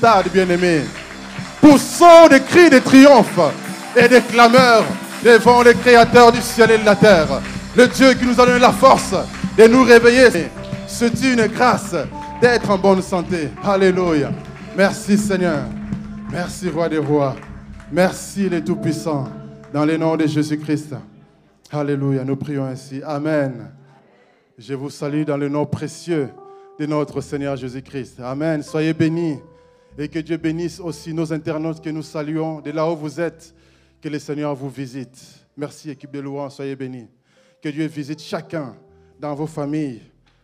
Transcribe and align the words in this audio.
Stade 0.00 0.32
bien-aimé. 0.32 0.80
Poussons 1.60 2.26
des 2.30 2.40
cris 2.40 2.70
de 2.70 2.78
triomphe 2.78 3.38
et 3.94 4.08
des 4.08 4.22
clameurs 4.22 4.86
devant 5.22 5.62
le 5.62 5.74
Créateur 5.74 6.32
du 6.32 6.40
ciel 6.40 6.70
et 6.70 6.78
de 6.78 6.86
la 6.86 6.96
terre. 6.96 7.28
Le 7.76 7.86
Dieu 7.86 8.14
qui 8.14 8.24
nous 8.24 8.40
a 8.40 8.46
donné 8.46 8.58
la 8.58 8.72
force 8.72 9.14
de 9.58 9.66
nous 9.66 9.82
réveiller. 9.82 10.48
C'est 10.86 11.22
une 11.22 11.46
grâce 11.48 11.94
d'être 12.40 12.70
en 12.70 12.78
bonne 12.78 13.02
santé. 13.02 13.50
Alléluia. 13.62 14.32
Merci 14.74 15.18
Seigneur. 15.18 15.64
Merci 16.32 16.70
Roi 16.70 16.88
des 16.88 16.96
Rois. 16.96 17.36
Merci 17.92 18.48
les 18.48 18.64
Tout-Puissants. 18.64 19.28
Dans 19.70 19.84
le 19.84 19.98
nom 19.98 20.16
de 20.16 20.26
Jésus-Christ. 20.26 20.94
Alléluia. 21.70 22.24
Nous 22.24 22.36
prions 22.36 22.64
ainsi. 22.64 23.02
Amen. 23.04 23.70
Je 24.56 24.72
vous 24.72 24.88
salue 24.88 25.24
dans 25.24 25.36
le 25.36 25.50
nom 25.50 25.66
précieux 25.66 26.30
de 26.78 26.86
notre 26.86 27.20
Seigneur 27.20 27.54
Jésus-Christ. 27.54 28.18
Amen. 28.24 28.62
Soyez 28.62 28.94
bénis. 28.94 29.36
Et 30.00 30.08
que 30.08 30.18
Dieu 30.18 30.38
bénisse 30.38 30.80
aussi 30.80 31.12
nos 31.12 31.30
internautes 31.30 31.84
que 31.84 31.90
nous 31.90 32.02
saluons 32.02 32.62
de 32.62 32.70
là 32.70 32.90
où 32.90 32.96
vous 32.96 33.20
êtes. 33.20 33.54
Que 34.00 34.08
le 34.08 34.18
Seigneur 34.18 34.54
vous 34.54 34.70
visite. 34.70 35.20
Merci, 35.54 35.90
équipe 35.90 36.10
de 36.10 36.20
louanges. 36.20 36.52
Soyez 36.52 36.74
bénis. 36.74 37.06
Que 37.60 37.68
Dieu 37.68 37.84
visite 37.84 38.18
chacun 38.22 38.74
dans 39.18 39.34
vos 39.34 39.46
familles 39.46 40.00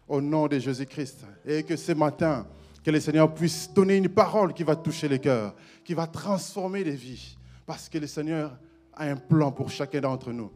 au 0.06 0.20
nom 0.20 0.46
de 0.46 0.58
Jésus-Christ. 0.58 1.24
Et 1.46 1.62
que 1.62 1.74
ce 1.74 1.92
matin, 1.92 2.46
que 2.84 2.90
le 2.90 3.00
Seigneur 3.00 3.32
puisse 3.32 3.72
donner 3.72 3.96
une 3.96 4.10
parole 4.10 4.52
qui 4.52 4.62
va 4.62 4.76
toucher 4.76 5.08
les 5.08 5.20
cœurs, 5.20 5.54
qui 5.82 5.94
va 5.94 6.06
transformer 6.06 6.84
les 6.84 6.94
vies. 6.94 7.38
Parce 7.64 7.88
que 7.88 7.96
le 7.96 8.06
Seigneur 8.06 8.58
a 8.92 9.04
un 9.06 9.16
plan 9.16 9.50
pour 9.52 9.70
chacun 9.70 10.02
d'entre 10.02 10.32
nous. 10.32 10.50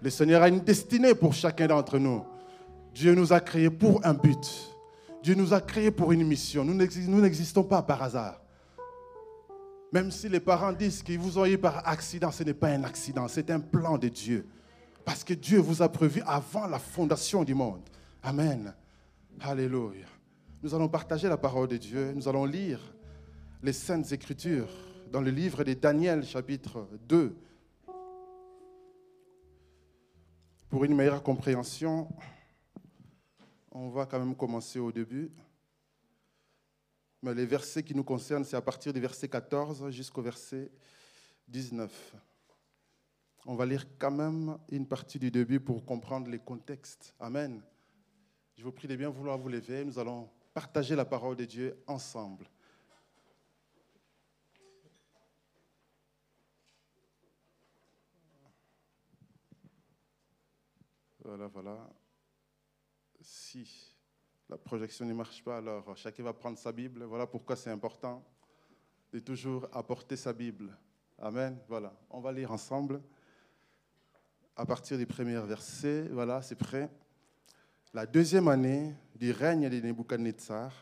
Le 0.00 0.08
Seigneur 0.08 0.40
a 0.40 0.48
une 0.48 0.60
destinée 0.60 1.16
pour 1.16 1.34
chacun 1.34 1.66
d'entre 1.66 1.98
nous. 1.98 2.22
Dieu 2.94 3.12
nous 3.12 3.32
a 3.32 3.40
créés 3.40 3.70
pour 3.70 4.06
un 4.06 4.14
but. 4.14 4.75
Dieu 5.26 5.34
nous 5.34 5.52
a 5.52 5.60
créés 5.60 5.90
pour 5.90 6.12
une 6.12 6.24
mission. 6.24 6.64
Nous 6.64 7.20
n'existons 7.20 7.64
pas 7.64 7.82
par 7.82 8.00
hasard. 8.00 8.40
Même 9.90 10.12
si 10.12 10.28
les 10.28 10.38
parents 10.38 10.72
disent 10.72 11.02
qu'ils 11.02 11.18
vous 11.18 11.36
ont 11.36 11.46
eu 11.46 11.58
par 11.58 11.88
accident, 11.88 12.30
ce 12.30 12.44
n'est 12.44 12.54
pas 12.54 12.68
un 12.68 12.84
accident, 12.84 13.26
c'est 13.26 13.50
un 13.50 13.58
plan 13.58 13.98
de 13.98 14.06
Dieu. 14.06 14.46
Parce 15.04 15.24
que 15.24 15.34
Dieu 15.34 15.58
vous 15.58 15.82
a 15.82 15.88
prévu 15.88 16.22
avant 16.24 16.68
la 16.68 16.78
fondation 16.78 17.42
du 17.42 17.54
monde. 17.54 17.82
Amen. 18.22 18.72
Alléluia. 19.40 20.06
Nous 20.62 20.72
allons 20.76 20.88
partager 20.88 21.28
la 21.28 21.36
parole 21.36 21.66
de 21.66 21.76
Dieu. 21.76 22.12
Nous 22.14 22.28
allons 22.28 22.44
lire 22.44 22.78
les 23.64 23.72
Saintes 23.72 24.12
Écritures 24.12 24.70
dans 25.10 25.20
le 25.20 25.32
livre 25.32 25.64
de 25.64 25.72
Daniel 25.72 26.24
chapitre 26.24 26.86
2. 27.08 27.36
Pour 30.68 30.84
une 30.84 30.94
meilleure 30.94 31.24
compréhension, 31.24 32.06
on 33.76 33.90
va 33.90 34.06
quand 34.06 34.18
même 34.18 34.34
commencer 34.34 34.78
au 34.78 34.90
début. 34.90 35.30
Mais 37.22 37.34
les 37.34 37.44
versets 37.44 37.82
qui 37.82 37.94
nous 37.94 38.04
concernent, 38.04 38.44
c'est 38.44 38.56
à 38.56 38.62
partir 38.62 38.92
du 38.92 39.00
verset 39.00 39.28
14 39.28 39.90
jusqu'au 39.90 40.22
verset 40.22 40.70
19. 41.48 42.16
On 43.44 43.54
va 43.54 43.66
lire 43.66 43.86
quand 43.98 44.10
même 44.10 44.58
une 44.70 44.86
partie 44.86 45.18
du 45.18 45.30
début 45.30 45.60
pour 45.60 45.84
comprendre 45.84 46.28
les 46.30 46.38
contextes. 46.38 47.14
Amen. 47.20 47.62
Je 48.56 48.64
vous 48.64 48.72
prie 48.72 48.88
de 48.88 48.96
bien 48.96 49.10
vouloir 49.10 49.36
vous 49.36 49.48
lever. 49.48 49.84
Nous 49.84 49.98
allons 49.98 50.30
partager 50.54 50.96
la 50.96 51.04
parole 51.04 51.36
de 51.36 51.44
Dieu 51.44 51.82
ensemble. 51.86 52.48
Voilà, 61.22 61.48
voilà. 61.48 61.95
Si 63.48 63.94
la 64.48 64.58
projection 64.58 65.06
ne 65.06 65.14
marche 65.14 65.44
pas, 65.44 65.58
alors 65.58 65.96
chacun 65.96 66.24
va 66.24 66.32
prendre 66.32 66.58
sa 66.58 66.72
Bible. 66.72 67.04
Voilà 67.04 67.28
pourquoi 67.28 67.54
c'est 67.54 67.70
important 67.70 68.24
de 69.12 69.20
toujours 69.20 69.68
apporter 69.72 70.16
sa 70.16 70.32
Bible. 70.32 70.76
Amen. 71.16 71.56
Voilà, 71.68 71.94
on 72.10 72.18
va 72.18 72.32
lire 72.32 72.50
ensemble 72.50 73.00
à 74.56 74.66
partir 74.66 74.98
du 74.98 75.06
premier 75.06 75.38
verset. 75.42 76.08
Voilà, 76.10 76.42
c'est 76.42 76.56
prêt. 76.56 76.90
La 77.94 78.04
deuxième 78.04 78.48
année 78.48 78.92
du 79.14 79.30
règne 79.30 79.68
de 79.68 79.78
Nebuchadnezzar, 79.78 80.72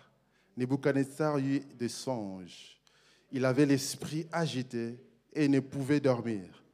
Nebuchadnezzar 0.56 1.36
eut 1.36 1.60
des 1.74 1.90
songes. 1.90 2.80
Il 3.30 3.44
avait 3.44 3.66
l'esprit 3.66 4.26
agité 4.32 4.98
et 5.34 5.48
ne 5.48 5.60
pouvait 5.60 6.00
dormir. 6.00 6.64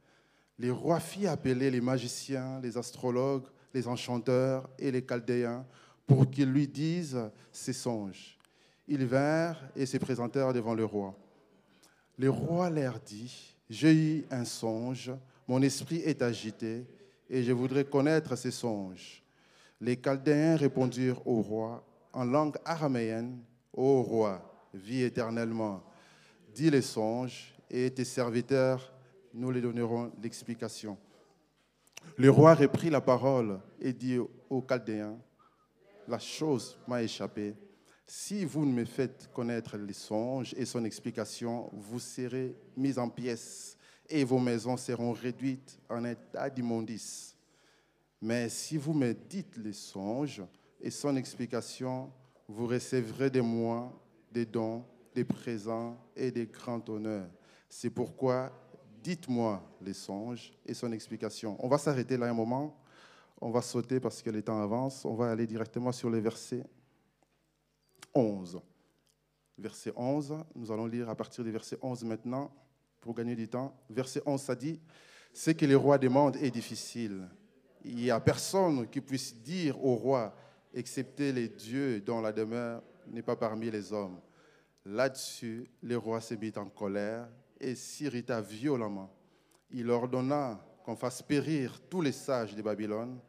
Les 0.57 0.71
rois 0.71 1.01
fit 1.01 1.27
appeler 1.27 1.69
les 1.69 1.81
magiciens, 1.81 2.61
les 2.61 2.77
astrologues, 2.77 3.47
les 3.73 3.87
enchanteurs 3.87 4.69
et 4.77 4.91
les 4.91 5.05
chaldéens 5.05 5.65
pour 6.05 6.29
qu'ils 6.29 6.51
lui 6.51 6.67
disent 6.67 7.29
ses 7.51 7.73
songes. 7.73 8.37
Ils 8.87 9.05
vinrent 9.05 9.63
et 9.75 9.85
se 9.85 9.97
présentèrent 9.97 10.53
devant 10.53 10.73
le 10.73 10.85
roi. 10.85 11.15
Le 12.17 12.29
roi 12.29 12.69
leur 12.69 12.99
dit, 12.99 13.55
j'ai 13.69 13.93
eu 13.93 14.25
un 14.29 14.45
songe, 14.45 15.11
mon 15.47 15.61
esprit 15.61 16.01
est 16.05 16.21
agité 16.21 16.85
et 17.29 17.43
je 17.43 17.51
voudrais 17.51 17.85
connaître 17.85 18.35
ces 18.35 18.51
songes. 18.51 19.23
Les 19.79 19.95
Chaldéens 19.95 20.57
répondirent 20.57 21.25
au 21.25 21.41
roi 21.41 21.83
en 22.13 22.25
langue 22.25 22.57
araméenne, 22.65 23.39
Ô 23.73 24.01
roi, 24.01 24.41
vis 24.73 25.03
éternellement, 25.03 25.81
dis 26.53 26.69
les 26.69 26.81
songes 26.81 27.55
et 27.69 27.89
tes 27.89 28.03
serviteurs, 28.03 28.93
nous 29.33 29.49
les 29.49 29.61
donnerons 29.61 30.11
l'explication. 30.21 30.97
Le 32.17 32.29
roi 32.29 32.53
reprit 32.53 32.89
la 32.89 33.01
parole 33.01 33.59
et 33.79 33.93
dit 33.93 34.17
aux 34.49 34.61
Chaldéens, 34.61 35.17
la 36.07 36.19
chose 36.19 36.77
m'a 36.87 37.01
échappé. 37.01 37.55
Si 38.05 38.43
vous 38.43 38.65
ne 38.65 38.73
me 38.73 38.85
faites 38.85 39.29
connaître 39.33 39.77
les 39.77 39.93
songes 39.93 40.53
et 40.57 40.65
son 40.65 40.83
explication, 40.83 41.69
vous 41.73 41.99
serez 41.99 42.55
mis 42.75 42.99
en 42.99 43.09
pièces 43.09 43.77
et 44.09 44.23
vos 44.25 44.39
maisons 44.39 44.75
seront 44.75 45.13
réduites 45.13 45.79
en 45.89 46.03
état 46.03 46.49
d'immondice. 46.49 47.35
Mais 48.21 48.49
si 48.49 48.77
vous 48.77 48.93
me 48.93 49.13
dites 49.13 49.57
les 49.57 49.73
songes 49.73 50.43
et 50.81 50.91
son 50.91 51.15
explication, 51.15 52.11
vous 52.47 52.67
recevrez 52.67 53.29
de 53.29 53.41
moi 53.41 53.97
des 54.31 54.45
dons, 54.45 54.83
des 55.15 55.23
présents 55.23 55.97
et 56.15 56.29
des 56.29 56.47
grands 56.47 56.83
honneurs. 56.89 57.29
C'est 57.69 57.89
pourquoi 57.89 58.51
dites-moi 59.01 59.61
les 59.81 59.93
songes 59.93 60.53
et 60.65 60.73
son 60.73 60.91
explication. 60.91 61.57
On 61.59 61.67
va 61.67 61.77
s'arrêter 61.77 62.17
là 62.17 62.27
un 62.27 62.33
moment. 62.33 62.77
On 63.39 63.49
va 63.49 63.61
sauter 63.61 63.99
parce 63.99 64.21
que 64.21 64.29
le 64.29 64.41
temps 64.41 64.61
avance. 64.61 65.05
On 65.05 65.15
va 65.15 65.31
aller 65.31 65.47
directement 65.47 65.91
sur 65.91 66.09
le 66.09 66.19
verset 66.19 66.63
11. 68.13 68.61
Verset 69.57 69.93
11, 69.95 70.37
nous 70.55 70.71
allons 70.71 70.87
lire 70.87 71.09
à 71.09 71.15
partir 71.15 71.43
du 71.43 71.51
verset 71.51 71.77
11 71.81 72.03
maintenant 72.03 72.51
pour 72.99 73.13
gagner 73.13 73.35
du 73.35 73.47
temps. 73.47 73.75
Verset 73.89 74.21
11, 74.25 74.41
ça 74.41 74.55
dit, 74.55 74.79
ce 75.33 75.51
que 75.51 75.65
le 75.65 75.77
roi 75.77 75.97
demande 75.97 76.35
est 76.37 76.51
difficile. 76.51 77.27
Il 77.83 77.95
n'y 77.95 78.11
a 78.11 78.19
personne 78.19 78.87
qui 78.87 79.01
puisse 79.01 79.35
dire 79.35 79.83
au 79.83 79.95
roi, 79.95 80.35
excepté 80.73 81.31
les 81.31 81.47
dieux 81.47 82.01
dont 82.01 82.21
la 82.21 82.31
demeure 82.31 82.81
n'est 83.07 83.21
pas 83.21 83.35
parmi 83.35 83.69
les 83.69 83.91
hommes. 83.91 84.19
Là-dessus, 84.85 85.69
le 85.81 85.97
roi 85.97 86.21
se 86.21 86.59
en 86.59 86.69
colère 86.69 87.27
et 87.61 87.75
s'irrita 87.75 88.41
violemment. 88.41 89.09
Il 89.69 89.89
ordonna 89.89 90.59
qu'on 90.83 90.95
fasse 90.95 91.21
périr 91.21 91.79
tous 91.89 92.01
les 92.01 92.11
sages 92.11 92.55
de 92.55 92.61
Babylone. 92.61 93.19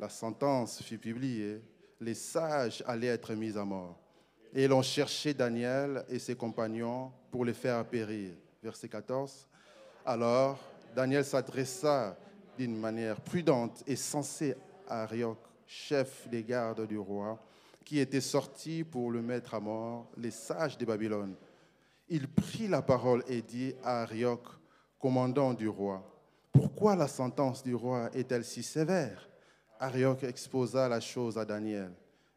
La 0.00 0.08
sentence 0.08 0.82
fut 0.82 0.98
publiée. 0.98 1.62
Les 2.00 2.14
sages 2.14 2.82
allaient 2.86 3.06
être 3.06 3.32
mis 3.34 3.56
à 3.56 3.64
mort. 3.64 3.98
Et 4.52 4.66
l'on 4.66 4.82
cherchait 4.82 5.32
Daniel 5.32 6.04
et 6.08 6.18
ses 6.18 6.34
compagnons 6.34 7.12
pour 7.30 7.44
les 7.44 7.54
faire 7.54 7.84
périr. 7.86 8.34
Verset 8.62 8.88
14. 8.88 9.48
Alors, 10.04 10.58
Daniel 10.94 11.24
s'adressa 11.24 12.16
d'une 12.58 12.76
manière 12.76 13.20
prudente 13.20 13.82
et 13.86 13.96
sensée 13.96 14.56
à 14.88 15.02
Arioch, 15.02 15.38
chef 15.66 16.28
des 16.28 16.42
gardes 16.42 16.86
du 16.86 16.98
roi, 16.98 17.38
qui 17.84 17.98
était 17.98 18.20
sorti 18.20 18.82
pour 18.82 19.10
le 19.10 19.22
mettre 19.22 19.54
à 19.54 19.60
mort, 19.60 20.10
les 20.16 20.30
sages 20.30 20.78
de 20.78 20.84
Babylone 20.84 21.36
il 22.08 22.28
prit 22.28 22.68
la 22.68 22.82
parole 22.82 23.24
et 23.28 23.42
dit 23.42 23.74
à 23.82 24.02
Arioch, 24.02 24.46
commandant 24.98 25.52
du 25.54 25.68
roi, 25.68 26.02
Pourquoi 26.52 26.96
la 26.96 27.08
sentence 27.08 27.62
du 27.62 27.74
roi 27.74 28.10
est-elle 28.14 28.44
si 28.44 28.62
sévère? 28.62 29.28
Arioch 29.78 30.22
exposa 30.22 30.88
la 30.88 31.00
chose 31.00 31.36
à 31.36 31.44
Daniel. 31.44 31.92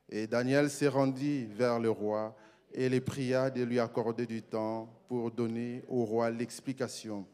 Et 0.10 0.27
Daniel 0.27 0.69
s'est 0.69 0.88
rendu 0.88 1.48
vers 1.54 1.80
le 1.80 1.89
roi 1.89 2.36
et 2.74 2.89
les 2.89 3.00
pria 3.00 3.50
de 3.50 3.63
lui 3.63 3.80
accorder 3.80 4.25
du 4.25 4.42
temps 4.42 4.89
pour 5.07 5.31
donner 5.31 5.83
au 5.88 6.04
roi 6.04 6.30
l'explication. 6.31 7.25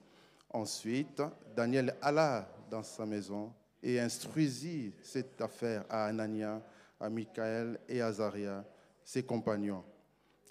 Ensuite, 0.51 1.21
Daniel 1.55 1.95
alla 2.01 2.47
dans 2.69 2.83
sa 2.83 3.05
maison 3.05 3.51
et 3.81 3.99
instruisit 3.99 4.93
cette 5.01 5.41
affaire 5.41 5.85
à 5.89 6.05
Anania, 6.05 6.61
à 6.99 7.09
Michael 7.09 7.79
et 7.89 8.01
à 8.01 8.07
Azaria, 8.07 8.63
ses 9.03 9.23
compagnons 9.23 9.83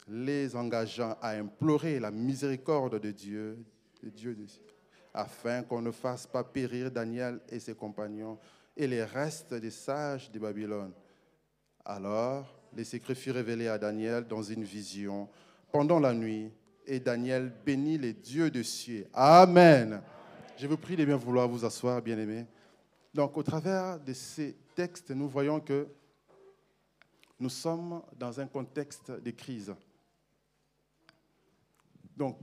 les 0.07 0.55
engageant 0.55 1.17
à 1.21 1.31
implorer 1.31 1.99
la 1.99 2.11
miséricorde 2.11 3.01
de 3.01 3.11
Dieu, 3.11 3.59
de 4.03 4.11
Dieu 4.11 4.37
afin 5.15 5.63
qu'on 5.63 5.81
ne 5.81 5.93
fasse 5.93 6.27
pas 6.27 6.43
périr 6.43 6.91
Daniel 6.91 7.41
et 7.49 7.61
ses 7.61 7.75
compagnons 7.75 8.39
et 8.77 8.87
les 8.87 9.05
restes 9.05 9.55
des 9.55 9.71
sages 9.71 10.31
de 10.31 10.39
Babylone. 10.41 10.93
Alors, 11.85 12.53
les 12.75 12.85
secrets 12.85 13.15
furent 13.15 13.37
révélés 13.37 13.69
à 13.69 13.79
Daniel 13.79 14.27
dans 14.27 14.43
une 14.43 14.65
vision 14.65 15.29
pendant 15.71 16.01
la 16.01 16.13
nuit 16.13 16.51
et 16.87 16.99
Daniel 16.99 17.53
bénit 17.65 17.99
les 17.99 18.13
dieux 18.13 18.51
de 18.51 18.63
cieux. 18.63 19.07
Amen. 19.15 20.03
Je 20.57 20.67
vous 20.67 20.77
prie 20.77 20.97
de 20.97 21.05
bien 21.05 21.17
vouloir 21.17 21.49
vous 21.49 21.65
asseoir, 21.65 22.03
bien-aimés. 22.03 22.47
Donc, 23.13 23.37
au 23.37 23.43
travers 23.43 24.01
de 24.01 24.13
ces 24.13 24.57
textes, 24.75 25.11
nous 25.13 25.29
voyons 25.29 25.61
que 25.61 25.87
nous 27.39 27.49
sommes 27.49 28.03
dans 28.19 28.41
un 28.41 28.47
contexte 28.47 29.11
de 29.11 29.31
crise. 29.31 29.75
Donc, 32.17 32.39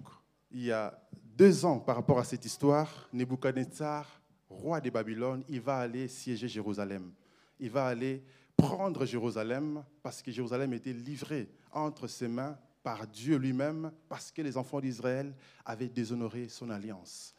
il 0.51 0.63
y 0.63 0.71
a 0.71 0.97
deux 1.37 1.65
ans 1.65 1.79
par 1.79 1.95
rapport 1.95 2.19
à 2.19 2.23
cette 2.23 2.45
histoire, 2.45 3.07
Nebuchadnezzar, 3.13 4.21
roi 4.49 4.81
de 4.81 4.89
Babylone, 4.89 5.43
il 5.47 5.61
va 5.61 5.77
aller 5.77 6.07
siéger 6.07 6.47
Jérusalem. 6.47 7.13
Il 7.59 7.69
va 7.69 7.87
aller 7.87 8.23
prendre 8.57 9.05
Jérusalem 9.05 9.83
parce 10.03 10.21
que 10.21 10.31
Jérusalem 10.31 10.73
était 10.73 10.93
livré 10.93 11.49
entre 11.71 12.07
ses 12.07 12.27
mains 12.27 12.57
par 12.83 13.07
Dieu 13.07 13.37
lui-même 13.37 13.91
parce 14.09 14.31
que 14.31 14.41
les 14.41 14.57
enfants 14.57 14.81
d'Israël 14.81 15.33
avaient 15.65 15.89
déshonoré 15.89 16.49
son 16.49 16.69
alliance. 16.69 17.33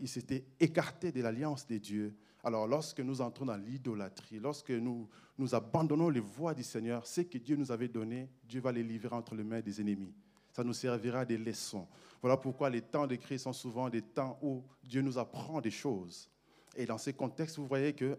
Ils 0.00 0.08
s'étaient 0.08 0.44
écartés 0.58 1.12
de 1.12 1.22
l'alliance 1.22 1.66
des 1.66 1.78
dieux. 1.78 2.16
Alors 2.42 2.66
lorsque 2.66 3.00
nous 3.00 3.20
entrons 3.20 3.46
dans 3.46 3.56
l'idolâtrie, 3.56 4.40
lorsque 4.40 4.70
nous, 4.70 5.08
nous 5.38 5.54
abandonnons 5.54 6.08
les 6.08 6.20
voies 6.20 6.54
du 6.54 6.62
Seigneur, 6.62 7.06
ce 7.06 7.22
que 7.22 7.38
Dieu 7.38 7.56
nous 7.56 7.70
avait 7.70 7.88
donné, 7.88 8.30
Dieu 8.44 8.60
va 8.60 8.72
les 8.72 8.82
livrer 8.82 9.14
entre 9.14 9.34
les 9.34 9.44
mains 9.44 9.60
des 9.60 9.80
ennemis. 9.80 10.14
Ça 10.54 10.62
nous 10.62 10.72
servira 10.72 11.24
des 11.24 11.36
leçons. 11.36 11.88
Voilà 12.22 12.36
pourquoi 12.36 12.70
les 12.70 12.80
temps 12.80 13.08
de 13.08 13.16
crise 13.16 13.42
sont 13.42 13.52
souvent 13.52 13.90
des 13.90 14.02
temps 14.02 14.38
où 14.40 14.62
Dieu 14.84 15.02
nous 15.02 15.18
apprend 15.18 15.60
des 15.60 15.72
choses. 15.72 16.30
Et 16.76 16.86
dans 16.86 16.96
ces 16.96 17.12
contextes, 17.12 17.58
vous 17.58 17.66
voyez 17.66 17.92
que 17.92 18.16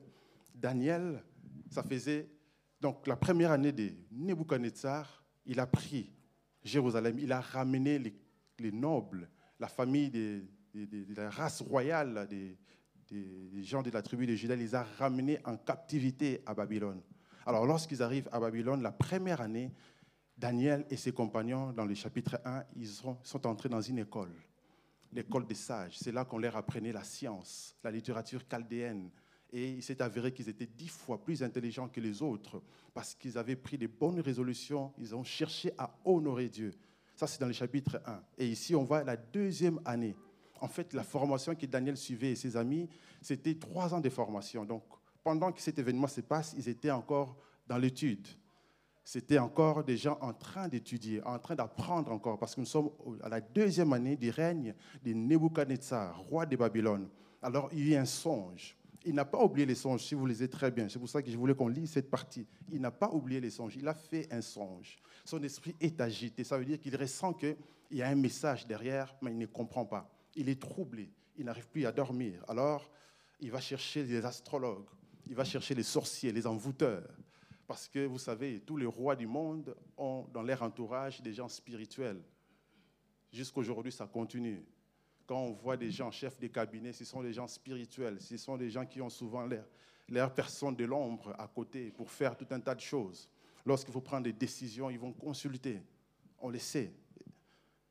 Daniel, 0.53 1.23
ça 1.71 1.81
faisait 1.81 2.29
donc 2.81 3.07
la 3.07 3.15
première 3.15 3.51
année 3.51 3.71
de 3.71 3.93
Nebuchadnezzar, 4.11 5.23
il 5.45 5.61
a 5.61 5.65
pris 5.65 6.11
Jérusalem, 6.61 7.17
il 7.19 7.31
a 7.31 7.39
ramené 7.39 7.99
les, 8.59 8.71
nobles, 8.73 9.29
la 9.57 9.69
famille 9.69 10.09
de, 10.09 10.43
la 11.15 11.29
race 11.29 11.61
royale 11.61 12.27
des, 12.27 12.57
gens 13.63 13.81
de 13.81 13.91
la 13.91 14.01
tribu 14.01 14.27
de 14.27 14.35
Juda, 14.35 14.57
les 14.57 14.75
a 14.75 14.83
ramenés 14.83 15.39
en 15.45 15.55
captivité 15.55 16.41
à 16.45 16.53
Babylone. 16.53 17.01
Alors 17.45 17.65
lorsqu'ils 17.65 18.03
arrivent 18.03 18.27
à 18.31 18.39
Babylone, 18.39 18.81
la 18.81 18.91
première 18.91 19.39
année, 19.39 19.71
Daniel 20.37 20.85
et 20.89 20.97
ses 20.97 21.13
compagnons, 21.13 21.71
dans 21.71 21.85
le 21.85 21.95
chapitre 21.95 22.39
1, 22.43 22.63
ils 22.75 22.87
sont, 22.87 23.17
entrés 23.45 23.69
dans 23.69 23.81
une 23.81 23.99
école, 23.99 24.33
l'école 25.13 25.45
des 25.45 25.55
sages. 25.55 25.97
C'est 25.97 26.11
là 26.11 26.25
qu'on 26.25 26.37
leur 26.37 26.57
apprenait 26.57 26.91
la 26.91 27.03
science, 27.03 27.75
la 27.83 27.91
littérature 27.91 28.45
chaldéenne, 28.49 29.09
et 29.53 29.71
il 29.71 29.83
s'est 29.83 30.01
avéré 30.01 30.33
qu'ils 30.33 30.49
étaient 30.49 30.65
dix 30.65 30.89
fois 30.89 31.23
plus 31.23 31.41
intelligents 31.41 31.87
que 31.87 32.01
les 32.01 32.21
autres 32.21 32.61
parce 32.93 33.15
qu'ils 33.15 33.37
avaient 33.37 33.55
pris 33.55 33.77
des 33.77 33.87
bonnes 33.87 34.19
résolutions, 34.19 34.93
ils 34.97 35.15
ont 35.15 35.23
cherché 35.23 35.71
à 35.77 35.95
honorer 36.03 36.49
Dieu. 36.49 36.73
Ça, 37.15 37.27
c'est 37.27 37.39
dans 37.39 37.47
le 37.47 37.53
chapitre 37.53 38.01
1. 38.05 38.23
Et 38.37 38.47
ici, 38.47 38.75
on 38.75 38.83
voit 38.83 39.03
la 39.03 39.15
deuxième 39.15 39.79
année. 39.85 40.15
En 40.59 40.67
fait, 40.67 40.93
la 40.93 41.03
formation 41.03 41.55
que 41.55 41.65
Daniel 41.65 41.95
suivait 41.95 42.31
et 42.31 42.35
ses 42.35 42.57
amis, 42.57 42.89
c'était 43.21 43.55
trois 43.55 43.93
ans 43.93 44.01
de 44.01 44.09
formation. 44.09 44.65
Donc, 44.65 44.83
pendant 45.23 45.51
que 45.51 45.61
cet 45.61 45.79
événement 45.79 46.07
se 46.07 46.21
passe, 46.21 46.53
ils 46.57 46.67
étaient 46.67 46.91
encore 46.91 47.37
dans 47.67 47.77
l'étude. 47.77 48.27
C'était 49.05 49.37
encore 49.37 49.85
des 49.85 49.95
gens 49.95 50.17
en 50.19 50.33
train 50.33 50.67
d'étudier, 50.67 51.23
en 51.23 51.39
train 51.39 51.55
d'apprendre 51.55 52.11
encore, 52.11 52.37
parce 52.37 52.55
que 52.55 52.59
nous 52.59 52.65
sommes 52.65 52.89
à 53.23 53.29
la 53.29 53.39
deuxième 53.39 53.93
année 53.93 54.17
du 54.17 54.31
règne 54.31 54.73
de 55.03 55.13
Nebuchadnezzar, 55.13 56.19
roi 56.19 56.45
de 56.45 56.57
Babylone. 56.57 57.07
Alors, 57.41 57.69
il 57.71 57.87
y 57.87 57.95
a 57.95 58.01
un 58.01 58.05
songe 58.05 58.75
il 59.05 59.13
n'a 59.13 59.25
pas 59.25 59.41
oublié 59.41 59.65
les 59.65 59.75
songes, 59.75 60.03
si 60.03 60.15
vous 60.15 60.25
lisez 60.25 60.49
très 60.49 60.71
bien. 60.71 60.89
C'est 60.89 60.99
pour 60.99 61.07
ça 61.07 61.21
que 61.21 61.29
je 61.29 61.37
voulais 61.37 61.53
qu'on 61.53 61.67
lise 61.67 61.91
cette 61.91 62.09
partie. 62.09 62.47
Il 62.71 62.81
n'a 62.81 62.91
pas 62.91 63.09
oublié 63.11 63.39
les 63.39 63.51
songes, 63.51 63.75
il 63.75 63.87
a 63.87 63.93
fait 63.93 64.27
un 64.33 64.41
songe. 64.41 64.97
Son 65.23 65.41
esprit 65.43 65.75
est 65.79 66.01
agité. 66.01 66.43
Ça 66.43 66.57
veut 66.57 66.65
dire 66.65 66.79
qu'il 66.79 66.95
ressent 66.95 67.33
qu'il 67.33 67.55
y 67.91 68.01
a 68.01 68.07
un 68.07 68.15
message 68.15 68.65
derrière, 68.65 69.15
mais 69.21 69.31
il 69.31 69.37
ne 69.37 69.45
comprend 69.45 69.85
pas. 69.85 70.09
Il 70.35 70.49
est 70.49 70.59
troublé, 70.59 71.11
il 71.37 71.45
n'arrive 71.45 71.67
plus 71.67 71.85
à 71.85 71.91
dormir. 71.91 72.43
Alors, 72.47 72.89
il 73.39 73.51
va 73.51 73.61
chercher 73.61 74.03
les 74.03 74.25
astrologues, 74.25 74.89
il 75.27 75.35
va 75.35 75.45
chercher 75.45 75.75
les 75.75 75.83
sorciers, 75.83 76.31
les 76.31 76.47
envoûteurs. 76.47 77.07
Parce 77.67 77.87
que 77.87 78.05
vous 78.05 78.19
savez, 78.19 78.59
tous 78.59 78.77
les 78.77 78.85
rois 78.85 79.15
du 79.15 79.27
monde 79.27 79.75
ont 79.97 80.27
dans 80.31 80.43
leur 80.43 80.61
entourage 80.61 81.21
des 81.21 81.33
gens 81.33 81.49
spirituels. 81.49 82.21
Jusqu'aujourd'hui, 83.31 83.91
ça 83.91 84.05
continue. 84.05 84.63
Quand 85.25 85.39
on 85.39 85.53
voit 85.53 85.75
des 85.75 85.89
gens 85.89 86.11
chefs 86.11 86.39
de 86.39 86.47
cabinet, 86.47 86.93
ce 86.93 87.03
sont 87.03 87.23
des 87.23 87.33
gens 87.33 87.47
spirituels, 87.47 88.21
ce 88.21 88.37
sont 88.37 88.57
des 88.57 88.69
gens 88.69 88.85
qui 88.85 89.01
ont 89.01 89.09
souvent 89.09 89.45
l'air, 89.45 89.65
l'air 90.07 90.31
personne 90.33 90.75
de 90.75 90.85
l'ombre 90.85 91.33
à 91.39 91.47
côté 91.47 91.89
pour 91.91 92.11
faire 92.11 92.37
tout 92.37 92.45
un 92.51 92.59
tas 92.59 92.75
de 92.75 92.81
choses. 92.81 93.27
Lorsqu'il 93.65 93.91
faut 93.91 94.01
prendre 94.01 94.23
des 94.23 94.33
décisions, 94.33 94.91
ils 94.91 94.99
vont 94.99 95.11
consulter. 95.11 95.81
On 96.39 96.49
le 96.49 96.59
sait. 96.59 96.93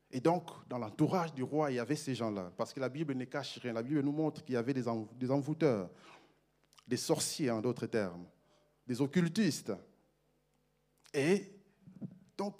Et 0.09 0.21
donc, 0.21 0.49
dans 0.69 0.77
l'entourage 0.77 1.33
du 1.33 1.43
roi, 1.43 1.71
il 1.71 1.75
y 1.75 1.79
avait 1.79 1.97
ces 1.97 2.15
gens-là. 2.15 2.53
Parce 2.55 2.73
que 2.73 2.79
la 2.79 2.87
Bible 2.87 3.13
ne 3.13 3.25
cache 3.25 3.57
rien. 3.57 3.73
La 3.73 3.83
Bible 3.83 3.99
nous 3.99 4.13
montre 4.13 4.41
qu'il 4.45 4.53
y 4.53 4.57
avait 4.57 4.73
des 4.73 4.87
envoûteurs, 4.87 5.89
des 6.87 6.95
sorciers 6.95 7.51
en 7.51 7.59
d'autres 7.59 7.87
termes, 7.87 8.25
des 8.85 9.01
occultistes. 9.01 9.73
Et 11.13 11.51
donc, 12.37 12.55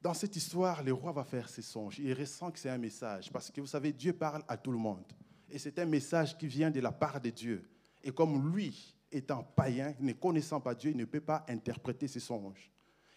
dans 0.00 0.14
cette 0.14 0.36
histoire, 0.36 0.82
le 0.82 0.92
roi 0.92 1.12
va 1.12 1.24
faire 1.24 1.48
ses 1.48 1.62
songes. 1.62 1.98
Il 1.98 2.12
ressent 2.12 2.50
que 2.50 2.58
c'est 2.58 2.70
un 2.70 2.78
message. 2.78 3.32
Parce 3.32 3.50
que 3.50 3.60
vous 3.60 3.66
savez, 3.66 3.92
Dieu 3.92 4.12
parle 4.12 4.42
à 4.48 4.56
tout 4.56 4.70
le 4.70 4.78
monde. 4.78 5.04
Et 5.50 5.58
c'est 5.58 5.78
un 5.78 5.86
message 5.86 6.36
qui 6.36 6.46
vient 6.46 6.70
de 6.70 6.80
la 6.80 6.92
part 6.92 7.20
de 7.20 7.30
Dieu. 7.30 7.68
Et 8.02 8.12
comme 8.12 8.54
lui, 8.54 8.94
étant 9.10 9.42
païen, 9.42 9.94
ne 10.00 10.12
connaissant 10.12 10.60
pas 10.60 10.74
Dieu, 10.74 10.90
il 10.90 10.96
ne 10.96 11.04
peut 11.04 11.20
pas 11.20 11.44
interpréter 11.48 12.06
ses 12.06 12.20
songes. 12.20 12.70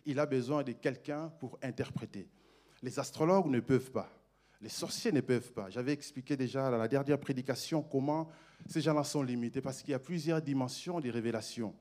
Il 0.05 0.19
a 0.19 0.25
besoin 0.25 0.63
de 0.63 0.71
quelqu'un 0.71 1.29
pour 1.39 1.59
interpréter. 1.61 2.27
Les 2.81 2.97
astrologues 2.97 3.47
ne 3.47 3.59
peuvent 3.59 3.91
pas. 3.91 4.09
Les 4.61 4.69
sorciers 4.69 5.11
ne 5.11 5.21
peuvent 5.21 5.53
pas. 5.53 5.69
J'avais 5.69 5.91
expliqué 5.91 6.37
déjà 6.37 6.69
dans 6.71 6.77
la 6.77 6.87
dernière 6.87 7.19
prédication 7.19 7.81
comment 7.81 8.29
ces 8.67 8.81
gens-là 8.81 9.03
sont 9.03 9.23
limités 9.23 9.61
parce 9.61 9.81
qu'il 9.81 9.91
y 9.91 9.95
a 9.95 9.99
plusieurs 9.99 10.41
dimensions 10.41 10.99
des 10.99 11.11
révélations. 11.11 11.75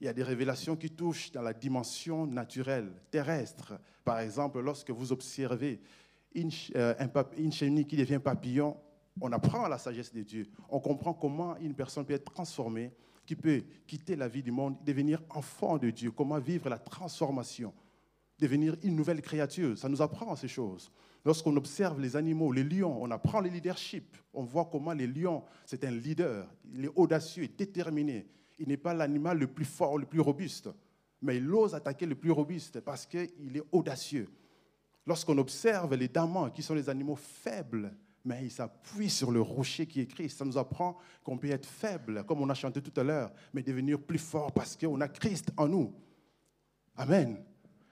Il 0.00 0.06
y 0.06 0.08
a 0.08 0.12
des 0.12 0.22
révélations 0.22 0.76
qui 0.76 0.90
touchent 0.90 1.32
dans 1.32 1.42
la 1.42 1.52
dimension 1.52 2.26
naturelle, 2.26 2.92
terrestre. 3.10 3.74
Par 4.04 4.20
exemple, 4.20 4.60
lorsque 4.60 4.90
vous 4.90 5.12
observez 5.12 5.80
une, 6.34 6.50
euh, 6.76 6.94
une 7.36 7.52
chenille 7.52 7.86
qui 7.86 7.96
devient 7.96 8.20
papillon, 8.22 8.76
on 9.20 9.32
apprend 9.32 9.68
la 9.68 9.78
sagesse 9.78 10.12
de 10.12 10.22
Dieu. 10.22 10.46
On 10.68 10.80
comprend 10.80 11.14
comment 11.14 11.56
une 11.58 11.74
personne 11.74 12.04
peut 12.04 12.14
être 12.14 12.32
transformée, 12.32 12.92
qui 13.26 13.36
peut 13.36 13.62
quitter 13.86 14.16
la 14.16 14.28
vie 14.28 14.42
du 14.42 14.50
monde, 14.50 14.76
devenir 14.84 15.22
enfant 15.30 15.78
de 15.78 15.90
Dieu, 15.90 16.10
comment 16.10 16.38
vivre 16.38 16.68
la 16.68 16.78
transformation, 16.78 17.72
devenir 18.38 18.76
une 18.82 18.96
nouvelle 18.96 19.22
créature. 19.22 19.78
Ça 19.78 19.88
nous 19.88 20.02
apprend 20.02 20.36
ces 20.36 20.48
choses. 20.48 20.90
Lorsqu'on 21.24 21.56
observe 21.56 22.00
les 22.00 22.16
animaux, 22.16 22.52
les 22.52 22.64
lions, 22.64 23.02
on 23.02 23.10
apprend 23.10 23.40
le 23.40 23.48
leadership. 23.48 24.16
On 24.34 24.44
voit 24.44 24.68
comment 24.70 24.92
les 24.92 25.06
lions, 25.06 25.42
c'est 25.64 25.84
un 25.84 25.90
leader. 25.90 26.46
Il 26.74 26.84
est 26.84 26.92
audacieux, 26.94 27.48
déterminé 27.48 28.26
il 28.58 28.68
n'est 28.68 28.76
pas 28.76 28.94
l'animal 28.94 29.38
le 29.38 29.46
plus 29.46 29.64
fort, 29.64 29.98
le 29.98 30.06
plus 30.06 30.20
robuste, 30.20 30.70
mais 31.22 31.36
il 31.38 31.52
ose 31.52 31.74
attaquer 31.74 32.06
le 32.06 32.14
plus 32.14 32.30
robuste 32.30 32.80
parce 32.80 33.06
qu'il 33.06 33.56
est 33.56 33.64
audacieux. 33.72 34.28
Lorsqu'on 35.06 35.36
observe 35.38 35.94
les 35.94 36.08
damans, 36.08 36.50
qui 36.50 36.62
sont 36.62 36.74
les 36.74 36.88
animaux 36.88 37.16
faibles, 37.16 37.92
mais 38.24 38.44
ils 38.44 38.50
s'appuient 38.50 39.10
sur 39.10 39.30
le 39.30 39.40
rocher 39.40 39.86
qui 39.86 40.00
est 40.00 40.06
Christ. 40.06 40.38
Ça 40.38 40.44
nous 40.44 40.56
apprend 40.56 40.96
qu'on 41.22 41.36
peut 41.36 41.50
être 41.50 41.66
faible, 41.66 42.24
comme 42.24 42.40
on 42.40 42.48
a 42.48 42.54
chanté 42.54 42.80
tout 42.80 42.98
à 42.98 43.04
l'heure, 43.04 43.30
mais 43.52 43.62
devenir 43.62 44.00
plus 44.00 44.18
fort 44.18 44.52
parce 44.52 44.76
qu'on 44.76 45.00
a 45.00 45.08
Christ 45.08 45.52
en 45.56 45.68
nous. 45.68 45.92
Amen. 46.96 47.42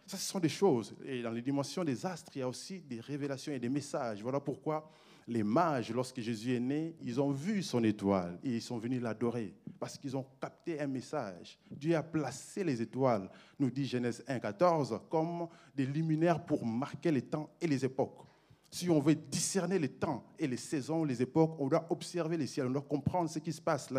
Ça, 0.07 0.17
ce 0.17 0.25
sont 0.25 0.41
des 0.41 0.49
choses. 0.49 0.95
Et 1.05 1.23
dans 1.23 1.31
les 1.31 1.43
dimensions 1.43 1.85
des 1.85 2.05
astres, 2.07 2.33
il 2.35 2.41
y 2.41 2.43
a 2.43 2.49
aussi 2.49 2.81
des 2.81 3.01
révélations 3.01 3.53
et 3.53 3.59
des 3.59 3.69
messages. 3.69 4.23
Voilà 4.23 4.41
pourquoi 4.41 4.91
les 5.27 5.43
mages, 5.43 5.93
lorsque 5.93 6.21
Jésus 6.21 6.55
est 6.55 6.61
né, 6.61 6.97
ils 7.01 7.21
ont 7.21 7.31
vu 7.31 7.63
son 7.63 7.83
étoile 7.85 8.39
et 8.43 8.57
ils 8.57 8.63
sont 8.63 8.79
venus 8.79 9.01
l'adorer 9.01 9.55
parce 9.79 9.99
qu'ils 9.99 10.17
ont 10.17 10.27
capté 10.41 10.81
un 10.81 10.87
message. 10.87 11.59
Dieu 11.71 11.97
a 11.97 12.03
placé 12.03 12.65
les 12.65 12.81
étoiles, 12.81 13.29
nous 13.59 13.71
dit 13.71 13.87
Genèse 13.87 14.23
1, 14.27 14.39
14, 14.39 15.01
comme 15.09 15.49
des 15.75 15.87
luminaires 15.87 16.45
pour 16.45 16.65
marquer 16.65 17.11
les 17.11 17.23
temps 17.23 17.51
et 17.61 17.67
les 17.67 17.85
époques. 17.85 18.27
Si 18.71 18.89
on 18.89 19.01
veut 19.01 19.15
discerner 19.15 19.79
les 19.79 19.89
temps 19.89 20.25
et 20.39 20.47
les 20.47 20.57
saisons, 20.57 21.05
les 21.05 21.21
époques, 21.21 21.57
on 21.59 21.69
doit 21.69 21.87
observer 21.91 22.37
les 22.37 22.47
ciels, 22.47 22.69
on 22.69 22.71
doit 22.71 22.83
comprendre 22.83 23.29
ce 23.29 23.39
qui 23.39 23.53
se 23.53 23.61
passe 23.61 23.91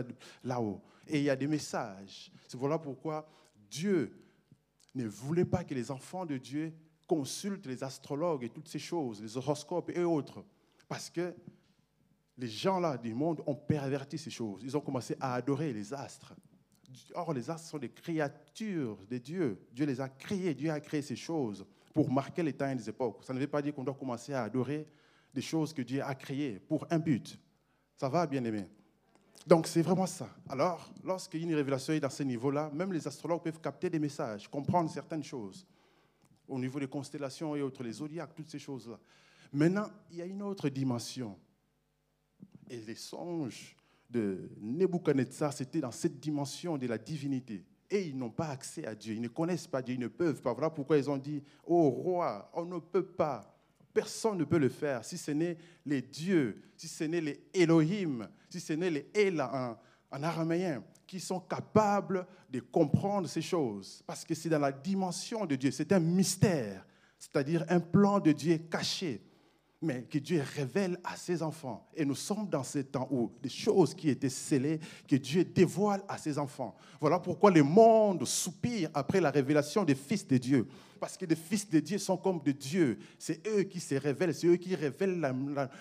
là-haut. 0.43 0.81
et 1.07 1.19
il 1.19 1.25
y 1.25 1.29
a 1.29 1.35
des 1.35 1.47
messages. 1.47 2.31
C'est 2.47 2.57
voilà 2.57 2.79
pourquoi 2.79 3.27
Dieu 3.69 4.17
ne 4.95 5.05
voulait 5.05 5.45
pas 5.45 5.63
que 5.63 5.73
les 5.73 5.91
enfants 5.91 6.25
de 6.25 6.37
Dieu 6.37 6.73
consultent 7.07 7.67
les 7.67 7.83
astrologues 7.83 8.43
et 8.43 8.49
toutes 8.49 8.67
ces 8.67 8.79
choses, 8.79 9.21
les 9.21 9.37
horoscopes 9.37 9.91
et 9.91 10.03
autres. 10.03 10.43
Parce 10.87 11.09
que 11.09 11.33
les 12.37 12.47
gens 12.47 12.79
là 12.79 12.97
du 12.97 13.13
monde 13.13 13.41
ont 13.45 13.55
perverti 13.55 14.17
ces 14.17 14.29
choses. 14.29 14.61
Ils 14.63 14.75
ont 14.75 14.81
commencé 14.81 15.15
à 15.19 15.35
adorer 15.35 15.73
les 15.73 15.93
astres. 15.93 16.33
Or, 17.15 17.33
les 17.33 17.49
astres 17.49 17.69
sont 17.69 17.79
des 17.79 17.89
créatures 17.89 18.97
de 19.09 19.17
Dieu. 19.17 19.59
Dieu 19.71 19.85
les 19.85 19.99
a 19.99 20.09
créés. 20.09 20.53
Dieu 20.53 20.71
a 20.71 20.79
créé 20.79 21.01
ces 21.01 21.15
choses 21.15 21.65
pour 21.93 22.11
marquer 22.11 22.43
les 22.43 22.53
temps 22.53 22.69
et 22.69 22.75
les 22.75 22.89
époques. 22.89 23.23
Ça 23.23 23.33
ne 23.33 23.39
veut 23.39 23.47
pas 23.47 23.61
dire 23.61 23.73
qu'on 23.73 23.83
doit 23.83 23.93
commencer 23.93 24.33
à 24.33 24.43
adorer 24.43 24.87
des 25.33 25.41
choses 25.41 25.73
que 25.73 25.81
Dieu 25.81 26.03
a 26.03 26.13
créées 26.15 26.59
pour 26.59 26.85
un 26.89 26.99
but. 26.99 27.39
Ça 27.95 28.09
va, 28.09 28.25
bien 28.27 28.43
aimé 28.43 28.67
Donc, 29.45 29.67
c'est 29.67 29.81
vraiment 29.81 30.05
ça. 30.05 30.29
Alors, 30.49 30.91
lorsqu'il 31.03 31.41
y 31.41 31.43
a 31.43 31.47
une 31.49 31.55
révélation 31.55 31.97
dans 31.97 32.09
ce 32.09 32.23
niveau-là, 32.23 32.69
même 32.73 32.91
les 32.91 33.07
astrologues 33.07 33.43
peuvent 33.43 33.61
capter 33.61 33.89
des 33.89 33.99
messages, 33.99 34.47
comprendre 34.47 34.89
certaines 34.89 35.23
choses. 35.23 35.65
au 36.47 36.59
niveau 36.59 36.79
des 36.79 36.87
constellations 36.87 37.55
et 37.55 37.61
autres, 37.61 37.83
les 37.83 37.93
zodiaques, 37.93 38.35
toutes 38.35 38.49
ces 38.49 38.59
choses-là. 38.59 38.99
Maintenant, 39.53 39.87
il 40.09 40.17
y 40.17 40.21
a 40.21 40.25
une 40.25 40.41
autre 40.41 40.67
dimension. 40.67 41.37
Et 42.69 42.77
les 42.77 42.95
songes 42.95 43.75
de 44.09 44.49
Nebuchadnezzar, 44.59 45.53
c'était 45.53 45.79
dans 45.79 45.91
cette 45.91 46.19
dimension 46.19 46.77
de 46.77 46.87
la 46.87 46.97
divinité. 46.97 47.63
Et 47.89 48.07
ils 48.07 48.17
n'ont 48.17 48.31
pas 48.31 48.47
accès 48.47 48.85
à 48.87 48.95
Dieu, 48.95 49.13
ils 49.13 49.21
ne 49.21 49.27
connaissent 49.27 49.67
pas 49.67 49.83
Dieu, 49.83 49.93
ils 49.93 49.99
ne 49.99 50.07
peuvent 50.07 50.41
pas. 50.41 50.53
Voilà 50.53 50.71
pourquoi 50.71 50.97
ils 50.97 51.09
ont 51.09 51.17
dit, 51.17 51.43
oh 51.65 51.89
roi, 51.89 52.49
on 52.53 52.65
ne 52.65 52.79
peut 52.79 53.05
pas, 53.05 53.55
personne 53.93 54.39
ne 54.39 54.43
peut 54.43 54.57
le 54.57 54.69
faire 54.69 55.05
si 55.05 55.17
ce 55.17 55.29
n'est 55.29 55.57
les 55.85 56.01
dieux, 56.01 56.59
si 56.75 56.87
ce 56.87 57.03
n'est 57.03 57.21
les 57.21 57.43
Elohim, 57.53 58.27
si 58.49 58.59
ce 58.59 58.73
n'est 58.73 58.89
les 58.89 59.07
Ela 59.13 59.79
en 60.09 60.23
araméen, 60.23 60.83
qui 61.05 61.19
sont 61.19 61.41
capables 61.41 62.25
de 62.49 62.59
comprendre 62.59 63.29
ces 63.29 63.41
choses. 63.41 64.01
Parce 64.07 64.25
que 64.25 64.33
c'est 64.33 64.49
dans 64.49 64.57
la 64.57 64.71
dimension 64.71 65.45
de 65.45 65.55
Dieu, 65.55 65.69
c'est 65.69 65.91
un 65.91 65.99
mystère, 65.99 66.87
c'est-à-dire 67.19 67.63
un 67.69 67.79
plan 67.79 68.19
de 68.19 68.31
Dieu 68.31 68.57
caché 68.57 69.21
mais 69.83 70.03
que 70.03 70.17
Dieu 70.17 70.41
révèle 70.55 70.97
à 71.03 71.15
ses 71.17 71.43
enfants. 71.43 71.85
Et 71.95 72.05
nous 72.05 72.15
sommes 72.15 72.47
dans 72.47 72.63
ce 72.63 72.79
temps 72.79 73.07
où 73.11 73.29
des 73.41 73.49
choses 73.49 73.93
qui 73.93 74.09
étaient 74.09 74.29
scellées, 74.29 74.79
que 75.07 75.17
Dieu 75.17 75.43
dévoile 75.43 76.01
à 76.07 76.17
ses 76.17 76.39
enfants. 76.39 76.75
Voilà 77.01 77.19
pourquoi 77.19 77.51
le 77.51 77.63
monde 77.63 78.25
soupire 78.25 78.89
après 78.93 79.19
la 79.19 79.29
révélation 79.29 79.83
des 79.83 79.95
fils 79.95 80.25
de 80.25 80.37
Dieu. 80.37 80.67
Parce 80.99 81.17
que 81.17 81.25
les 81.25 81.35
fils 81.35 81.69
de 81.69 81.81
Dieu 81.81 81.97
sont 81.97 82.15
comme 82.15 82.41
de 82.41 82.53
Dieu. 82.53 82.97
C'est 83.19 83.45
eux 83.45 83.63
qui 83.63 83.81
se 83.81 83.95
révèlent, 83.95 84.33
c'est 84.33 84.47
eux 84.47 84.55
qui 84.55 84.73
révèlent 84.73 85.19
la, 85.19 85.35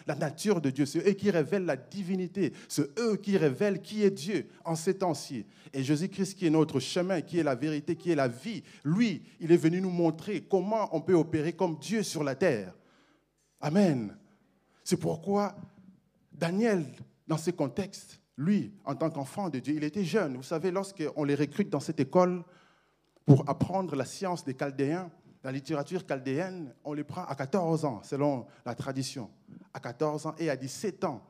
la 0.04 0.14
nature 0.16 0.60
de 0.60 0.70
Dieu, 0.70 0.84
c'est 0.84 1.08
eux 1.08 1.12
qui 1.12 1.30
révèlent 1.30 1.64
la 1.64 1.76
divinité, 1.76 2.52
c'est 2.68 2.98
eux 2.98 3.16
qui 3.16 3.36
révèlent 3.36 3.80
qui 3.80 4.02
est 4.02 4.10
Dieu 4.10 4.48
en 4.64 4.74
ces 4.74 4.94
temps-ci. 4.94 5.46
Et 5.72 5.84
Jésus-Christ 5.84 6.36
qui 6.36 6.46
est 6.46 6.50
notre 6.50 6.80
chemin, 6.80 7.20
qui 7.20 7.38
est 7.38 7.44
la 7.44 7.54
vérité, 7.54 7.94
qui 7.94 8.10
est 8.10 8.16
la 8.16 8.26
vie, 8.26 8.64
lui, 8.84 9.22
il 9.38 9.52
est 9.52 9.56
venu 9.56 9.80
nous 9.80 9.90
montrer 9.90 10.40
comment 10.40 10.88
on 10.90 11.00
peut 11.00 11.14
opérer 11.14 11.52
comme 11.52 11.78
Dieu 11.78 12.02
sur 12.02 12.24
la 12.24 12.34
terre. 12.34 12.74
Amen. 13.62 14.16
C'est 14.84 14.96
pourquoi 14.98 15.54
Daniel, 16.32 16.84
dans 17.26 17.36
ce 17.36 17.52
contexte, 17.52 18.20
lui, 18.36 18.74
en 18.84 18.96
tant 18.96 19.08
qu'enfant 19.08 19.48
de 19.48 19.60
Dieu, 19.60 19.74
il 19.76 19.84
était 19.84 20.04
jeune. 20.04 20.36
Vous 20.36 20.42
savez, 20.42 20.70
lorsqu'on 20.70 21.24
les 21.24 21.36
recrute 21.36 21.70
dans 21.70 21.80
cette 21.80 22.00
école 22.00 22.42
pour 23.24 23.48
apprendre 23.48 23.94
la 23.94 24.04
science 24.04 24.44
des 24.44 24.54
Chaldéens, 24.54 25.10
la 25.44 25.52
littérature 25.52 26.06
chaldéenne, 26.06 26.74
on 26.84 26.92
les 26.92 27.04
prend 27.04 27.24
à 27.24 27.34
14 27.34 27.84
ans, 27.84 28.02
selon 28.02 28.46
la 28.64 28.74
tradition. 28.74 29.30
À 29.74 29.80
14 29.80 30.26
ans 30.26 30.34
et 30.38 30.50
à 30.50 30.56
17 30.56 31.04
ans. 31.04 31.22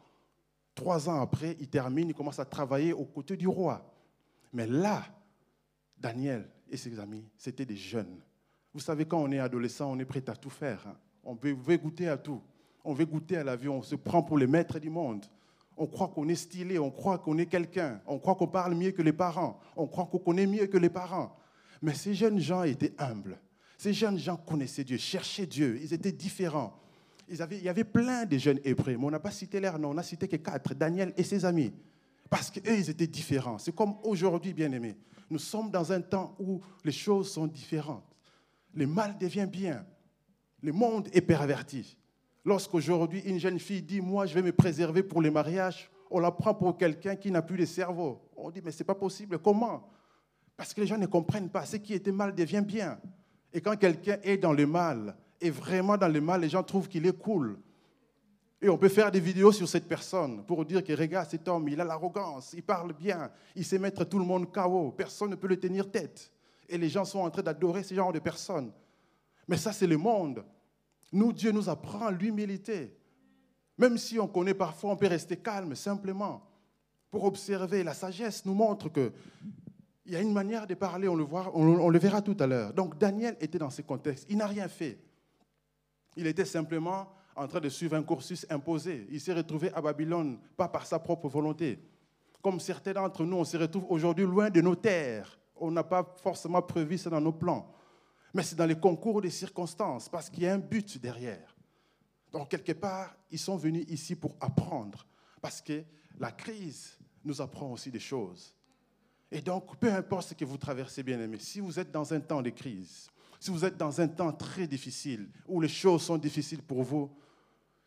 Trois 0.74 1.08
ans 1.08 1.20
après, 1.20 1.56
il 1.60 1.68
termine, 1.68 2.08
il 2.08 2.14
commence 2.14 2.38
à 2.38 2.44
travailler 2.44 2.92
aux 2.92 3.04
côtés 3.04 3.36
du 3.36 3.48
roi. 3.48 3.90
Mais 4.52 4.66
là, 4.66 5.04
Daniel 5.96 6.48
et 6.70 6.76
ses 6.76 6.98
amis, 6.98 7.26
c'était 7.36 7.66
des 7.66 7.76
jeunes. 7.76 8.20
Vous 8.74 8.80
savez, 8.80 9.04
quand 9.04 9.18
on 9.18 9.30
est 9.30 9.38
adolescent, 9.38 9.90
on 9.90 9.98
est 9.98 10.04
prêt 10.04 10.24
à 10.28 10.36
tout 10.36 10.50
faire. 10.50 10.86
Hein. 10.86 10.96
On 11.24 11.34
veut, 11.34 11.76
goûter 11.76 12.08
à 12.08 12.16
tout. 12.16 12.40
On 12.84 12.92
veut 12.92 13.06
goûter 13.06 13.36
à 13.36 13.44
la 13.44 13.56
vie. 13.56 13.68
On 13.68 13.82
se 13.82 13.94
prend 13.94 14.22
pour 14.22 14.38
les 14.38 14.46
maîtres 14.46 14.78
du 14.78 14.90
monde. 14.90 15.24
On 15.76 15.86
croit 15.86 16.08
qu'on 16.08 16.28
est 16.28 16.34
stylé, 16.34 16.78
on 16.78 16.90
croit 16.90 17.18
qu'on 17.18 17.38
est 17.38 17.46
quelqu'un, 17.46 18.00
on 18.06 18.18
croit 18.18 18.34
qu'on 18.34 18.46
parle 18.46 18.74
mieux 18.74 18.90
que 18.90 19.00
les 19.00 19.12
parents, 19.12 19.58
on 19.74 19.86
croit 19.86 20.04
qu'on 20.04 20.18
connaît 20.18 20.46
mieux 20.46 20.66
que 20.66 20.76
les 20.76 20.90
parents. 20.90 21.34
Mais 21.80 21.94
ces 21.94 22.12
jeunes 22.12 22.38
gens 22.38 22.62
étaient 22.62 22.92
humbles. 22.98 23.40
Ces 23.78 23.94
jeunes 23.94 24.18
gens 24.18 24.36
connaissaient 24.36 24.84
Dieu, 24.84 24.98
cherchaient 24.98 25.46
Dieu, 25.46 25.80
ils 25.82 25.94
étaient 25.94 26.12
différents. 26.12 26.78
il 27.28 27.62
y 27.62 27.68
avait 27.68 27.84
plein 27.84 28.26
de 28.26 28.36
jeunes 28.36 28.60
hébreux, 28.64 28.96
mais 28.96 29.04
on 29.04 29.10
n'a 29.10 29.18
pas 29.18 29.30
cité 29.30 29.60
leur 29.60 29.78
nom, 29.78 29.90
on 29.90 29.94
n'a 29.94 30.02
cité 30.02 30.28
que 30.28 30.36
quatre, 30.36 30.74
Daniel 30.74 31.14
et 31.16 31.24
ses 31.24 31.44
amis. 31.44 31.72
Parce 32.28 32.50
qu'eux, 32.50 32.78
ils 32.78 32.88
étaient 32.88 33.06
différents. 33.06 33.58
C'est 33.58 33.74
comme 33.74 33.96
aujourd'hui, 34.04 34.52
bien-aimés. 34.52 34.96
Nous 35.28 35.38
sommes 35.38 35.70
dans 35.70 35.92
un 35.92 36.00
temps 36.00 36.36
où 36.38 36.60
les 36.84 36.92
choses 36.92 37.32
sont 37.32 37.46
différentes. 37.46 38.04
Le 38.74 38.86
mal 38.86 39.18
devient 39.18 39.48
bien. 39.50 39.84
Le 40.62 40.72
monde 40.72 41.08
est 41.12 41.20
perverti. 41.20 41.96
Lorsqu'aujourd'hui, 42.44 43.20
une 43.20 43.38
jeune 43.38 43.58
fille 43.58 43.82
dit 43.82 44.00
Moi, 44.00 44.26
je 44.26 44.34
vais 44.34 44.42
me 44.42 44.52
préserver 44.52 45.02
pour 45.02 45.20
le 45.20 45.30
mariage, 45.30 45.90
on 46.10 46.20
la 46.20 46.30
prend 46.30 46.54
pour 46.54 46.76
quelqu'un 46.76 47.16
qui 47.16 47.30
n'a 47.30 47.42
plus 47.42 47.58
de 47.58 47.64
cerveau. 47.64 48.20
On 48.36 48.50
dit 48.50 48.60
Mais 48.64 48.70
ce 48.70 48.78
n'est 48.78 48.86
pas 48.86 48.94
possible. 48.94 49.38
Comment? 49.38 49.90
Parce 50.56 50.72
que 50.72 50.80
les 50.80 50.86
gens 50.86 50.98
ne 50.98 51.06
comprennent 51.06 51.50
pas. 51.50 51.64
Ce 51.64 51.76
qui 51.76 51.94
était 51.94 52.12
mal 52.12 52.34
devient 52.34 52.62
bien. 52.64 52.98
Et 53.52 53.60
quand 53.60 53.76
quelqu'un 53.76 54.18
est 54.22 54.36
dans 54.36 54.52
le 54.52 54.66
mal, 54.66 55.16
et 55.40 55.50
vraiment 55.50 55.96
dans 55.96 56.08
le 56.08 56.20
mal, 56.20 56.40
les 56.40 56.48
gens 56.48 56.62
trouvent 56.62 56.88
qu'il 56.88 57.06
est 57.06 57.18
cool. 57.18 57.58
Et 58.60 58.68
on 58.68 58.78
peut 58.78 58.88
faire 58.88 59.10
des 59.10 59.18
vidéos 59.18 59.50
sur 59.50 59.68
cette 59.68 59.88
personne 59.88 60.44
pour 60.44 60.64
dire 60.64 60.84
que 60.84 60.92
regarde 60.92 61.28
cet 61.28 61.48
homme, 61.48 61.68
il 61.68 61.80
a 61.80 61.84
l'arrogance, 61.84 62.52
il 62.56 62.62
parle 62.62 62.92
bien, 62.92 63.28
il 63.56 63.64
sait 63.64 63.78
mettre 63.78 64.04
tout 64.04 64.20
le 64.20 64.24
monde 64.24 64.52
KO, 64.52 64.92
personne 64.92 65.30
ne 65.30 65.34
peut 65.34 65.48
le 65.48 65.58
tenir 65.58 65.90
tête. 65.90 66.30
Et 66.68 66.78
les 66.78 66.88
gens 66.88 67.04
sont 67.04 67.18
en 67.18 67.30
train 67.30 67.42
d'adorer 67.42 67.82
ce 67.82 67.92
genre 67.92 68.12
de 68.12 68.20
personnes. 68.20 68.70
Mais 69.48 69.56
ça, 69.56 69.72
c'est 69.72 69.88
le 69.88 69.96
monde. 69.96 70.44
Nous, 71.12 71.32
Dieu 71.32 71.52
nous 71.52 71.68
apprend 71.68 72.10
l'humilité. 72.10 72.96
Même 73.76 73.98
si 73.98 74.18
on 74.18 74.28
connaît 74.28 74.54
parfois, 74.54 74.92
on 74.92 74.96
peut 74.96 75.06
rester 75.06 75.36
calme 75.36 75.74
simplement 75.74 76.42
pour 77.10 77.24
observer. 77.24 77.84
La 77.84 77.94
sagesse 77.94 78.44
nous 78.44 78.54
montre 78.54 78.88
que 78.88 79.12
il 80.04 80.12
y 80.12 80.16
a 80.16 80.20
une 80.20 80.32
manière 80.32 80.66
de 80.66 80.74
parler, 80.74 81.06
on 81.06 81.14
le, 81.14 81.24
on, 81.32 81.88
le 81.88 81.98
verra 81.98 82.22
tout 82.22 82.36
à 82.40 82.46
l'heure. 82.46 82.72
Donc 82.72 82.98
Daniel 82.98 83.36
était 83.40 83.58
dans 83.58 83.70
ce 83.70 83.82
contexte. 83.82 84.26
Il 84.28 84.36
n'a 84.38 84.48
rien 84.48 84.66
fait. 84.66 84.98
Il 86.16 86.26
était 86.26 86.44
simplement 86.44 87.08
en 87.36 87.46
train 87.46 87.60
de 87.60 87.68
suivre 87.68 87.94
un 87.94 88.02
cursus 88.02 88.44
imposé. 88.50 89.06
Il 89.10 89.20
s'est 89.20 89.32
retrouvé 89.32 89.72
à 89.72 89.80
Babylone, 89.80 90.38
pas 90.56 90.68
par 90.68 90.86
sa 90.86 90.98
propre 90.98 91.28
volonté. 91.28 91.78
Comme 92.42 92.58
certains 92.58 92.94
d'entre 92.94 93.24
nous, 93.24 93.36
on 93.36 93.44
se 93.44 93.56
retrouve 93.56 93.86
aujourd'hui 93.88 94.24
loin 94.24 94.50
de 94.50 94.60
nos 94.60 94.74
terres. 94.74 95.38
On 95.54 95.70
n'a 95.70 95.84
pas 95.84 96.14
forcément 96.20 96.60
prévu 96.60 96.98
ça 96.98 97.08
dans 97.08 97.20
nos 97.20 97.32
plans 97.32 97.72
mais 98.34 98.42
c'est 98.42 98.56
dans 98.56 98.66
les 98.66 98.78
concours 98.78 99.20
des 99.20 99.30
circonstances, 99.30 100.08
parce 100.08 100.30
qu'il 100.30 100.44
y 100.44 100.46
a 100.46 100.54
un 100.54 100.58
but 100.58 100.98
derrière. 100.98 101.56
Donc, 102.32 102.48
quelque 102.48 102.72
part, 102.72 103.14
ils 103.30 103.38
sont 103.38 103.56
venus 103.56 103.84
ici 103.88 104.14
pour 104.14 104.36
apprendre, 104.40 105.06
parce 105.40 105.60
que 105.60 105.82
la 106.18 106.32
crise 106.32 106.96
nous 107.24 107.40
apprend 107.40 107.70
aussi 107.70 107.90
des 107.90 108.00
choses. 108.00 108.54
Et 109.30 109.40
donc, 109.40 109.76
peu 109.76 109.92
importe 109.92 110.28
ce 110.28 110.34
que 110.34 110.44
vous 110.44 110.58
traversez, 110.58 111.02
bien 111.02 111.20
aimé, 111.20 111.38
si 111.38 111.60
vous 111.60 111.78
êtes 111.78 111.90
dans 111.90 112.12
un 112.12 112.20
temps 112.20 112.42
de 112.42 112.50
crise, 112.50 113.10
si 113.38 113.50
vous 113.50 113.64
êtes 113.64 113.76
dans 113.76 114.00
un 114.00 114.08
temps 114.08 114.32
très 114.32 114.66
difficile, 114.66 115.28
où 115.46 115.60
les 115.60 115.68
choses 115.68 116.02
sont 116.02 116.18
difficiles 116.18 116.62
pour 116.62 116.82
vous, 116.82 117.10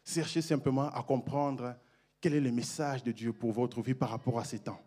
cherchez 0.03 0.41
simplement 0.41 0.89
à 0.89 1.01
comprendre 1.01 1.75
quel 2.19 2.33
est 2.33 2.41
le 2.41 2.51
message 2.51 3.03
de 3.03 3.11
Dieu 3.11 3.33
pour 3.33 3.51
votre 3.51 3.81
vie 3.81 3.93
par 3.93 4.09
rapport 4.09 4.39
à 4.39 4.43
ces 4.43 4.59
temps. 4.59 4.81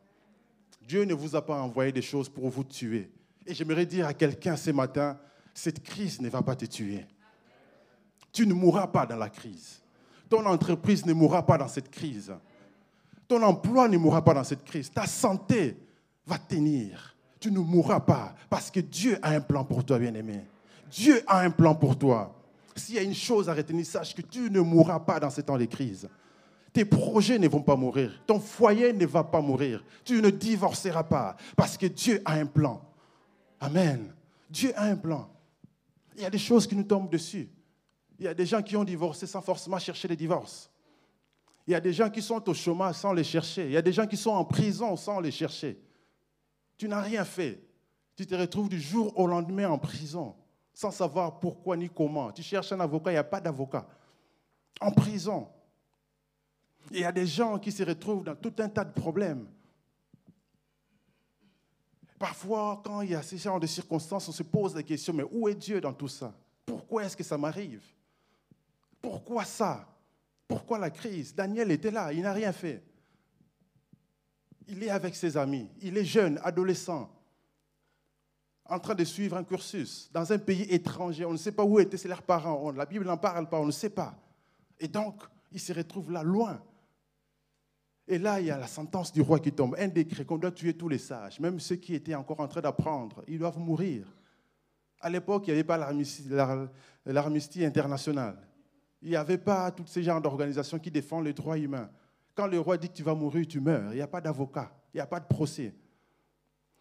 Dieu 0.83 1.05
ne 1.05 1.15
vous 1.15 1.37
a 1.37 1.45
pas 1.45 1.61
envoyé 1.61 1.93
des 1.93 2.03
choses 2.03 2.29
pour 2.29 2.49
vous 2.49 2.65
tuer. 2.65 3.11
Et 3.47 3.55
j'aimerais 3.55 3.87
dire 3.87 4.07
à 4.07 4.15
quelqu'un 4.15 4.57
ce 4.57 4.71
matin, 4.71 5.19
cette 5.59 5.83
crise 5.83 6.21
ne 6.21 6.29
va 6.29 6.41
pas 6.41 6.55
te 6.55 6.67
tuer. 6.67 7.05
Tu 8.33 8.47
ne 8.47 8.55
mourras 8.55 8.87
pas 8.87 9.07
dans 9.07 9.17
la 9.17 9.29
crise. 9.29 9.81
Ton 10.31 10.47
entreprise 10.47 11.05
ne 11.05 11.13
mourra 11.13 11.45
pas 11.45 11.59
dans 11.59 11.67
cette 11.67 11.91
crise. 11.91 12.33
Ton 13.27 13.43
emploi 13.43 13.89
ne 13.89 13.99
mourra 13.99 14.25
pas 14.25 14.35
dans 14.35 14.45
cette 14.45 14.65
crise. 14.65 14.89
Ta 14.89 15.07
santé 15.07 15.77
va 16.25 16.39
tenir. 16.39 17.17
Tu 17.41 17.51
ne 17.51 17.59
mourras 17.59 17.99
pas 17.99 18.37
parce 18.49 18.71
que 18.71 18.79
Dieu 18.79 19.19
a 19.21 19.31
un 19.31 19.41
plan 19.41 19.65
pour 19.65 19.85
toi, 19.85 19.99
bien-aimé. 19.99 20.45
Dieu 20.93 21.23
a 21.27 21.41
un 21.41 21.51
plan 21.51 21.75
pour 21.75 21.99
toi. 21.99 22.35
S'il 22.77 22.95
y 22.95 22.99
a 22.99 23.03
une 23.03 23.15
chose 23.15 23.49
à 23.49 23.55
retenir, 23.55 23.85
sache 23.85 24.15
que 24.15 24.23
tu 24.23 24.51
ne 24.51 24.61
mourras 24.61 25.01
pas 25.01 25.19
dans 25.19 25.31
ces 25.31 25.43
temps 25.43 25.59
de 25.59 25.65
crise. 25.65 26.09
Tes 26.73 26.85
projets 26.85 27.39
ne 27.39 27.49
vont 27.49 27.63
pas 27.63 27.75
mourir. 27.75 28.23
Ton 28.29 28.39
foyer 28.39 28.93
ne 28.93 29.07
va 29.07 29.25
pas 29.25 29.41
mourir. 29.41 29.83
Tu 30.05 30.23
ne 30.23 30.31
divorceras 30.31 31.03
pas 31.03 31.37
parce 31.57 31.77
que 31.77 31.87
Dieu 31.87 32.23
a 32.25 32.35
un 32.35 32.47
plan. 32.47 32.81
Amen. 33.61 34.15
Dieu 34.49 34.73
a 34.77 34.85
un 34.85 34.97
plan. 34.97 35.29
Il 36.19 36.23
y 36.23 36.27
a 36.27 36.31
des 36.31 36.39
choses 36.39 36.67
qui 36.67 36.75
nous 36.75 36.83
tombent 36.83 37.09
dessus. 37.09 37.49
Il 38.19 38.25
y 38.25 38.29
a 38.29 38.35
des 38.35 38.45
gens 38.45 38.61
qui 38.61 38.77
ont 38.77 38.83
divorcé 38.83 39.25
sans 39.25 39.41
forcément 39.41 39.79
chercher 39.79 40.09
le 40.09 40.17
divorce. 40.17 40.69
Il 41.65 41.71
y 41.71 41.75
a 41.77 41.81
des 41.81 41.93
gens 41.93 42.11
qui 42.11 42.21
sont 42.21 42.47
au 42.49 42.55
chômage 42.55 42.97
sans 42.97 43.13
les 43.13 43.23
chercher. 43.23 43.67
Il 43.67 43.73
y 43.73 43.77
a 43.77 43.83
des 43.83 43.93
gens 43.93 44.07
qui 44.07 44.17
sont 44.17 44.33
en 44.33 44.45
prison 44.45 44.97
sans 44.97 45.21
les 45.21 45.31
chercher. 45.31 45.81
Tu 46.77 46.89
n'as 46.89 47.01
rien 47.01 47.25
fait. 47.25 47.63
Tu 48.17 48.27
te 48.27 48.35
retrouves 48.35 48.69
du 48.69 48.81
jour 48.81 49.17
au 49.17 49.29
lendemain 49.29 49.71
en 49.71 49.79
prison 49.79 50.35
sans 50.75 50.91
savoir 50.91 51.39
pourquoi 51.39 51.77
ni 51.77 51.89
comment. 51.89 52.33
Tu 52.33 52.43
cherches 52.43 52.73
un 52.73 52.81
avocat, 52.81 53.11
il 53.11 53.15
n'y 53.15 53.19
a 53.19 53.25
pas 53.25 53.41
d'avocat. 53.41 53.87
En 54.81 54.91
prison. 54.91 55.49
Il 56.91 56.99
y 56.99 57.05
a 57.05 57.13
des 57.13 57.27
gens 57.27 57.61
qui 57.61 57.71
se 57.71 57.85
retrouvent 57.85 58.25
dans 58.25 58.35
tout 58.35 58.55
un 58.59 58.69
tas 58.69 58.85
de 58.85 58.93
problèmes. 58.93 59.47
Parfois, 62.19 62.83
quand 62.85 63.03
il 63.03 63.11
y 63.11 63.15
a 63.15 63.23
ce 63.23 63.37
genre 63.37 63.61
de 63.61 63.67
circonstances, 63.67 64.29
on 64.29 64.33
se 64.33 64.43
pose 64.43 64.75
la 64.75 64.83
question, 64.83 65.13
mais 65.13 65.25
où 65.31 65.49
est 65.49 65.55
Dieu 65.55 65.81
dans 65.81 65.93
tout 65.93 66.09
ça? 66.09 66.35
Pourquoi 66.67 67.05
est-ce 67.05 67.17
que 67.17 67.23
ça 67.23 67.39
m'arrive? 67.39 67.83
Pourquoi 69.01 69.45
ça? 69.45 69.87
Pourquoi 70.49 70.79
la 70.79 70.91
crise? 70.91 71.35
Daniel 71.35 71.71
était 71.71 71.91
là, 71.91 72.13
il 72.13 72.23
n'a 72.23 72.33
rien 72.33 72.53
fait. 72.53 72.83
Il 74.67 74.83
est 74.83 74.91
avec 74.91 75.15
ses 75.15 75.37
amis, 75.37 75.69
il 75.81 75.97
est 75.97 76.05
jeune, 76.05 76.41
adolescent, 76.43 77.09
en 78.67 78.79
train 78.79 78.95
de 78.95 79.05
suivre 79.05 79.37
un 79.37 79.45
cursus 79.45 80.11
dans 80.13 80.31
un 80.31 80.39
pays 80.39 80.67
étranger. 80.69 81.25
On 81.25 81.33
ne 81.33 81.39
sait 81.39 81.53
pas 81.53 81.65
où 81.65 81.79
étaient 81.79 82.09
leurs 82.09 82.23
parents, 82.23 82.71
la 82.73 82.85
Bible 82.85 83.07
n'en 83.07 83.17
parle 83.17 83.49
pas, 83.49 83.61
on 83.61 83.67
ne 83.67 83.71
sait 83.71 83.91
pas. 83.91 84.15
Et 84.79 84.89
donc, 84.89 85.23
il 85.53 85.61
se 85.61 85.73
retrouve 85.73 86.11
là, 86.11 86.23
loin. 86.23 86.61
Et 88.11 88.17
là, 88.19 88.41
il 88.41 88.47
y 88.47 88.51
a 88.51 88.57
la 88.57 88.67
sentence 88.67 89.13
du 89.13 89.21
roi 89.21 89.39
qui 89.39 89.53
tombe, 89.53 89.77
un 89.79 89.89
décret 89.89 90.25
qu'on 90.25 90.39
doit 90.39 90.51
tuer 90.51 90.73
tous 90.73 90.89
les 90.89 90.97
sages, 90.97 91.39
même 91.41 91.61
ceux 91.61 91.77
qui 91.77 91.95
étaient 91.95 92.15
encore 92.15 92.41
en 92.41 92.49
train 92.49 92.63
d'apprendre, 92.63 93.23
ils 93.29 93.39
doivent 93.39 93.59
mourir. 93.59 94.07
À 95.01 95.11
l'époque, 95.11 95.45
il 95.47 95.51
n'y 95.51 95.61
avait 95.61 95.65
pas 95.65 95.77
l'armistice 95.77 97.63
international. 97.63 98.39
Il 99.03 99.11
n'y 99.11 99.17
avait 99.17 99.37
pas 99.37 99.71
tous 99.71 99.87
ces 99.87 100.03
genres 100.03 100.23
d'organisations 100.23 100.79
qui 100.79 100.91
défendent 100.91 101.27
les 101.27 101.35
droits 101.35 101.59
humains. 101.59 101.91
Quand 102.35 102.47
le 102.47 102.59
roi 102.59 102.79
dit 102.79 102.89
que 102.89 102.95
tu 102.95 103.03
vas 103.03 103.15
mourir, 103.15 103.47
tu 103.47 103.61
meurs. 103.61 103.93
Il 103.93 103.97
n'y 103.97 104.01
a 104.01 104.09
pas 104.09 104.23
d'avocat, 104.23 104.73
il 104.95 104.97
n'y 104.97 105.03
a 105.03 105.07
pas 105.07 105.21
de 105.21 105.27
procès. 105.27 105.75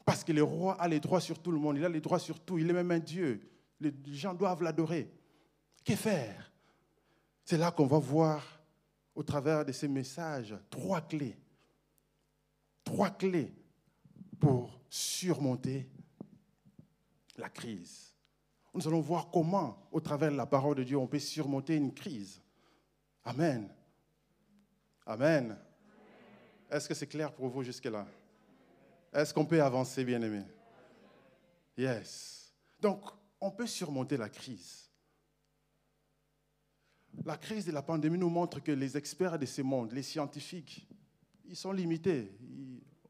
Parce 0.05 0.23
que 0.23 0.31
le 0.31 0.43
roi 0.43 0.75
a 0.81 0.87
les 0.87 1.01
droits 1.01 1.19
sur 1.19 1.39
tout 1.39 1.51
le 1.51 1.59
monde, 1.59 1.75
il 1.75 1.83
a 1.83 1.89
les 1.89 1.99
droits 1.99 2.19
sur 2.19 2.39
tout, 2.39 2.57
il 2.57 2.69
est 2.69 2.73
même 2.73 2.91
un 2.91 2.99
Dieu. 2.99 3.41
Les 3.81 3.93
gens 4.13 4.33
doivent 4.33 4.63
l'adorer. 4.63 5.11
Que 5.83 5.95
faire? 5.95 6.51
C'est 7.43 7.57
là 7.57 7.71
qu'on 7.71 7.85
va 7.85 7.99
voir, 7.99 8.56
au 9.17 9.23
travers 9.23 9.65
de 9.65 9.71
ces 9.71 9.87
messages, 9.87 10.55
trois 10.69 11.01
clés. 11.01 11.35
Trois 12.83 13.09
clés 13.09 13.51
pour 14.39 14.79
surmonter 14.87 15.89
la 17.35 17.49
crise. 17.49 18.13
Nous 18.75 18.87
allons 18.87 19.01
voir 19.01 19.31
comment, 19.31 19.89
au 19.91 19.99
travers 19.99 20.29
de 20.31 20.37
la 20.37 20.45
parole 20.45 20.75
de 20.75 20.83
Dieu, 20.83 20.97
on 20.97 21.07
peut 21.07 21.17
surmonter 21.17 21.77
une 21.77 21.95
crise. 21.95 22.39
Amen. 23.25 23.67
Amen. 25.03 25.57
Est-ce 26.69 26.87
que 26.87 26.93
c'est 26.93 27.07
clair 27.07 27.33
pour 27.33 27.49
vous 27.49 27.63
jusque-là? 27.63 28.05
Est-ce 29.11 29.33
qu'on 29.33 29.45
peut 29.47 29.63
avancer, 29.63 30.05
bien-aimé? 30.05 30.43
Yes. 31.75 32.53
Donc, 32.79 33.01
on 33.41 33.49
peut 33.49 33.65
surmonter 33.65 34.15
la 34.15 34.29
crise. 34.29 34.86
La 37.27 37.35
crise 37.35 37.65
de 37.65 37.73
la 37.73 37.81
pandémie 37.81 38.17
nous 38.17 38.29
montre 38.29 38.61
que 38.61 38.71
les 38.71 38.95
experts 38.95 39.37
de 39.37 39.45
ce 39.45 39.61
monde, 39.61 39.91
les 39.91 40.01
scientifiques, 40.01 40.87
ils 41.45 41.57
sont 41.57 41.73
limités. 41.73 42.31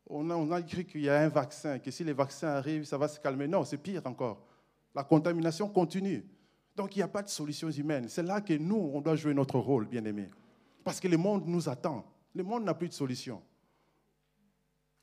on, 0.07 0.27
a, 0.31 0.35
on 0.35 0.63
cru 0.63 0.85
qu'il 0.85 1.01
y 1.01 1.09
a 1.09 1.21
un 1.21 1.27
vaccin, 1.27 1.77
que 1.77 1.91
si 1.91 2.03
les 2.03 2.13
vaccins 2.13 2.47
arrivent, 2.47 2.85
ça 2.85 2.97
va 2.97 3.07
se 3.07 3.19
calmer. 3.19 3.47
Non, 3.47 3.63
c'est 3.63 3.77
pire 3.77 4.01
encore. 4.05 4.43
La 4.95 5.03
contamination 5.03 5.69
continue. 5.69 6.25
Donc 6.75 6.95
il 6.95 6.99
n'y 6.99 7.03
a 7.03 7.07
pas 7.07 7.21
de 7.21 7.29
solutions 7.29 7.69
humaines. 7.69 8.09
C'est 8.09 8.23
là 8.23 8.41
que 8.41 8.53
nous, 8.53 8.89
on 8.91 9.01
doit 9.01 9.15
jouer 9.15 9.35
notre 9.35 9.59
rôle, 9.59 9.85
bien-aimés. 9.85 10.29
Parce 10.83 10.99
que 10.99 11.07
le 11.07 11.17
monde 11.17 11.45
nous 11.45 11.69
attend. 11.69 12.03
Le 12.33 12.41
monde 12.41 12.63
n'a 12.63 12.73
plus 12.73 12.89
de 12.89 12.95
solution. 12.95 13.39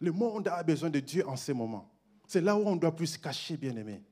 Le 0.01 0.11
monde 0.11 0.49
a 0.49 0.61
besoin 0.65 0.91
de 0.91 0.99
Dieu 0.99 1.25
en 1.29 1.37
ce 1.37 1.53
moment. 1.53 1.89
C'est 2.27 2.41
là 2.41 2.57
où 2.57 2.67
on 2.67 2.75
doit 2.75 2.97
plus 2.97 3.07
se 3.07 3.19
cacher, 3.21 3.57
bien-aimés. 3.57 4.03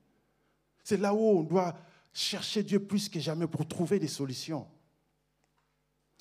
C'est 0.81 0.95
là 0.95 1.13
où 1.13 1.19
on 1.19 1.43
doit 1.43 1.75
chercher 2.13 2.63
Dieu 2.63 2.79
plus 2.79 3.09
que 3.09 3.19
jamais 3.19 3.47
pour 3.47 3.67
trouver 3.67 3.99
des 3.99 4.07
solutions. 4.07 4.65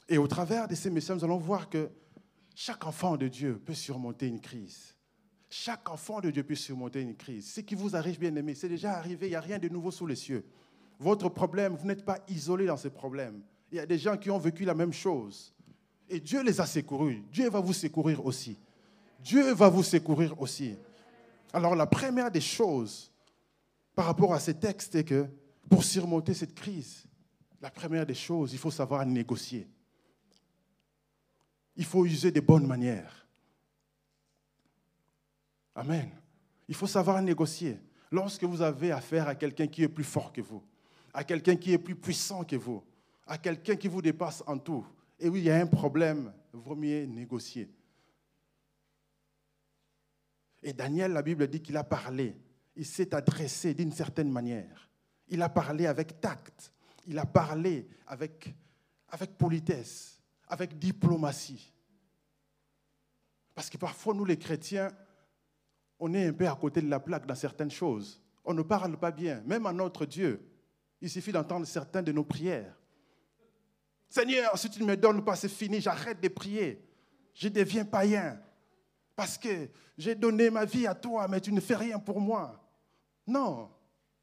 Et 0.09 0.19
au 0.19 0.27
travers 0.27 0.69
de 0.69 0.75
ces 0.75 0.91
messages, 0.91 1.19
nous 1.19 1.25
allons 1.25 1.39
voir 1.39 1.69
que 1.69 1.91
chaque 2.55 2.87
enfant 2.87 3.17
de 3.17 3.29
Dieu 3.29 3.61
peut 3.65 3.75
surmonter 3.75 4.27
une 4.27 4.41
crise. 4.41 4.95
Chaque 5.49 5.89
enfant 5.91 6.21
de 6.21 6.31
Dieu 6.31 6.43
peut 6.43 6.55
surmonter 6.55 7.01
une 7.01 7.17
crise. 7.17 7.53
Ce 7.53 7.61
qui 7.61 7.75
vous 7.75 7.95
arrive, 7.95 8.19
bien 8.19 8.35
aimé, 8.37 8.55
c'est 8.55 8.69
déjà 8.69 8.93
arrivé, 8.93 9.27
il 9.27 9.31
n'y 9.31 9.37
a 9.37 9.41
rien 9.41 9.59
de 9.59 9.69
nouveau 9.69 9.91
sous 9.91 10.07
les 10.07 10.17
cieux. 10.17 10.45
Votre 10.99 11.29
problème, 11.29 11.75
vous 11.75 11.87
n'êtes 11.87 12.05
pas 12.05 12.19
isolé 12.29 12.67
dans 12.67 12.77
ce 12.77 12.89
problème. 12.89 13.43
Il 13.71 13.77
y 13.77 13.81
a 13.81 13.87
des 13.87 13.99
gens 13.99 14.17
qui 14.17 14.31
ont 14.31 14.39
vécu 14.39 14.65
la 14.65 14.75
même 14.75 14.93
chose. 14.93 15.55
Et 16.09 16.21
Dieu 16.21 16.43
les 16.43 16.61
a 16.61 16.67
secourus. 16.67 17.23
Dieu 17.33 17.49
va 17.49 17.61
vous 17.61 17.73
secourir 17.73 18.25
aussi. 18.25 18.59
Dieu 19.21 19.53
va 19.53 19.69
vous 19.69 19.83
secourir 19.83 20.41
aussi. 20.41 20.75
Alors 21.53 21.75
la 21.75 21.87
première 21.87 22.31
des 22.31 22.41
choses 22.41 23.11
par 23.95 24.07
rapport 24.07 24.35
à 24.35 24.41
ces 24.41 24.55
textes 24.55 24.95
est 24.95 25.05
que 25.05 25.27
pour 25.69 25.85
surmonter 25.85 26.35
cette 26.35 26.55
crise, 26.55 27.05
la 27.61 27.71
première 27.71 28.07
des 28.07 28.15
choses, 28.15 28.53
il 28.53 28.59
faut 28.59 28.71
savoir 28.71 29.05
négocier. 29.07 29.69
Il 31.77 31.85
faut 31.85 32.05
user 32.05 32.31
des 32.31 32.41
bonnes 32.41 32.67
manières. 32.67 33.27
Amen. 35.75 36.11
Il 36.69 36.75
faut 36.75 36.87
savoir 36.87 37.21
négocier. 37.23 37.79
Lorsque 38.11 38.45
vous 38.45 38.61
avez 38.61 38.93
affaire 38.93 39.29
à 39.29 39.35
quelqu'un 39.35 39.67
qui 39.67 39.83
est 39.83 39.89
plus 39.89 40.05
fort 40.05 40.33
que 40.33 40.43
vous, 40.43 40.63
à 41.15 41.25
quelqu'un 41.25 41.57
qui 41.57 41.73
est 41.73 41.79
plus 41.79 41.95
puissant 41.95 42.45
que 42.45 42.57
vous, 42.57 42.83
à 43.27 43.39
quelqu'un 43.39 43.77
qui 43.77 43.89
vous 43.89 44.03
dépasse 44.03 44.43
en 44.47 44.59
tout, 44.59 44.87
et 45.19 45.29
oui, 45.29 45.41
il 45.41 45.45
y 45.45 45.51
a 45.51 45.57
un 45.57 45.67
problème, 45.67 46.33
il 46.53 46.61
vaut 46.61 46.75
mieux 46.75 47.05
négocier. 47.07 47.71
Et 50.63 50.73
Daniel, 50.73 51.13
la 51.13 51.23
Bible 51.23 51.49
dit 51.49 51.63
qu'il 51.63 51.77
a 51.77 51.85
parlé, 51.85 52.37
il 52.77 52.87
s'est 52.87 53.15
adressé 53.15 53.73
d'une 53.75 53.93
certaine 53.93 54.31
manière. 54.31 54.91
Il 55.29 55.41
a 55.43 55.49
parlé 55.49 55.87
avec 55.87 56.21
tact, 56.21 56.73
il 57.07 57.19
a 57.19 57.25
parlé 57.27 57.89
avec, 58.07 58.55
avec 59.09 59.39
politesse, 59.39 60.12
avec 60.53 60.79
diplomatie. 60.79 61.73
Parce 63.55 63.71
que 63.71 63.79
parfois, 63.79 64.13
nous 64.13 64.27
les 64.27 64.37
chrétiens, 64.37 64.91
on 65.99 66.13
est 66.13 66.27
un 66.27 66.33
peu 66.35 66.47
à 66.47 66.55
côté 66.55 66.83
de 66.83 66.91
la 66.91 67.01
plaque 67.01 67.27
dans 67.27 67.35
certaines 67.35 67.71
choses. 67.71 68.21
On 68.45 68.53
ne 68.53 68.61
parle 68.61 68.99
pas 68.99 69.11
bien, 69.11 69.43
même 69.47 69.65
à 69.65 69.73
notre 69.73 70.05
Dieu. 70.05 70.47
Il 71.01 71.09
suffit 71.09 71.33
d'entendre 71.33 71.67
certaines 71.67 72.05
de 72.05 72.13
nos 72.13 72.25
prières. 72.25 72.79
Seigneur, 74.11 74.59
si 74.59 74.69
tu 74.69 74.83
ne 74.83 74.89
me 74.89 74.97
donnes 74.97 75.25
pas, 75.25 75.37
c'est 75.37 75.49
fini, 75.49 75.81
j'arrête 75.81 76.21
de 76.21 76.29
prier. 76.29 76.87
Je 77.33 77.49
deviens 77.49 77.87
païen. 77.87 78.39
Parce 79.17 79.39
que 79.39 79.71
j'ai 79.97 80.15
donné 80.15 80.51
ma 80.51 80.67
vie 80.67 80.87
à 80.87 80.95
toi, 80.95 81.29
mais 81.29 81.41
tu 81.41 81.51
ne 81.51 81.61
fais 81.61 81.77
rien 81.77 81.99
pour 81.99 82.21
moi. 82.21 82.63
Non, 83.27 83.71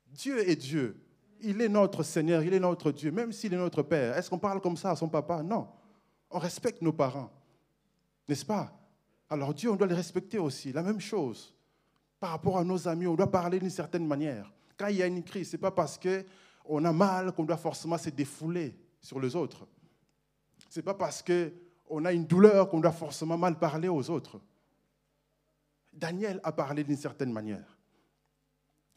Dieu 0.06 0.48
est 0.48 0.56
Dieu. 0.56 1.04
Il 1.42 1.60
est 1.60 1.70
notre 1.70 2.04
Seigneur, 2.04 2.44
il 2.44 2.54
est 2.54 2.60
notre 2.60 2.92
Dieu, 2.92 3.12
même 3.12 3.32
s'il 3.32 3.52
est 3.52 3.58
notre 3.58 3.82
Père. 3.82 4.16
Est-ce 4.16 4.30
qu'on 4.30 4.38
parle 4.38 4.62
comme 4.62 4.78
ça 4.78 4.92
à 4.92 4.96
son 4.96 5.10
papa? 5.10 5.42
Non. 5.42 5.68
On 6.32 6.40
respecte 6.40 6.82
nos 6.82 6.94
parents. 6.94 7.32
N'est-ce 8.28 8.46
pas? 8.46 8.72
Alors 9.30 9.54
Dieu, 9.54 9.72
on 9.72 9.76
doit 9.76 9.88
le 9.88 9.96
respecter 9.96 10.40
aussi. 10.40 10.72
La 10.72 10.84
même 10.84 11.00
chose 11.00 11.54
par 12.20 12.32
rapport 12.32 12.58
à 12.58 12.64
nos 12.64 12.88
amis, 12.88 13.08
on 13.08 13.16
doit 13.16 13.32
parler 13.32 13.60
d'une 13.60 13.70
certaine 13.70 14.06
manière. 14.06 14.52
Quand 14.78 14.88
il 14.88 14.98
y 14.98 15.04
a 15.04 15.08
une 15.08 15.24
crise, 15.24 15.50
ce 15.50 15.56
n'est 15.56 15.62
pas 15.62 15.72
parce 15.72 15.98
qu'on 15.98 16.86
a 16.86 16.92
mal 16.92 17.32
qu'on 17.32 17.46
doit 17.46 17.58
forcément 17.58 17.98
se 17.98 18.10
défouler 18.10 18.76
sur 19.02 19.20
les 19.20 19.36
autres. 19.36 19.68
Ce 20.70 20.80
n'est 20.80 20.84
pas 20.84 20.94
parce 20.94 21.24
qu'on 21.24 22.06
a 22.06 22.12
une 22.12 22.26
douleur 22.26 22.70
qu'on 22.70 22.80
doit 22.80 22.92
forcément 22.92 23.38
mal 23.38 23.58
parler 23.58 23.88
aux 23.88 24.10
autres. 24.10 24.40
Daniel 25.94 26.40
a 26.44 26.52
parlé 26.52 26.84
d'une 26.84 26.98
certaine 26.98 27.32
manière. 27.32 27.78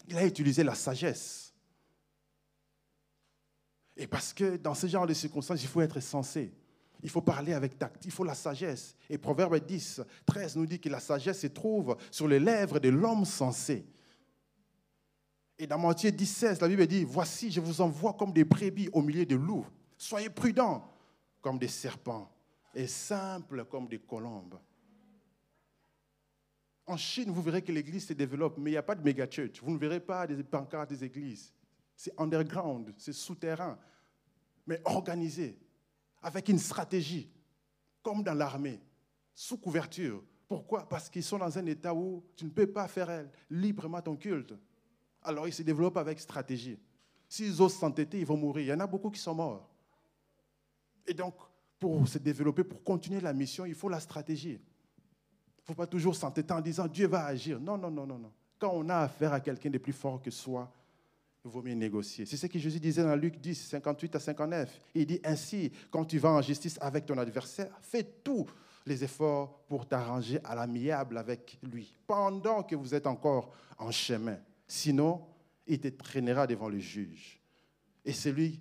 Il 0.09 0.17
a 0.17 0.27
utilisé 0.27 0.65
la 0.65 0.75
sagesse. 0.75 1.55
Et 3.97 4.07
parce 4.07 4.33
que 4.33 4.57
dans 4.57 4.75
ce 4.75 4.87
genre 4.87 5.07
de 5.07 5.15
circonstances, 5.15 5.63
il 5.63 5.69
faut 5.69 5.81
être 5.81 6.01
sensé. 6.01 6.53
Il 7.03 7.11
faut 7.11 7.21
parler 7.21 7.53
avec 7.53 7.79
tact, 7.79 8.05
il 8.05 8.13
faut 8.13 8.25
la 8.25 8.35
sagesse. 8.35 8.95
Et 9.11 9.19
Proverbe 9.19 9.59
10, 9.59 10.03
13 10.25 10.57
nous 10.57 10.67
dit 10.67 10.79
que 10.79 10.89
la 10.89 11.01
sagesse 11.01 11.41
se 11.41 11.49
trouve 11.49 11.97
sur 12.11 12.29
les 12.29 12.39
lèvres 12.39 12.79
de 12.79 12.89
l'homme 12.89 13.25
sensé. 13.25 13.85
Et 15.59 15.67
dans 15.67 15.79
Matthieu 15.79 16.13
10, 16.13 16.27
16, 16.27 16.61
la 16.61 16.69
Bible 16.69 16.87
dit, 16.87 17.05
voici, 17.05 17.51
je 17.51 17.61
vous 17.61 17.81
envoie 17.81 18.15
comme 18.15 18.33
des 18.33 18.45
brebis 18.45 18.89
au 18.93 19.03
milieu 19.03 19.27
de 19.27 19.35
loups. 19.35 19.67
Soyez 19.99 20.31
prudents 20.31 20.89
comme 21.41 21.59
des 21.59 21.69
serpents 21.69 22.31
et 22.75 22.87
simples 22.87 23.65
comme 23.65 23.89
des 23.89 23.99
colombes. 23.99 24.59
En 26.87 26.97
Chine, 26.97 27.31
vous 27.31 27.43
verrez 27.43 27.63
que 27.63 27.73
l'église 27.73 28.07
se 28.07 28.13
développe, 28.13 28.59
mais 28.59 28.71
il 28.71 28.75
n'y 28.75 28.79
a 28.79 28.83
pas 28.83 28.95
de 28.95 29.03
méga 29.03 29.29
church. 29.29 29.61
Vous 29.63 29.71
ne 29.73 29.79
verrez 29.79 30.01
pas 30.01 30.27
des 30.27 30.43
pancartes 30.43 30.91
des 30.91 31.05
églises. 31.05 31.53
C'est 31.97 32.13
underground, 32.19 32.93
c'est 32.97 33.13
souterrain, 33.13 33.79
mais 34.67 34.81
organisé 34.85 35.59
avec 36.23 36.49
une 36.49 36.59
stratégie, 36.59 37.31
comme 38.03 38.23
dans 38.23 38.35
l'armée, 38.35 38.81
sous 39.35 39.59
couverture. 39.59 40.23
Pourquoi? 40.49 40.89
Parce 40.89 41.09
qu'ils 41.09 41.23
sont 41.23 41.39
dans 41.39 41.59
un 41.59 41.67
état 41.67 41.95
où 41.95 42.23
tu 42.37 42.45
ne 42.45 42.51
peux 42.51 42.67
pas 42.67 42.87
faire 42.87 43.27
librement 43.51 44.01
ton 44.01 44.17
culte. 44.17 44.55
Alors 45.23 45.49
ils 45.49 45.55
se 45.55 45.63
développent 45.63 45.97
avec 45.97 46.21
stratégie. 46.21 46.79
S'ils 47.29 47.63
osent 47.63 47.75
s'entêter, 47.75 48.21
ils 48.21 48.27
vont 48.27 48.37
mourir. 48.37 48.65
Il 48.65 48.69
y 48.69 48.73
en 48.73 48.81
a 48.81 48.87
beaucoup 48.87 49.11
qui 49.11 49.21
sont 49.21 49.35
morts. 49.35 49.69
Et 51.07 51.15
donc, 51.15 51.35
pour 51.79 52.07
se 52.07 52.19
développer, 52.19 52.63
pour 52.63 52.85
continuer 52.85 53.21
la 53.21 53.33
mission, 53.33 53.65
il 53.65 53.75
faut 53.75 53.89
la 53.89 54.01
stratégie. 54.01 54.61
Il 54.61 55.61
ne 55.61 55.65
faut 55.65 55.75
pas 55.75 55.87
toujours 55.87 56.15
s'entêter 56.15 56.53
en 56.53 56.61
disant 56.61 56.87
Dieu 56.87 57.07
va 57.07 57.25
agir. 57.25 57.59
Non, 57.59 57.79
non, 57.79 57.91
non, 57.91 58.07
non, 58.07 58.19
non. 58.19 58.33
Quand 58.59 58.73
on 58.75 58.89
a 58.89 58.99
affaire 58.99 59.33
à 59.33 59.41
quelqu'un 59.41 59.71
de 59.71 59.79
plus 59.79 59.93
fort 59.93 60.21
que 60.21 60.31
soi, 60.31 60.71
il 61.45 61.51
vaut 61.51 61.63
mieux 61.63 61.75
négocier. 61.75 62.25
C'est 62.25 62.37
ce 62.37 62.47
que 62.47 62.59
Jésus 62.59 62.79
disait 62.79 63.03
dans 63.03 63.17
Luc 63.17 63.41
10, 63.41 63.55
58 63.55 64.17
à 64.17 64.21
59. 64.21 64.81
Il 64.95 65.07
dit 65.07 65.21
ainsi, 65.25 65.73
quand 65.91 66.05
tu 66.05 66.19
vas 66.19 66.31
en 66.31 66.43
justice 66.43 66.79
avec 66.81 67.07
ton 67.07 67.19
adversaire, 67.19 67.77
fais 67.81 68.05
tous 68.05 68.47
les 68.87 69.03
efforts 69.03 69.65
pour 69.67 69.87
t'arranger 69.87 70.41
à 70.45 70.55
l'amiable 70.55 71.19
avec 71.19 71.59
lui, 71.63 71.95
pendant 72.07 72.63
que 72.63 72.77
vous 72.77 72.95
êtes 72.95 73.07
encore 73.07 73.53
en 73.79 73.91
chemin. 73.91 74.39
Sinon, 74.67 75.25
il 75.67 75.81
te 75.81 75.89
traînera 75.89 76.47
devant 76.47 76.69
le 76.69 76.79
juge. 76.79 77.41
Et 78.05 78.13
celui, 78.13 78.61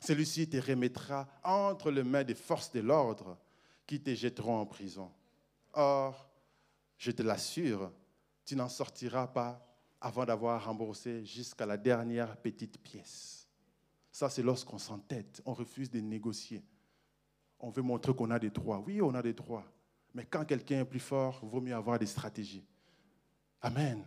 celui-ci 0.00 0.48
te 0.48 0.56
remettra 0.56 1.28
entre 1.44 1.90
les 1.90 2.04
mains 2.04 2.24
des 2.24 2.34
forces 2.34 2.72
de 2.72 2.80
l'ordre 2.80 3.38
qui 3.86 4.00
te 4.00 4.14
jetteront 4.14 4.58
en 4.58 4.66
prison. 4.66 5.10
Or, 5.72 6.28
je 6.98 7.10
te 7.10 7.22
l'assure, 7.22 7.92
tu 8.44 8.56
n'en 8.56 8.68
sortiras 8.68 9.28
pas 9.28 9.62
avant 10.00 10.24
d'avoir 10.24 10.64
remboursé 10.64 11.24
jusqu'à 11.24 11.66
la 11.66 11.76
dernière 11.76 12.36
petite 12.36 12.78
pièce. 12.78 13.48
Ça, 14.10 14.30
c'est 14.30 14.42
lorsqu'on 14.42 14.78
s'entête, 14.78 15.42
on 15.44 15.52
refuse 15.52 15.90
de 15.90 16.00
négocier. 16.00 16.64
On 17.58 17.70
veut 17.70 17.82
montrer 17.82 18.14
qu'on 18.14 18.30
a 18.30 18.38
des 18.38 18.50
droits. 18.50 18.82
Oui, 18.86 19.00
on 19.00 19.14
a 19.14 19.22
des 19.22 19.32
droits. 19.32 19.64
Mais 20.14 20.24
quand 20.24 20.44
quelqu'un 20.44 20.80
est 20.80 20.84
plus 20.84 21.00
fort, 21.00 21.40
il 21.42 21.48
vaut 21.48 21.60
mieux 21.60 21.74
avoir 21.74 21.98
des 21.98 22.06
stratégies. 22.06 22.64
Amen. 23.60 24.04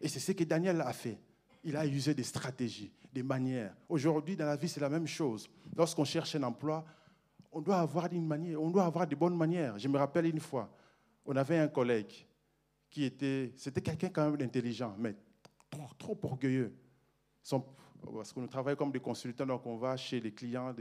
Et 0.00 0.08
c'est 0.08 0.20
ce 0.20 0.32
que 0.32 0.44
Daniel 0.44 0.80
a 0.80 0.92
fait. 0.92 1.18
il 1.64 1.76
a 1.76 1.86
usé 1.86 2.14
des 2.14 2.22
stratégies, 2.22 2.92
des 3.12 3.22
manières. 3.22 3.74
Aujourd'hui, 3.88 4.36
dans 4.36 4.46
la 4.46 4.56
vie, 4.56 4.68
c'est 4.68 4.80
la 4.80 4.88
même 4.88 5.06
chose. 5.06 5.50
Lorsqu'on 5.76 6.04
cherche 6.04 6.36
un 6.36 6.42
emploi, 6.44 6.84
on 7.50 7.60
doit 7.60 7.80
avoir 7.80 8.12
une 8.12 8.26
manière, 8.26 8.62
on 8.62 8.70
doit 8.70 8.84
avoir 8.84 9.06
des 9.06 9.16
bonnes 9.16 9.36
manières. 9.36 9.78
Je 9.78 9.88
me 9.88 9.98
rappelle 9.98 10.26
une 10.26 10.40
fois, 10.40 10.72
on 11.24 11.34
avait 11.36 11.58
un 11.58 11.68
collègue 11.68 12.26
qui 12.90 13.04
était, 13.04 13.52
c'était 13.56 13.80
quelqu'un 13.80 14.08
quand 14.08 14.24
même 14.24 14.36
d'intelligent, 14.36 14.94
mais 14.98 15.16
trop, 15.70 15.88
trop 15.98 16.18
orgueilleux. 16.22 16.74
parce 18.14 18.32
que 18.32 18.40
nous 18.40 18.46
travaillons 18.46 18.76
comme 18.76 18.92
des 18.92 19.00
consultants, 19.00 19.46
donc 19.46 19.66
on 19.66 19.76
va 19.76 19.96
chez 19.96 20.20
les 20.20 20.32
clients 20.32 20.74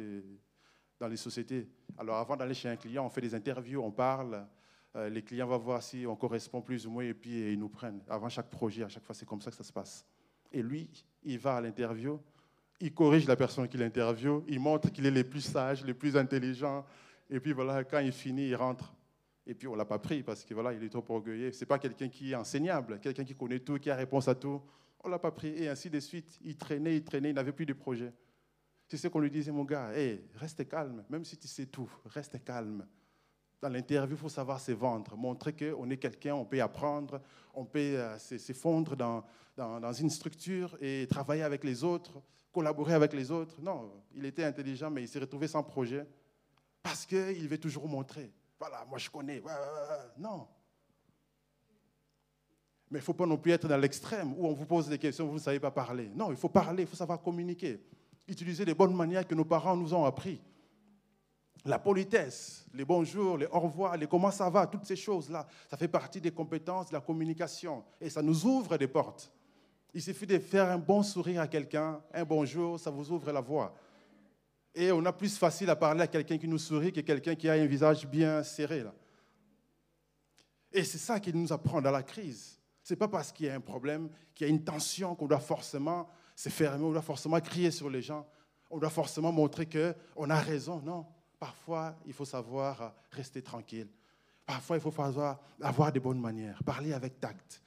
dans 0.99 1.07
les 1.07 1.17
sociétés. 1.17 1.67
Alors 1.97 2.17
avant 2.17 2.35
d'aller 2.35 2.53
chez 2.53 2.69
un 2.69 2.75
client, 2.75 3.05
on 3.05 3.09
fait 3.09 3.21
des 3.21 3.35
interviews, 3.35 3.81
on 3.81 3.91
parle. 3.91 4.47
Euh, 4.95 5.09
les 5.09 5.21
clients 5.21 5.47
vont 5.47 5.57
voir 5.57 5.83
si 5.83 6.05
on 6.07 6.15
correspond 6.15 6.61
plus 6.61 6.87
ou 6.87 6.91
moins 6.91 7.03
et 7.03 7.13
puis 7.13 7.53
ils 7.53 7.59
nous 7.59 7.69
prennent. 7.69 8.01
Avant 8.07 8.29
chaque 8.29 8.49
projet, 8.49 8.83
à 8.83 8.89
chaque 8.89 9.03
fois, 9.03 9.13
c'est 9.13 9.25
comme 9.25 9.41
ça 9.41 9.51
que 9.51 9.57
ça 9.57 9.63
se 9.63 9.73
passe. 9.73 10.05
Et 10.51 10.61
lui, 10.61 10.89
il 11.23 11.37
va 11.37 11.57
à 11.57 11.61
l'interview, 11.61 12.19
il 12.79 12.93
corrige 12.93 13.27
la 13.27 13.35
personne 13.35 13.67
qui 13.67 13.77
l'interviewe, 13.77 14.43
il 14.47 14.59
montre 14.59 14.91
qu'il 14.91 15.05
est 15.05 15.11
le 15.11 15.23
plus 15.23 15.41
sage, 15.41 15.83
le 15.83 15.93
plus 15.93 16.15
intelligent. 16.15 16.85
Et 17.29 17.39
puis 17.39 17.51
voilà, 17.51 17.83
quand 17.83 17.99
il 17.99 18.11
finit, 18.11 18.47
il 18.47 18.55
rentre. 18.55 18.93
Et 19.47 19.55
puis 19.55 19.67
on 19.67 19.73
ne 19.73 19.77
l'a 19.77 19.85
pas 19.85 19.97
pris 19.97 20.23
parce 20.23 20.43
que 20.43 20.53
voilà, 20.53 20.73
il 20.73 20.83
est 20.83 20.89
trop 20.89 21.05
orgueilleux. 21.07 21.53
Ce 21.53 21.61
n'est 21.61 21.65
pas 21.65 21.79
quelqu'un 21.79 22.09
qui 22.09 22.33
est 22.33 22.35
enseignable, 22.35 22.99
quelqu'un 22.99 23.23
qui 23.23 23.33
connaît 23.33 23.59
tout, 23.59 23.79
qui 23.79 23.89
a 23.89 23.95
réponse 23.95 24.27
à 24.27 24.35
tout. 24.35 24.61
On 25.03 25.07
ne 25.07 25.11
l'a 25.13 25.19
pas 25.19 25.31
pris. 25.31 25.47
Et 25.47 25.69
ainsi 25.69 25.89
de 25.89 25.99
suite. 26.01 26.37
Il 26.43 26.57
traînait, 26.57 26.97
il 26.97 27.03
traînait, 27.03 27.29
il 27.29 27.35
n'avait 27.35 27.53
plus 27.53 27.65
de 27.65 27.73
projet. 27.73 28.13
C'est 28.89 28.97
ce 28.97 29.07
qu'on 29.07 29.19
lui 29.19 29.31
disait, 29.31 29.51
mon 29.51 29.63
gars, 29.63 29.91
hey, 29.93 30.21
reste 30.35 30.67
calme, 30.67 31.03
même 31.09 31.25
si 31.25 31.37
tu 31.37 31.47
sais 31.47 31.65
tout, 31.65 31.89
reste 32.05 32.43
calme. 32.43 32.85
Dans 33.61 33.69
l'interview, 33.69 34.15
il 34.15 34.19
faut 34.19 34.29
savoir 34.29 34.59
se 34.59 34.71
vendre, 34.71 35.17
montrer 35.17 35.53
qu'on 35.53 35.89
est 35.89 35.97
quelqu'un, 35.97 36.35
on 36.35 36.45
peut 36.45 36.61
apprendre, 36.61 37.21
on 37.53 37.65
peut 37.65 37.79
euh, 37.79 38.17
se 38.17 38.53
fondre 38.53 38.95
dans, 38.95 39.25
dans, 39.57 39.79
dans, 39.79 39.91
une 39.91 40.09
structure 40.09 40.77
et 40.79 41.07
travailler 41.09 41.43
avec 41.43 41.63
les 41.63 41.83
autres, 41.83 42.21
collaborer 42.51 42.93
avec 42.93 43.13
les 43.13 43.31
autres. 43.31 43.59
Non, 43.61 43.91
il 44.13 44.25
était 44.25 44.43
intelligent, 44.43 44.89
mais 44.89 45.03
il 45.03 45.07
s'est 45.07 45.19
retrouvé 45.19 45.47
sans 45.47 45.63
projet 45.63 46.05
parce 46.81 47.05
qu'il 47.05 47.47
veut 47.49 47.57
toujours 47.57 47.89
montrer. 47.89 48.31
Voilà, 48.59 48.85
moi 48.85 48.97
je 48.97 49.09
connais. 49.09 49.41
Non. 50.17 50.47
Mais 52.89 52.99
il 52.99 53.01
ne 53.01 53.05
faut 53.05 53.13
pas 53.13 53.25
non 53.25 53.37
plus 53.37 53.51
être 53.51 53.67
dans 53.67 53.77
l'extrême 53.77 54.33
où 54.37 54.47
on 54.47 54.53
vous 54.53 54.65
pose 54.65 54.87
des 54.87 54.97
questions, 54.97 55.27
vous 55.27 55.35
ne 55.35 55.39
savez 55.39 55.59
pas 55.59 55.71
parler. 55.71 56.09
Non, 56.15 56.31
il 56.31 56.37
faut 56.37 56.49
parler, 56.49 56.83
il 56.83 56.87
faut 56.87 56.95
savoir 56.95 57.21
communiquer. 57.21 57.81
Utiliser 58.27 58.63
les 58.65 58.73
bonnes 58.73 58.95
manières 58.95 59.27
que 59.27 59.35
nos 59.35 59.45
parents 59.45 59.75
nous 59.75 59.93
ont 59.93 60.05
appris. 60.05 60.41
La 61.65 61.79
politesse, 61.79 62.65
les 62.73 62.85
bonjours, 62.85 63.37
les 63.37 63.45
au 63.47 63.59
revoir, 63.59 63.97
les 63.97 64.07
comment 64.07 64.31
ça 64.31 64.49
va, 64.49 64.67
toutes 64.67 64.85
ces 64.85 64.95
choses-là, 64.95 65.45
ça 65.69 65.75
fait 65.75 65.87
partie 65.89 66.21
des 66.21 66.31
compétences 66.31 66.87
de 66.87 66.93
la 66.93 67.01
communication 67.01 67.83
et 67.99 68.09
ça 68.09 68.21
nous 68.21 68.45
ouvre 68.45 68.77
des 68.77 68.87
portes. 68.87 69.33
Il 69.93 70.01
suffit 70.01 70.27
de 70.27 70.39
faire 70.39 70.69
un 70.69 70.77
bon 70.77 71.03
sourire 71.03 71.41
à 71.41 71.47
quelqu'un, 71.47 72.01
un 72.13 72.23
bonjour, 72.23 72.79
ça 72.79 72.89
vous 72.89 73.11
ouvre 73.11 73.31
la 73.31 73.41
voie. 73.41 73.75
Et 74.77 74.91
on 74.91 75.03
a 75.05 75.11
plus 75.11 75.35
facile 75.37 75.69
à 75.71 75.75
parler 75.75 76.01
à 76.01 76.07
quelqu'un 76.07 76.37
qui 76.37 76.47
nous 76.47 76.59
sourit 76.59 76.93
que 76.93 77.01
quelqu'un 77.01 77.33
qui 77.33 77.49
a 77.49 77.53
un 77.53 77.65
visage 77.65 78.07
bien 78.07 78.43
serré. 78.43 78.83
Là. 78.83 78.93
Et 80.71 80.83
c'est 80.83 80.99
ça 80.99 81.19
qui 81.19 81.33
nous 81.33 81.51
apprend 81.51 81.81
dans 81.81 81.91
la 81.91 82.03
crise. 82.03 82.59
Ce 82.83 82.93
n'est 82.93 82.97
pas 82.97 83.07
parce 83.07 83.31
qu'il 83.31 83.47
y 83.47 83.49
a 83.49 83.55
un 83.55 83.59
problème, 83.59 84.09
qu'il 84.35 84.45
y 84.45 84.49
a 84.49 84.53
une 84.53 84.63
tension 84.63 85.15
qu'on 85.15 85.25
doit 85.25 85.39
forcément 85.39 86.07
se 86.35 86.49
fermer, 86.49 86.85
on 86.85 86.91
doit 86.91 87.01
forcément 87.01 87.39
crier 87.41 87.71
sur 87.71 87.89
les 87.89 88.03
gens, 88.03 88.27
on 88.69 88.77
doit 88.77 88.91
forcément 88.91 89.31
montrer 89.31 89.65
qu'on 89.67 90.29
a 90.29 90.39
raison. 90.39 90.79
Non, 90.85 91.07
Parfois, 91.39 91.95
il 92.05 92.13
faut 92.13 92.25
savoir 92.25 92.93
rester 93.11 93.41
tranquille. 93.41 93.89
Parfois, 94.45 94.77
il 94.77 94.81
faut 94.81 94.91
savoir 94.91 95.39
avoir 95.61 95.91
des 95.91 95.99
bonnes 95.99 96.19
manières, 96.19 96.63
parler 96.63 96.93
avec 96.93 97.19
tact, 97.19 97.61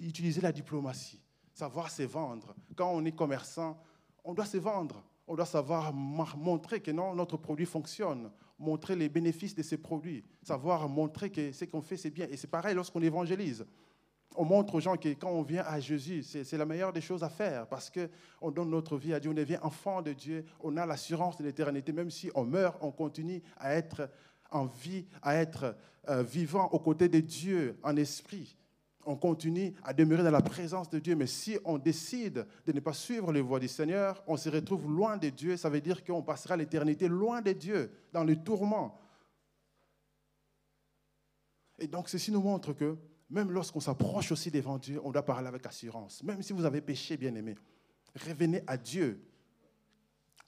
utiliser 0.00 0.40
la 0.40 0.50
diplomatie, 0.50 1.20
savoir 1.52 1.90
se 1.90 2.02
vendre. 2.02 2.54
Quand 2.74 2.90
on 2.90 3.04
est 3.04 3.12
commerçant, 3.12 3.80
on 4.24 4.34
doit 4.34 4.46
se 4.46 4.56
vendre. 4.56 5.04
On 5.26 5.34
doit 5.34 5.46
savoir 5.46 5.92
montrer 5.92 6.80
que 6.80 6.90
non, 6.90 7.14
notre 7.14 7.36
produit 7.36 7.66
fonctionne, 7.66 8.30
montrer 8.58 8.96
les 8.96 9.08
bénéfices 9.08 9.54
de 9.54 9.62
ces 9.62 9.76
produits, 9.76 10.24
savoir 10.42 10.88
montrer 10.88 11.30
que 11.30 11.52
ce 11.52 11.64
qu'on 11.64 11.82
fait, 11.82 11.96
c'est 11.96 12.10
bien. 12.10 12.26
Et 12.30 12.36
c'est 12.36 12.46
pareil 12.46 12.74
lorsqu'on 12.74 13.02
évangélise 13.02 13.66
on 14.36 14.44
montre 14.44 14.74
aux 14.74 14.80
gens 14.80 14.96
que 14.96 15.08
quand 15.08 15.30
on 15.30 15.42
vient 15.42 15.64
à 15.66 15.80
Jésus, 15.80 16.22
c'est 16.22 16.56
la 16.56 16.66
meilleure 16.66 16.92
des 16.92 17.00
choses 17.00 17.22
à 17.22 17.28
faire 17.28 17.66
parce 17.66 17.90
qu'on 17.90 18.50
donne 18.50 18.70
notre 18.70 18.96
vie 18.96 19.14
à 19.14 19.20
Dieu, 19.20 19.30
on 19.30 19.34
devient 19.34 19.58
enfant 19.62 20.02
de 20.02 20.12
Dieu, 20.12 20.44
on 20.60 20.76
a 20.76 20.86
l'assurance 20.86 21.36
de 21.38 21.44
l'éternité. 21.44 21.92
Même 21.92 22.10
si 22.10 22.30
on 22.34 22.44
meurt, 22.44 22.76
on 22.80 22.90
continue 22.90 23.42
à 23.56 23.74
être 23.74 24.08
en 24.50 24.66
vie, 24.66 25.06
à 25.22 25.36
être 25.36 25.76
euh, 26.08 26.22
vivant 26.22 26.68
aux 26.68 26.78
côtés 26.78 27.08
de 27.08 27.20
Dieu 27.20 27.78
en 27.82 27.96
esprit. 27.96 28.56
On 29.06 29.16
continue 29.16 29.72
à 29.84 29.94
demeurer 29.94 30.22
dans 30.22 30.30
la 30.30 30.42
présence 30.42 30.90
de 30.90 30.98
Dieu. 30.98 31.16
Mais 31.16 31.26
si 31.26 31.58
on 31.64 31.78
décide 31.78 32.46
de 32.66 32.72
ne 32.72 32.80
pas 32.80 32.92
suivre 32.92 33.32
les 33.32 33.40
voies 33.40 33.60
du 33.60 33.68
Seigneur, 33.68 34.22
on 34.26 34.36
se 34.36 34.48
retrouve 34.48 34.90
loin 34.90 35.16
de 35.16 35.28
Dieu. 35.28 35.56
Ça 35.56 35.70
veut 35.70 35.80
dire 35.80 36.04
qu'on 36.04 36.22
passera 36.22 36.56
l'éternité 36.56 37.08
loin 37.08 37.40
de 37.40 37.52
Dieu, 37.52 37.90
dans 38.12 38.24
le 38.24 38.36
tourment. 38.36 39.00
Et 41.78 41.86
donc, 41.86 42.08
ceci 42.08 42.32
nous 42.32 42.40
montre 42.40 42.72
que 42.72 42.96
même 43.30 43.50
lorsqu'on 43.50 43.80
s'approche 43.80 44.32
aussi 44.32 44.50
devant 44.50 44.78
Dieu, 44.78 45.00
on 45.02 45.10
doit 45.10 45.24
parler 45.24 45.48
avec 45.48 45.66
assurance. 45.66 46.22
Même 46.22 46.42
si 46.42 46.52
vous 46.52 46.64
avez 46.64 46.80
péché, 46.80 47.16
bien-aimé, 47.16 47.54
revenez 48.14 48.62
à 48.66 48.76
Dieu. 48.76 49.20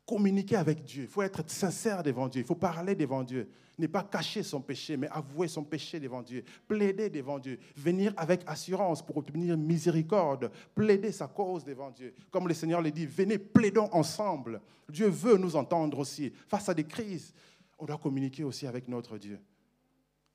Communiquez 0.09 0.57
avec 0.57 0.85
Dieu. 0.85 1.03
Il 1.03 1.09
faut 1.09 1.21
être 1.21 1.45
sincère 1.51 2.03
devant 2.03 2.29
Dieu. 2.29 2.41
Il 2.41 2.47
faut 2.47 2.55
parler 2.55 2.95
devant 2.95 3.23
Dieu. 3.23 3.47
Ne 3.79 3.87
pas 3.89 4.03
cacher 4.03 4.43
son 4.43 4.63
péché, 4.63 4.97
mais 4.97 5.07
avouer 5.09 5.49
son 5.49 5.63
péché 5.63 6.01
devant 6.01 6.23
Dieu. 6.23 6.43
Plaider 6.67 7.11
devant 7.11 7.39
Dieu. 7.39 7.59
Venir 7.77 8.15
avec 8.17 8.41
assurance 8.47 9.05
pour 9.05 9.19
obtenir 9.19 9.55
miséricorde. 9.59 10.51
Plaider 10.75 11.13
sa 11.13 11.27
cause 11.29 11.63
devant 11.63 11.91
Dieu. 11.91 12.15
Comme 12.31 12.49
le 12.49 12.55
Seigneur 12.55 12.81
le 12.81 12.91
dit, 12.91 13.05
venez, 13.05 13.37
plaidons 13.37 13.91
ensemble. 13.93 14.63
Dieu 14.89 15.09
veut 15.09 15.37
nous 15.37 15.55
entendre 15.57 15.99
aussi. 15.99 16.33
Face 16.47 16.71
à 16.71 16.75
des 16.75 16.85
crises, 16.85 17.35
on 17.79 17.85
doit 17.85 17.99
communiquer 17.99 18.45
aussi 18.45 18.67
avec 18.67 18.89
notre 18.89 19.19
Dieu. 19.19 19.39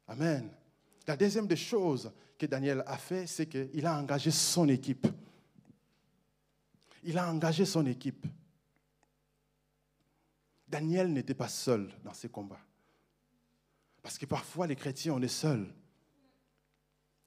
Amen. 0.07 0.51
La 1.07 1.17
deuxième 1.17 1.47
des 1.47 1.55
choses 1.55 2.11
que 2.37 2.45
Daniel 2.45 2.83
a 2.85 2.97
fait, 2.97 3.25
c'est 3.25 3.47
qu'il 3.47 3.87
a 3.87 3.97
engagé 3.97 4.29
son 4.29 4.69
équipe. 4.69 5.07
Il 7.03 7.17
a 7.17 7.27
engagé 7.27 7.65
son 7.65 7.83
équipe. 7.87 8.27
Daniel 10.73 11.13
n'était 11.13 11.35
pas 11.35 11.49
seul 11.49 11.87
dans 12.03 12.15
ces 12.15 12.29
combats. 12.29 12.65
Parce 14.01 14.17
que 14.17 14.25
parfois, 14.25 14.65
les 14.65 14.75
chrétiens, 14.75 15.13
on 15.13 15.21
est 15.21 15.27
seuls. 15.27 15.71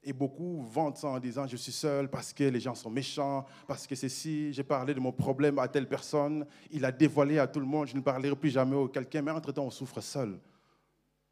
Et 0.02 0.12
beaucoup 0.12 0.62
vantent 0.62 1.04
en 1.04 1.20
disant 1.20 1.46
Je 1.46 1.56
suis 1.56 1.70
seul 1.70 2.10
parce 2.10 2.32
que 2.32 2.42
les 2.42 2.58
gens 2.58 2.74
sont 2.74 2.90
méchants, 2.90 3.46
parce 3.68 3.86
que 3.86 3.94
ceci, 3.94 4.52
j'ai 4.52 4.64
parlé 4.64 4.94
de 4.94 4.98
mon 4.98 5.12
problème 5.12 5.60
à 5.60 5.68
telle 5.68 5.88
personne, 5.88 6.44
il 6.72 6.84
a 6.84 6.90
dévoilé 6.90 7.38
à 7.38 7.46
tout 7.46 7.60
le 7.60 7.66
monde, 7.66 7.86
je 7.86 7.94
ne 7.94 8.00
parlerai 8.00 8.34
plus 8.34 8.50
jamais 8.50 8.76
à 8.76 8.88
quelqu'un, 8.88 9.22
mais 9.22 9.30
entre-temps, 9.30 9.66
on 9.66 9.70
souffre 9.70 10.00
seul. 10.00 10.40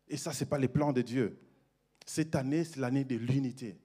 Et 0.07 0.17
ça, 0.17 0.33
ce 0.33 0.45
n'est 0.45 0.51
pas 0.51 0.59
les 0.59 0.69
plans 0.69 0.93
de 0.93 1.03
Dieu. 1.03 1.37
Cette 2.07 2.37
année, 2.37 2.63
c'est 2.63 2.79
l'année 2.79 3.03
de 3.03 3.17
l'unité. 3.17 3.77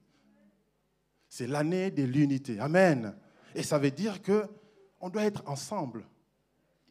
C'est 1.28 1.48
l'année 1.48 1.90
de 1.90 2.04
l'unité. 2.04 2.60
Amen. 2.60 3.12
Et 3.56 3.64
ça 3.64 3.76
veut 3.76 3.90
dire 3.90 4.22
que 4.22 4.46
on 5.00 5.10
doit 5.10 5.24
être 5.24 5.42
ensemble. 5.46 6.06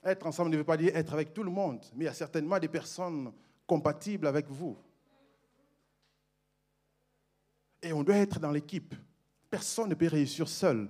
Être 0.04 0.26
ensemble 0.26 0.52
ne 0.52 0.58
veut 0.58 0.64
pas 0.64 0.78
dire 0.78 0.96
être 0.96 1.14
avec 1.14 1.34
tout 1.34 1.44
le 1.44 1.52
monde, 1.52 1.84
mais 1.94 2.06
il 2.06 2.08
y 2.08 2.10
a 2.10 2.14
certainement 2.14 2.58
des 2.60 2.68
personnes 2.68 3.32
compatibles 3.68 4.28
avec 4.28 4.48
vous. 4.50 4.78
Et 7.82 7.94
on 7.94 8.04
doit 8.04 8.16
être 8.16 8.40
dans 8.40 8.52
l'équipe. 8.52 8.96
Personne 9.50 9.90
ne 9.90 9.96
peut 9.96 10.08
réussir 10.08 10.48
seul. 10.48 10.90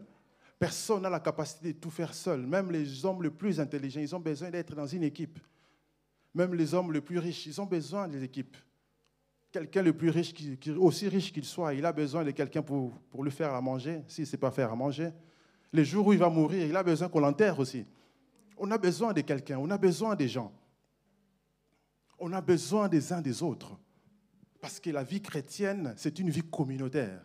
Personne 0.58 1.04
n'a 1.04 1.10
la 1.10 1.20
capacité 1.20 1.74
de 1.74 1.80
tout 1.80 1.90
faire 1.90 2.14
seul. 2.14 2.46
Même 2.46 2.72
les 2.72 3.06
hommes 3.06 3.24
les 3.24 3.30
plus 3.30 3.60
intelligents, 3.60 4.02
ils 4.02 4.16
ont 4.16 4.20
besoin 4.20 4.50
d'être 4.50 4.76
dans 4.76 4.88
une 4.88 5.04
équipe. 5.04 5.40
Même 6.34 6.54
les 6.54 6.74
hommes 6.74 6.92
les 6.92 7.02
plus 7.02 7.20
riches, 7.20 7.46
ils 7.46 7.62
ont 7.62 7.66
besoin 7.66 8.08
de 8.08 8.18
l'équipe 8.18 8.56
quelqu'un 9.52 9.82
le 9.82 9.94
plus 9.94 10.10
riche, 10.10 10.34
aussi 10.78 11.08
riche 11.08 11.32
qu'il 11.32 11.46
soit, 11.46 11.74
il 11.74 11.86
a 11.86 11.92
besoin 11.92 12.24
de 12.24 12.32
quelqu'un 12.32 12.62
pour, 12.62 12.92
pour 13.10 13.24
lui 13.24 13.32
faire 13.32 13.54
à 13.54 13.62
manger, 13.62 14.02
s'il 14.08 14.24
ne 14.24 14.28
sait 14.28 14.38
pas 14.38 14.52
faire 14.52 14.72
à 14.72 14.76
manger. 14.76 15.10
Les 15.74 15.86
jours 15.86 16.08
où 16.08 16.14
il 16.14 16.20
va 16.20 16.30
mourir, 16.30 16.66
il 16.66 16.76
a 16.76 16.84
besoin 16.84 17.10
qu'on 17.10 17.20
l'enterre 17.20 17.60
aussi. 17.60 17.86
On 18.60 18.70
a 18.72 18.78
besoin 18.78 19.14
de 19.14 19.22
quelqu'un, 19.22 19.58
on 19.58 19.70
a 19.70 19.78
besoin 19.78 20.16
des 20.16 20.28
gens. 20.28 20.52
On 22.20 22.34
a 22.34 22.42
besoin 22.42 22.90
des 22.90 23.14
uns 23.14 23.22
des 23.22 23.42
autres. 23.42 23.80
Parce 24.60 24.82
que 24.82 24.90
la 24.90 25.04
vie 25.04 25.22
chrétienne, 25.22 25.94
c'est 25.96 26.20
une 26.20 26.30
vie 26.30 26.44
communautaire. 26.44 27.22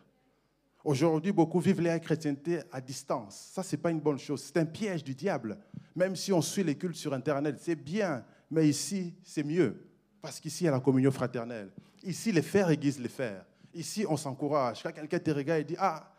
Aujourd'hui, 0.85 1.33
beaucoup 1.33 1.59
vivent 1.59 1.81
la 1.81 1.99
chrétienté 1.99 2.61
à 2.71 2.81
distance. 2.81 3.51
Ça, 3.53 3.65
ce 3.65 3.75
n'est 3.75 3.83
pas 3.83 3.91
une 3.91 4.01
bonne 4.01 4.19
chose. 4.19 4.43
C'est 4.43 4.59
un 4.59 4.65
piège 4.65 5.03
du 5.03 5.15
diable. 5.15 5.59
Même 5.97 6.15
si 6.15 6.33
on 6.33 6.41
suit 6.41 6.63
les 6.63 6.77
cultes 6.77 6.95
sur 6.95 7.13
Internet, 7.13 7.57
c'est 7.59 7.75
bien, 7.75 8.25
mais 8.49 8.69
ici, 8.69 9.15
c'est 9.25 9.43
mieux. 9.43 9.89
Parce 10.23 10.39
qu'ici, 10.39 10.65
il 10.65 10.67
y 10.67 10.69
a 10.69 10.73
la 10.73 10.81
communion 10.81 11.11
fraternelle. 11.11 11.73
Ici, 12.05 12.31
les 12.31 12.43
fers 12.43 12.71
aiguisent 12.71 13.01
les 13.01 13.09
fers. 13.09 13.45
Ici, 13.73 14.07
on 14.09 14.17
s'encourage. 14.17 14.83
Quand 14.83 14.93
quelqu'un 14.93 15.19
te 15.19 15.31
regarde 15.33 15.63
et 15.63 15.65
dit 15.65 15.77
Ah, 15.79 16.13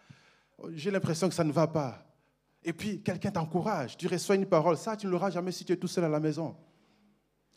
j'ai 0.74 0.92
l'impression 0.92 1.30
que 1.30 1.36
ça 1.36 1.44
ne 1.44 1.54
va 1.54 1.68
pas. 1.68 2.06
Et 2.68 2.74
puis, 2.74 3.00
quelqu'un 3.00 3.30
t'encourage. 3.30 3.96
Tu 3.96 4.08
reçois 4.08 4.36
une 4.36 4.48
parole. 4.48 4.76
Ça, 4.76 4.98
tu 4.98 5.06
ne 5.06 5.12
l'auras 5.12 5.30
jamais 5.30 5.52
si 5.52 5.64
tu 5.64 5.72
es 5.72 5.78
tout 5.78 5.88
seul 5.88 6.04
à 6.04 6.10
la 6.10 6.20
maison. 6.20 6.56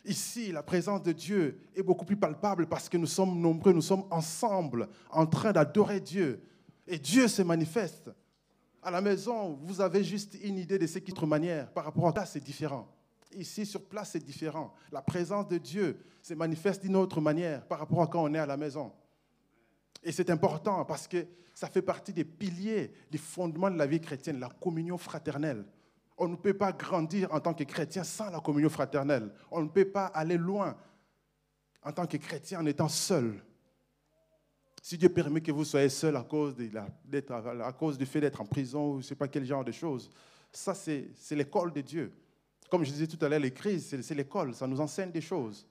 Ici, 0.05 0.53
la 0.53 0.63
présence 0.63 1.03
de 1.03 1.13
Dieu 1.13 1.61
est 1.75 1.83
beaucoup 1.83 2.05
plus 2.05 2.17
palpable 2.17 2.67
parce 2.67 2.91
que 2.91 2.99
nous 2.99 3.07
sommes 3.07 3.41
nombreux, 3.41 3.73
nous 3.73 3.83
sommes 3.83 4.05
ensemble 4.11 4.87
en 5.11 5.27
train 5.27 5.53
d'adorer 5.53 6.01
Dieu. 6.01 6.43
Et 6.87 6.99
Dieu 6.99 7.27
se 7.27 7.41
manifeste. 7.41 8.11
À 8.83 8.91
la 8.91 9.01
maison, 9.01 9.59
vous 9.63 9.81
avez 9.81 10.05
juste 10.05 10.37
une 10.43 10.59
idée 10.59 10.79
de 10.79 10.87
ce 10.87 10.99
qui 10.99 11.11
est 11.11 11.27
manière. 11.27 11.73
Par 11.73 11.85
rapport 11.85 12.07
à 12.09 12.13
ça, 12.15 12.27
c'est 12.27 12.45
différent. 12.45 12.87
Ici, 13.35 13.65
sur 13.65 13.83
place, 13.85 14.11
c'est 14.13 14.25
différent. 14.25 14.75
La 14.93 15.01
présence 15.01 15.49
de 15.49 15.57
Dieu 15.57 15.99
se 16.23 16.35
manifeste 16.35 16.83
d'une 16.83 16.97
autre 16.97 17.21
manière 17.21 17.67
par 17.67 17.79
rapport 17.79 18.03
à 18.03 18.07
quand 18.07 18.23
on 18.23 18.35
est 18.35 18.39
à 18.39 18.47
la 18.47 18.59
maison. 18.59 18.93
Et 20.03 20.13
c'est 20.13 20.31
important 20.31 20.85
parce 20.85 21.09
que 21.09 21.27
ça 21.55 21.69
fait 21.69 21.83
partie 21.83 22.13
des 22.13 22.25
piliers, 22.25 22.93
des 23.11 23.19
fondements 23.19 23.71
de 23.71 23.77
la 23.77 23.87
vie 23.87 24.01
chrétienne, 24.01 24.39
la 24.39 24.49
communion 24.49 24.97
fraternelle. 24.97 25.65
On 26.17 26.29
ne 26.29 26.37
peut 26.37 26.55
pas 26.55 26.73
grandir 26.73 27.33
en 27.33 27.41
tant 27.41 27.55
que 27.55 27.65
chrétien 27.65 28.05
sans 28.05 28.31
la 28.31 28.41
communion 28.41 28.69
fraternelle. 28.69 29.33
On 29.51 29.63
ne 29.63 29.69
peut 29.69 29.91
pas 29.91 30.07
aller 30.07 30.37
loin 30.37 30.77
en 31.83 31.93
tant 31.93 32.07
que 32.07 32.17
chrétien 32.17 32.61
en 32.61 32.67
étant 32.67 32.89
seul. 32.89 33.43
Si 34.83 34.97
Dieu 34.97 35.09
permet 35.09 35.41
que 35.41 35.53
vous 35.53 35.65
soyez 35.65 35.89
seul 35.89 36.17
à 36.17 36.23
cause, 36.23 36.55
de 36.57 36.71
à 37.63 37.73
cause 37.73 37.99
du 37.99 38.07
fait 38.07 38.21
d'être 38.21 38.41
en 38.41 38.47
prison 38.47 38.91
ou 38.91 38.93
je 38.95 38.97
ne 38.99 39.03
sais 39.03 39.15
pas 39.15 39.29
quel 39.29 39.45
genre 39.45 39.65
de 39.65 39.73
choses, 39.73 40.11
ça 40.53 40.75
c'est 40.75 41.11
l'école 41.33 41.73
de 41.73 41.81
Dieu. 41.81 42.13
Comme 42.71 42.85
je 42.85 42.91
disais 42.91 43.07
tout 43.07 43.23
à 43.25 43.29
l'heure, 43.29 43.41
les 43.41 43.53
crises, 43.53 44.01
c'est 44.01 44.15
l'école, 44.15 44.55
ça 44.55 44.67
nous 44.67 44.81
enseigne 44.81 45.11
des 45.11 45.21
choses. 45.21 45.67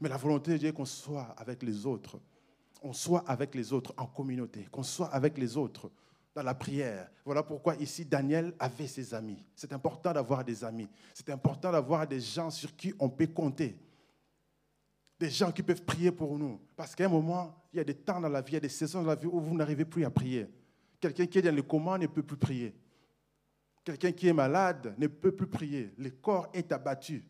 Mais 0.00 0.08
la 0.08 0.16
volonté 0.16 0.52
de 0.52 0.56
Dieu 0.56 0.68
est 0.68 0.72
qu'on 0.72 0.84
soit 0.84 1.34
avec 1.36 1.62
les 1.62 1.86
autres. 1.86 2.18
On 2.82 2.92
soit 2.92 3.24
avec 3.28 3.54
les 3.54 3.72
autres 3.72 3.92
en 3.96 4.06
communauté, 4.06 4.66
qu'on 4.70 4.82
soit 4.82 5.08
avec 5.08 5.36
les 5.38 5.56
autres 5.56 5.90
dans 6.34 6.42
la 6.42 6.54
prière. 6.54 7.10
Voilà 7.24 7.42
pourquoi 7.42 7.74
ici 7.76 8.04
Daniel 8.04 8.54
avait 8.58 8.86
ses 8.86 9.12
amis. 9.12 9.42
C'est 9.56 9.72
important 9.72 10.12
d'avoir 10.12 10.44
des 10.44 10.62
amis. 10.62 10.88
C'est 11.12 11.30
important 11.30 11.72
d'avoir 11.72 12.06
des 12.06 12.20
gens 12.20 12.50
sur 12.50 12.76
qui 12.76 12.94
on 13.00 13.08
peut 13.08 13.26
compter. 13.26 13.76
Des 15.18 15.30
gens 15.30 15.50
qui 15.50 15.64
peuvent 15.64 15.82
prier 15.82 16.12
pour 16.12 16.38
nous. 16.38 16.60
Parce 16.76 16.94
qu'à 16.94 17.06
un 17.06 17.08
moment, 17.08 17.54
il 17.72 17.78
y 17.78 17.80
a 17.80 17.84
des 17.84 17.94
temps 17.94 18.20
dans 18.20 18.28
la 18.28 18.40
vie, 18.40 18.52
il 18.52 18.54
y 18.54 18.58
a 18.58 18.60
des 18.60 18.68
saisons 18.68 19.02
dans 19.02 19.08
la 19.08 19.16
vie 19.16 19.26
où 19.26 19.40
vous 19.40 19.54
n'arrivez 19.56 19.84
plus 19.84 20.04
à 20.04 20.10
prier. 20.10 20.46
Quelqu'un 21.00 21.26
qui 21.26 21.38
est 21.38 21.42
dans 21.42 21.54
le 21.54 21.62
coma 21.62 21.98
ne 21.98 22.06
peut 22.06 22.22
plus 22.22 22.36
prier. 22.36 22.74
Quelqu'un 23.82 24.12
qui 24.12 24.28
est 24.28 24.32
malade 24.32 24.94
ne 24.96 25.06
peut 25.06 25.32
plus 25.32 25.46
prier. 25.46 25.92
Le 25.98 26.10
corps 26.10 26.48
est 26.52 26.70
abattu. 26.70 27.24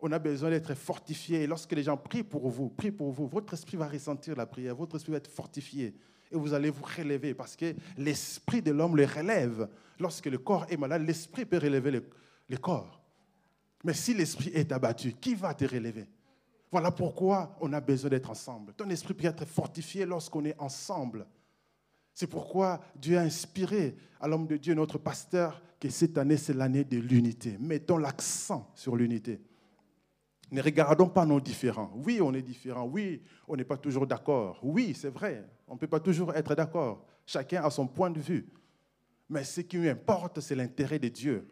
On 0.00 0.12
a 0.12 0.18
besoin 0.18 0.50
d'être 0.50 0.74
fortifié. 0.74 1.42
Et 1.42 1.46
lorsque 1.46 1.72
les 1.72 1.82
gens 1.82 1.96
prient 1.96 2.22
pour 2.22 2.48
vous, 2.48 2.68
prient 2.68 2.90
pour 2.90 3.12
vous, 3.12 3.26
votre 3.26 3.54
esprit 3.54 3.76
va 3.76 3.88
ressentir 3.88 4.36
la 4.36 4.46
prière, 4.46 4.74
votre 4.74 4.96
esprit 4.96 5.12
va 5.12 5.18
être 5.18 5.30
fortifié. 5.30 5.94
Et 6.30 6.36
vous 6.36 6.52
allez 6.52 6.70
vous 6.70 6.84
relever 6.84 7.34
parce 7.34 7.56
que 7.56 7.74
l'esprit 7.96 8.62
de 8.62 8.72
l'homme 8.72 8.96
le 8.96 9.04
relève. 9.04 9.68
Lorsque 9.98 10.26
le 10.26 10.38
corps 10.38 10.66
est 10.68 10.76
malade, 10.76 11.02
l'esprit 11.06 11.46
peut 11.46 11.58
relever 11.58 11.90
le, 11.90 12.04
le 12.48 12.56
corps. 12.58 13.00
Mais 13.84 13.94
si 13.94 14.12
l'esprit 14.14 14.50
est 14.52 14.72
abattu, 14.72 15.12
qui 15.12 15.34
va 15.34 15.54
te 15.54 15.64
relever? 15.64 16.08
Voilà 16.70 16.90
pourquoi 16.90 17.56
on 17.60 17.72
a 17.72 17.80
besoin 17.80 18.10
d'être 18.10 18.30
ensemble. 18.30 18.74
Ton 18.74 18.90
esprit 18.90 19.14
peut 19.14 19.26
être 19.26 19.44
fortifié 19.44 20.04
lorsqu'on 20.04 20.44
est 20.44 20.58
ensemble. 20.58 21.26
C'est 22.12 22.26
pourquoi 22.26 22.80
Dieu 22.96 23.18
a 23.18 23.22
inspiré 23.22 23.96
à 24.20 24.26
l'homme 24.26 24.46
de 24.46 24.56
Dieu, 24.56 24.74
notre 24.74 24.98
pasteur, 24.98 25.62
que 25.78 25.88
cette 25.88 26.18
année, 26.18 26.36
c'est 26.36 26.54
l'année 26.54 26.84
de 26.84 26.98
l'unité. 26.98 27.56
Mettons 27.60 27.98
l'accent 27.98 28.70
sur 28.74 28.96
l'unité. 28.96 29.40
Ne 30.50 30.62
regardons 30.62 31.08
pas 31.08 31.26
nos 31.26 31.40
différents. 31.40 31.90
Oui, 31.94 32.20
on 32.22 32.32
est 32.32 32.42
différents. 32.42 32.84
Oui, 32.84 33.22
on 33.48 33.56
n'est 33.56 33.64
pas 33.64 33.76
toujours 33.76 34.06
d'accord. 34.06 34.60
Oui, 34.62 34.94
c'est 34.94 35.10
vrai. 35.10 35.44
On 35.66 35.74
ne 35.74 35.78
peut 35.78 35.88
pas 35.88 36.00
toujours 36.00 36.34
être 36.34 36.54
d'accord. 36.54 37.04
Chacun 37.24 37.64
a 37.64 37.70
son 37.70 37.86
point 37.86 38.10
de 38.10 38.20
vue. 38.20 38.46
Mais 39.28 39.42
ce 39.42 39.60
qui 39.62 39.88
importe, 39.88 40.40
c'est 40.40 40.54
l'intérêt 40.54 41.00
de 41.00 41.08
Dieu. 41.08 41.48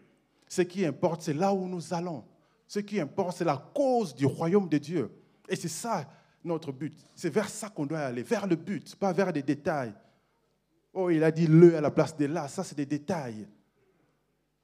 Ce 0.46 0.62
qui 0.62 0.86
importe, 0.86 1.22
c'est 1.22 1.34
là 1.34 1.52
où 1.52 1.66
nous 1.66 1.92
allons. 1.92 2.24
Ce 2.68 2.78
qui 2.78 3.00
importe, 3.00 3.38
c'est 3.38 3.44
la 3.44 3.56
cause 3.74 4.14
du 4.14 4.26
royaume 4.26 4.68
de 4.68 4.78
Dieu. 4.78 5.10
Et 5.48 5.56
c'est 5.56 5.68
ça 5.68 6.08
notre 6.44 6.72
but. 6.72 6.94
C'est 7.14 7.30
vers 7.30 7.48
ça 7.48 7.70
qu'on 7.70 7.86
doit 7.86 8.00
aller, 8.00 8.22
vers 8.22 8.46
le 8.46 8.56
but, 8.56 8.94
pas 8.96 9.12
vers 9.12 9.32
des 9.32 9.42
détails. 9.42 9.94
Oh, 10.92 11.10
il 11.10 11.24
a 11.24 11.30
dit 11.30 11.46
le 11.46 11.76
à 11.76 11.80
la 11.80 11.90
place 11.90 12.16
de 12.16 12.26
là. 12.26 12.46
Ça, 12.46 12.62
c'est 12.62 12.76
des 12.76 12.86
détails. 12.86 13.48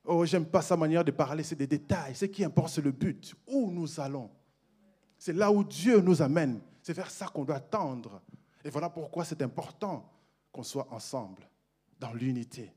Oh, 0.05 0.25
j'aime 0.25 0.47
pas 0.47 0.63
sa 0.63 0.77
manière 0.77 1.05
de 1.05 1.11
parler, 1.11 1.43
c'est 1.43 1.57
des 1.57 1.67
détails. 1.67 2.15
Ce 2.15 2.25
qui 2.25 2.45
importe, 2.45 2.75
c'est 2.75 2.83
le 2.83 2.93
but. 2.93 3.35
Où 3.47 3.71
nous 3.71 4.01
allons. 4.01 4.31
C'est 5.19 5.33
là 5.33 5.53
où 5.53 5.63
Dieu 5.63 6.01
nous 6.01 6.23
amène. 6.23 6.61
C'est 6.83 6.95
vers 6.95 7.11
ça 7.11 7.27
qu'on 7.27 7.45
doit 7.45 7.61
tendre. 7.61 8.23
Et 8.65 8.71
voilà 8.71 8.89
pourquoi 8.89 9.25
c'est 9.25 9.43
important 9.43 10.11
qu'on 10.51 10.63
soit 10.63 10.89
ensemble, 10.91 11.49
dans 11.99 12.13
l'unité. 12.13 12.73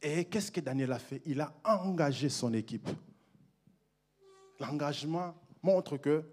Et 0.00 0.24
qu'est-ce 0.24 0.50
que 0.50 0.60
Daniel 0.60 0.92
a 0.92 0.98
fait? 0.98 1.20
Il 1.26 1.40
a 1.40 1.52
engagé 1.64 2.28
son 2.28 2.52
équipe. 2.54 2.88
L'engagement 4.58 5.34
montre 5.62 5.96
que 5.96 6.24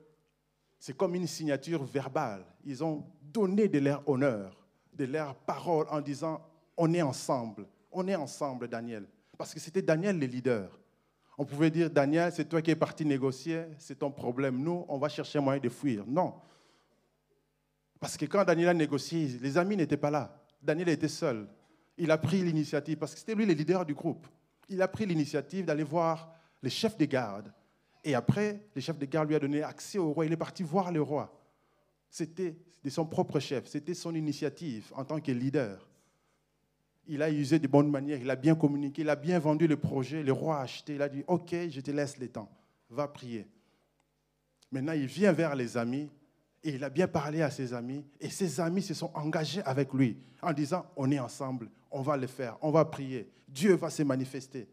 c'est 0.79 0.95
comme 0.95 1.15
une 1.15 1.27
signature 1.27 1.83
verbale. 1.83 2.45
Ils 2.63 2.83
ont 2.83 3.05
donné 3.21 3.67
de 3.67 3.79
leur 3.79 4.07
honneur 4.07 4.59
de 4.99 5.05
leurs 5.05 5.33
paroles 5.33 5.87
en 5.89 6.01
disant 6.01 6.41
on 6.77 6.93
est 6.93 7.01
ensemble, 7.01 7.65
on 7.91 8.07
est 8.07 8.15
ensemble, 8.15 8.67
Daniel. 8.67 9.07
Parce 9.39 9.53
que 9.53 9.59
c'était 9.61 9.81
Daniel 9.81 10.19
le 10.19 10.25
leader. 10.25 10.69
On 11.37 11.45
pouvait 11.45 11.71
dire 11.71 11.89
Daniel, 11.89 12.29
c'est 12.33 12.43
toi 12.43 12.61
qui 12.61 12.71
es 12.71 12.75
parti 12.75 13.05
négocier, 13.05 13.63
c'est 13.77 13.97
ton 13.97 14.11
problème. 14.11 14.61
Nous, 14.61 14.83
on 14.89 14.97
va 14.97 15.07
chercher 15.07 15.39
un 15.39 15.41
moyen 15.41 15.61
de 15.61 15.69
fuir. 15.69 16.03
Non. 16.05 16.33
Parce 18.01 18.17
que 18.17 18.25
quand 18.25 18.43
Daniel 18.43 18.67
a 18.67 18.73
négocié, 18.73 19.39
les 19.41 19.57
amis 19.57 19.77
n'étaient 19.77 19.95
pas 19.95 20.11
là. 20.11 20.43
Daniel 20.61 20.89
était 20.89 21.07
seul. 21.07 21.47
Il 21.97 22.11
a 22.11 22.17
pris 22.17 22.41
l'initiative, 22.41 22.97
parce 22.97 23.13
que 23.13 23.19
c'était 23.21 23.33
lui 23.33 23.45
le 23.45 23.53
leader 23.53 23.85
du 23.85 23.93
groupe. 23.93 24.27
Il 24.67 24.81
a 24.81 24.89
pris 24.89 25.05
l'initiative 25.05 25.63
d'aller 25.63 25.83
voir 25.83 26.35
les 26.61 26.69
chefs 26.69 26.97
de 26.97 27.05
garde. 27.05 27.53
Et 28.03 28.15
après, 28.15 28.67
le 28.75 28.81
chef 28.81 28.97
de 28.97 29.05
garde 29.05 29.29
lui 29.29 29.35
a 29.35 29.39
donné 29.39 29.63
accès 29.63 29.99
au 29.99 30.11
roi. 30.11 30.25
Il 30.25 30.33
est 30.33 30.37
parti 30.37 30.63
voir 30.63 30.91
le 30.91 31.01
roi. 31.01 31.41
C'était 32.09 32.57
de 32.83 32.89
son 32.89 33.05
propre 33.05 33.39
chef, 33.39 33.67
c'était 33.67 33.93
son 33.93 34.13
initiative 34.13 34.91
en 34.97 35.05
tant 35.05 35.21
que 35.21 35.31
leader. 35.31 35.88
Il 37.11 37.23
a 37.23 37.31
usé 37.31 37.57
de 37.57 37.67
bonnes 37.67 37.89
manières, 37.89 38.19
il 38.21 38.29
a 38.29 38.35
bien 38.35 38.53
communiqué, 38.53 39.01
il 39.01 39.09
a 39.09 39.15
bien 39.15 39.39
vendu 39.39 39.65
le 39.65 39.77
projet, 39.77 40.21
le 40.21 40.31
roi 40.31 40.59
a 40.59 40.61
acheté, 40.61 40.93
il 40.93 41.01
a 41.01 41.09
dit, 41.09 41.23
OK, 41.25 41.55
je 41.69 41.81
te 41.81 41.89
laisse 41.89 42.19
le 42.19 42.27
temps, 42.27 42.47
va 42.91 43.07
prier. 43.07 43.47
Maintenant, 44.71 44.93
il 44.93 45.07
vient 45.07 45.31
vers 45.31 45.55
les 45.55 45.75
amis 45.75 46.07
et 46.63 46.75
il 46.75 46.83
a 46.83 46.89
bien 46.91 47.07
parlé 47.07 47.41
à 47.41 47.49
ses 47.49 47.73
amis 47.73 48.05
et 48.19 48.29
ses 48.29 48.59
amis 48.59 48.83
se 48.83 48.93
sont 48.93 49.09
engagés 49.15 49.63
avec 49.63 49.91
lui 49.91 50.17
en 50.43 50.53
disant, 50.53 50.85
on 50.95 51.09
est 51.09 51.17
ensemble, 51.17 51.71
on 51.89 52.03
va 52.03 52.15
le 52.15 52.27
faire, 52.27 52.57
on 52.61 52.69
va 52.69 52.85
prier, 52.85 53.27
Dieu 53.47 53.73
va 53.73 53.89
se 53.89 54.03
manifester. 54.03 54.67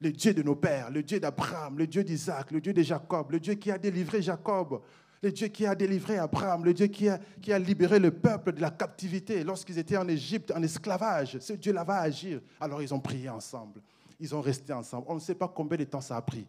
Le 0.00 0.10
Dieu 0.10 0.34
de 0.34 0.42
nos 0.42 0.56
pères, 0.56 0.90
le 0.90 1.04
Dieu 1.04 1.20
d'Abraham, 1.20 1.78
le 1.78 1.86
Dieu 1.86 2.02
d'Isaac, 2.02 2.50
le 2.50 2.60
Dieu 2.60 2.72
de 2.72 2.82
Jacob, 2.82 3.30
le 3.30 3.38
Dieu 3.38 3.54
qui 3.54 3.70
a 3.70 3.78
délivré 3.78 4.20
Jacob 4.20 4.82
le 5.22 5.30
Dieu 5.30 5.48
qui 5.48 5.64
a 5.64 5.74
délivré 5.74 6.18
Abraham, 6.18 6.64
le 6.64 6.74
Dieu 6.74 6.88
qui 6.88 7.08
a, 7.08 7.58
libéré 7.58 8.00
le 8.00 8.10
peuple 8.10 8.52
de 8.52 8.60
la 8.60 8.70
captivité 8.70 9.44
lorsqu'ils 9.44 9.78
étaient 9.78 9.96
en 9.96 10.08
Égypte, 10.08 10.52
en 10.54 10.62
esclavage. 10.62 11.38
Ce 11.38 11.52
Dieu-là 11.52 11.84
va 11.84 12.00
agir. 12.00 12.40
Alors 12.60 12.82
ils 12.82 12.92
ont 12.92 12.98
prié 12.98 13.28
ensemble. 13.28 13.80
Ils 14.18 14.34
ont 14.34 14.40
resté 14.40 14.72
ensemble. 14.72 15.06
On 15.08 15.14
ne 15.14 15.20
sait 15.20 15.36
pas 15.36 15.48
combien 15.48 15.78
de 15.78 15.84
temps 15.84 16.00
ça 16.00 16.16
a 16.16 16.22
pris. 16.22 16.46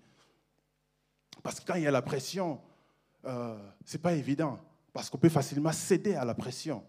Parce 1.44 1.60
que 1.60 1.66
quand 1.66 1.76
il 1.76 1.84
y 1.84 1.88
a 1.88 1.92
la 1.92 2.02
pression, 2.02 2.60
euh, 3.26 3.58
ce 3.86 3.96
n'est 3.96 4.02
pas 4.02 4.14
évident. 4.14 4.60
Parce 4.92 5.10
qu'on 5.10 5.20
peut 5.20 5.30
facilement 5.30 5.72
céder 5.72 6.16
à 6.16 6.26
la 6.26 6.34
pression. 6.34 6.84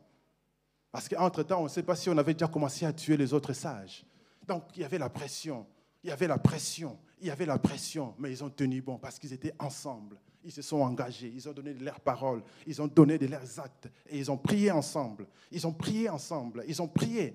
Parce 0.90 1.08
qu'entre-temps, 1.08 1.60
on 1.60 1.64
ne 1.64 1.68
sait 1.68 1.82
pas 1.82 1.96
si 1.96 2.08
on 2.08 2.16
avait 2.16 2.34
déjà 2.34 2.48
commencé 2.48 2.86
à 2.86 2.92
tuer 2.92 3.18
les 3.18 3.34
autres 3.34 3.52
sages. 3.52 4.06
Donc 4.46 4.64
il 4.74 4.80
y 4.80 4.84
avait 4.84 4.98
la 4.98 5.10
pression. 5.10 5.66
Il 6.02 6.08
y 6.08 6.12
avait 6.12 6.28
la 6.28 6.38
pression. 6.38 6.98
Il 7.20 7.26
y 7.26 7.30
avait 7.30 7.46
la 7.46 7.58
pression. 7.58 8.14
Mais 8.18 8.30
ils 8.30 8.42
ont 8.42 8.50
tenu 8.50 8.80
bon 8.80 8.96
parce 8.96 9.18
qu'ils 9.18 9.34
étaient 9.34 9.54
ensemble. 9.58 10.18
Ils 10.44 10.52
se 10.52 10.60
sont 10.60 10.82
engagés, 10.82 11.32
ils 11.34 11.48
ont 11.48 11.52
donné 11.54 11.72
de 11.72 11.82
leurs 11.82 12.00
paroles, 12.00 12.42
ils 12.66 12.80
ont 12.82 12.86
donné 12.86 13.16
de 13.16 13.26
leurs 13.26 13.58
actes 13.58 13.88
et 14.06 14.18
ils 14.18 14.30
ont 14.30 14.36
prié 14.36 14.70
ensemble. 14.70 15.26
Ils 15.50 15.66
ont 15.66 15.72
prié 15.72 16.10
ensemble, 16.10 16.64
ils 16.68 16.82
ont 16.82 16.88
prié. 16.88 17.34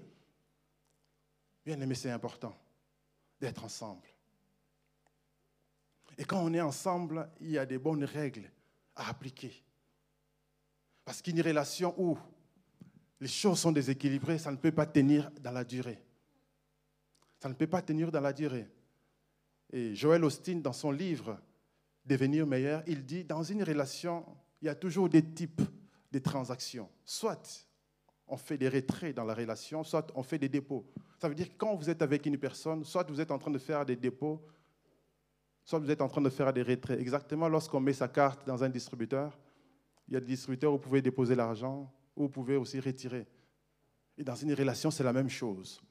Bien 1.65 1.82
aimé, 1.82 1.95
c'est 1.95 2.12
important 2.12 2.56
d'être 3.41 3.63
ensemble. 3.63 4.08
Et 6.19 6.24
quand 6.24 6.39
on 6.43 6.54
est 6.54 6.62
ensemble, 6.62 7.30
il 7.41 7.52
y 7.52 7.58
a 7.58 7.65
des 7.65 7.80
bonnes 7.80 8.04
règles 8.04 8.52
à 8.95 9.10
appliquer. 9.10 9.63
Parce 11.04 11.22
qu'une 11.22 11.41
relation 11.41 11.95
où 11.98 12.17
les 13.19 13.28
choses 13.28 13.60
sont 13.60 13.72
déséquilibrées, 13.72 14.38
ça 14.38 14.52
ne 14.52 14.58
peut 14.58 14.72
pas 14.72 14.86
tenir 14.86 15.32
dans 15.41 15.52
la 15.52 15.63
durée. 15.63 16.00
Ça 17.39 17.50
ne 17.50 17.56
peut 17.56 17.67
pas 17.67 17.82
tenir 17.82 18.12
dans 18.12 18.22
la 18.22 18.34
durée. 18.34 18.67
Et 19.72 19.95
Joël 19.95 20.24
Austin, 20.24 20.58
dans 20.58 20.74
son 20.74 20.91
livre 20.91 21.39
devenir 22.10 22.45
meilleur, 22.45 22.84
il 22.88 23.06
dit, 23.06 23.24
dans 23.24 23.43
une 23.43 23.63
relation, 23.63 24.26
il 24.62 24.65
y 24.65 24.69
a 24.69 24.76
toujours 24.76 25.08
des 25.08 25.24
types 25.24 25.62
de 26.12 26.19
transactions. 26.19 26.89
Soit 27.06 27.67
on 28.28 28.38
fait 28.38 28.58
des 28.58 28.67
retraits 28.67 29.15
dans 29.15 29.24
la 29.24 29.34
relation, 29.34 29.84
soit 29.84 30.12
on 30.15 30.24
fait 30.24 30.38
des 30.38 30.50
dépôts. 30.50 30.86
Ça 31.17 31.30
veut 31.30 31.36
dire 31.36 31.50
que 31.50 31.58
quand 31.58 31.76
vous 31.76 31.89
êtes 31.89 32.02
avec 32.02 32.26
une 32.26 32.38
personne, 32.38 32.84
soit 32.84 33.10
vous 33.10 33.22
êtes 33.22 33.32
en 33.32 33.38
train 33.38 33.52
de 33.52 33.58
faire 33.58 33.86
des 33.86 33.95
dépôts, 33.95 34.41
soit 35.63 35.80
vous 35.80 35.91
êtes 35.91 36.02
en 36.02 36.08
train 36.08 36.22
de 36.22 36.30
faire 36.30 36.52
des 36.52 36.63
retraits. 36.63 37.00
Exactement 37.00 37.48
lorsqu'on 37.48 37.80
met 37.80 37.93
sa 37.93 38.08
carte 38.08 38.45
dans 38.45 38.63
un 38.63 38.69
distributeur, 38.69 39.39
il 40.08 40.15
y 40.15 40.17
a 40.17 40.19
des 40.19 40.28
distributeurs 40.28 40.72
où 40.74 40.78
vous 40.78 40.82
pouvez 40.82 41.02
déposer 41.02 41.36
l'argent, 41.36 41.91
où 42.15 42.24
vous 42.24 42.30
pouvez 42.30 42.56
aussi 42.56 42.80
retirer. 42.80 43.28
Et 44.17 44.24
dans 44.24 44.36
une 44.36 44.54
relation, 44.54 44.91
c'est 44.91 45.04
la 45.04 45.13
même 45.13 45.30
chose. 45.30 45.82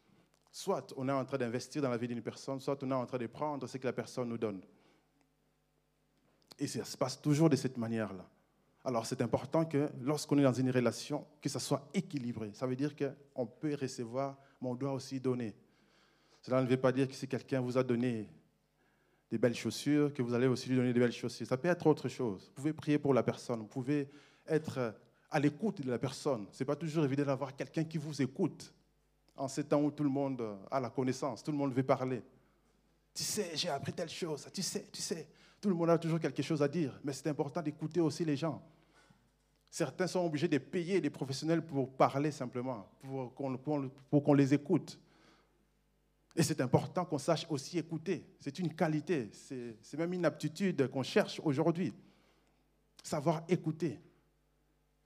Soit 0.50 0.92
on 0.96 1.08
est 1.08 1.12
en 1.12 1.24
train 1.24 1.38
d'investir 1.38 1.82
dans 1.82 1.90
la 1.90 1.96
vie 1.96 2.08
d'une 2.08 2.22
personne, 2.22 2.60
soit 2.60 2.82
on 2.82 2.90
est 2.90 2.94
en 2.94 3.06
train 3.06 3.18
de 3.18 3.26
prendre 3.26 3.66
ce 3.66 3.78
que 3.78 3.86
la 3.86 3.92
personne 3.92 4.28
nous 4.28 4.38
donne. 4.38 4.60
Et 6.58 6.66
ça 6.66 6.84
se 6.84 6.96
passe 6.96 7.20
toujours 7.20 7.48
de 7.48 7.56
cette 7.56 7.76
manière-là. 7.76 8.28
Alors 8.84 9.06
c'est 9.06 9.20
important 9.20 9.64
que 9.64 9.88
lorsqu'on 10.00 10.38
est 10.38 10.42
dans 10.42 10.52
une 10.52 10.70
relation, 10.70 11.26
que 11.40 11.48
ça 11.48 11.58
soit 11.58 11.88
équilibré. 11.92 12.50
Ça 12.54 12.66
veut 12.66 12.76
dire 12.76 12.94
qu'on 12.96 13.46
peut 13.46 13.76
recevoir, 13.80 14.36
mais 14.60 14.68
on 14.68 14.74
doit 14.74 14.92
aussi 14.92 15.20
donner. 15.20 15.54
Cela 16.40 16.62
ne 16.62 16.66
veut 16.66 16.76
pas 16.76 16.92
dire 16.92 17.06
que 17.08 17.14
si 17.14 17.28
quelqu'un 17.28 17.60
vous 17.60 17.76
a 17.76 17.82
donné 17.82 18.28
des 19.30 19.38
belles 19.38 19.54
chaussures, 19.54 20.12
que 20.14 20.22
vous 20.22 20.32
allez 20.32 20.46
aussi 20.46 20.68
lui 20.68 20.76
donner 20.76 20.92
des 20.92 21.00
belles 21.00 21.12
chaussures. 21.12 21.46
Ça 21.46 21.56
peut 21.56 21.68
être 21.68 21.86
autre 21.86 22.08
chose. 22.08 22.46
Vous 22.46 22.62
pouvez 22.62 22.72
prier 22.72 22.98
pour 22.98 23.12
la 23.12 23.22
personne, 23.22 23.60
vous 23.60 23.66
pouvez 23.66 24.08
être 24.46 24.94
à 25.30 25.38
l'écoute 25.38 25.82
de 25.82 25.90
la 25.90 25.98
personne. 25.98 26.46
Ce 26.52 26.62
n'est 26.62 26.66
pas 26.66 26.76
toujours 26.76 27.04
évident 27.04 27.26
d'avoir 27.26 27.54
quelqu'un 27.54 27.84
qui 27.84 27.98
vous 27.98 28.22
écoute 28.22 28.72
en 29.36 29.48
ces 29.48 29.64
temps 29.64 29.82
où 29.82 29.90
tout 29.90 30.02
le 30.02 30.08
monde 30.08 30.42
a 30.70 30.80
la 30.80 30.90
connaissance, 30.90 31.42
tout 31.42 31.52
le 31.52 31.58
monde 31.58 31.72
veut 31.72 31.82
parler. 31.82 32.22
Tu 33.14 33.22
sais, 33.22 33.50
j'ai 33.54 33.68
appris 33.68 33.92
telle 33.92 34.08
chose, 34.08 34.48
tu 34.52 34.62
sais, 34.62 34.86
tu 34.90 35.02
sais. 35.02 35.28
Tout 35.60 35.68
le 35.68 35.74
monde 35.74 35.90
a 35.90 35.98
toujours 35.98 36.20
quelque 36.20 36.42
chose 36.42 36.62
à 36.62 36.68
dire, 36.68 36.98
mais 37.02 37.12
c'est 37.12 37.28
important 37.28 37.60
d'écouter 37.62 38.00
aussi 38.00 38.24
les 38.24 38.36
gens. 38.36 38.62
Certains 39.70 40.06
sont 40.06 40.24
obligés 40.24 40.48
de 40.48 40.58
payer 40.58 41.00
des 41.00 41.10
professionnels 41.10 41.64
pour 41.64 41.94
parler 41.94 42.30
simplement, 42.30 42.88
pour 43.02 43.34
qu'on 44.22 44.34
les 44.34 44.54
écoute. 44.54 44.98
Et 46.36 46.42
c'est 46.42 46.60
important 46.60 47.04
qu'on 47.04 47.18
sache 47.18 47.46
aussi 47.50 47.78
écouter. 47.78 48.24
C'est 48.38 48.58
une 48.60 48.74
qualité, 48.74 49.30
c'est 49.32 49.98
même 49.98 50.12
une 50.12 50.24
aptitude 50.24 50.88
qu'on 50.88 51.02
cherche 51.02 51.40
aujourd'hui. 51.44 51.92
Savoir 53.02 53.42
écouter. 53.48 54.00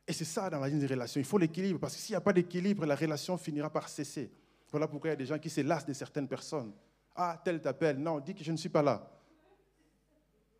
Et 0.07 0.13
c'est 0.13 0.25
ça 0.25 0.51
dans 0.51 0.61
la 0.61 0.69
ligne 0.69 0.81
des 0.81 0.87
relations. 0.87 1.21
Il 1.21 1.25
faut 1.25 1.39
l'équilibre, 1.39 1.79
parce 1.79 1.95
que 1.95 2.01
s'il 2.01 2.13
n'y 2.13 2.17
a 2.17 2.21
pas 2.21 2.33
d'équilibre, 2.33 2.85
la 2.85 2.97
relation 2.97 3.39
finira 3.39 3.71
par 3.71 3.89
cesser. 3.89 4.31
Voilà 4.71 4.89
pourquoi 4.89 5.11
il 5.11 5.13
y 5.13 5.15
a 5.15 5.17
des 5.17 5.27
gens 5.27 5.39
qui 5.39 5.51
se 5.51 5.61
lassent 5.61 5.87
de 5.87 5.93
certaines 5.93 6.29
personnes. 6.29 6.73
Ah, 7.15 7.41
tel 7.45 7.61
t'appelle. 7.61 7.99
Non, 7.99 8.21
dis 8.21 8.35
que 8.35 8.43
je 8.43 8.53
ne 8.53 8.57
suis 8.57 8.69
pas 8.69 8.83
là. 8.83 9.12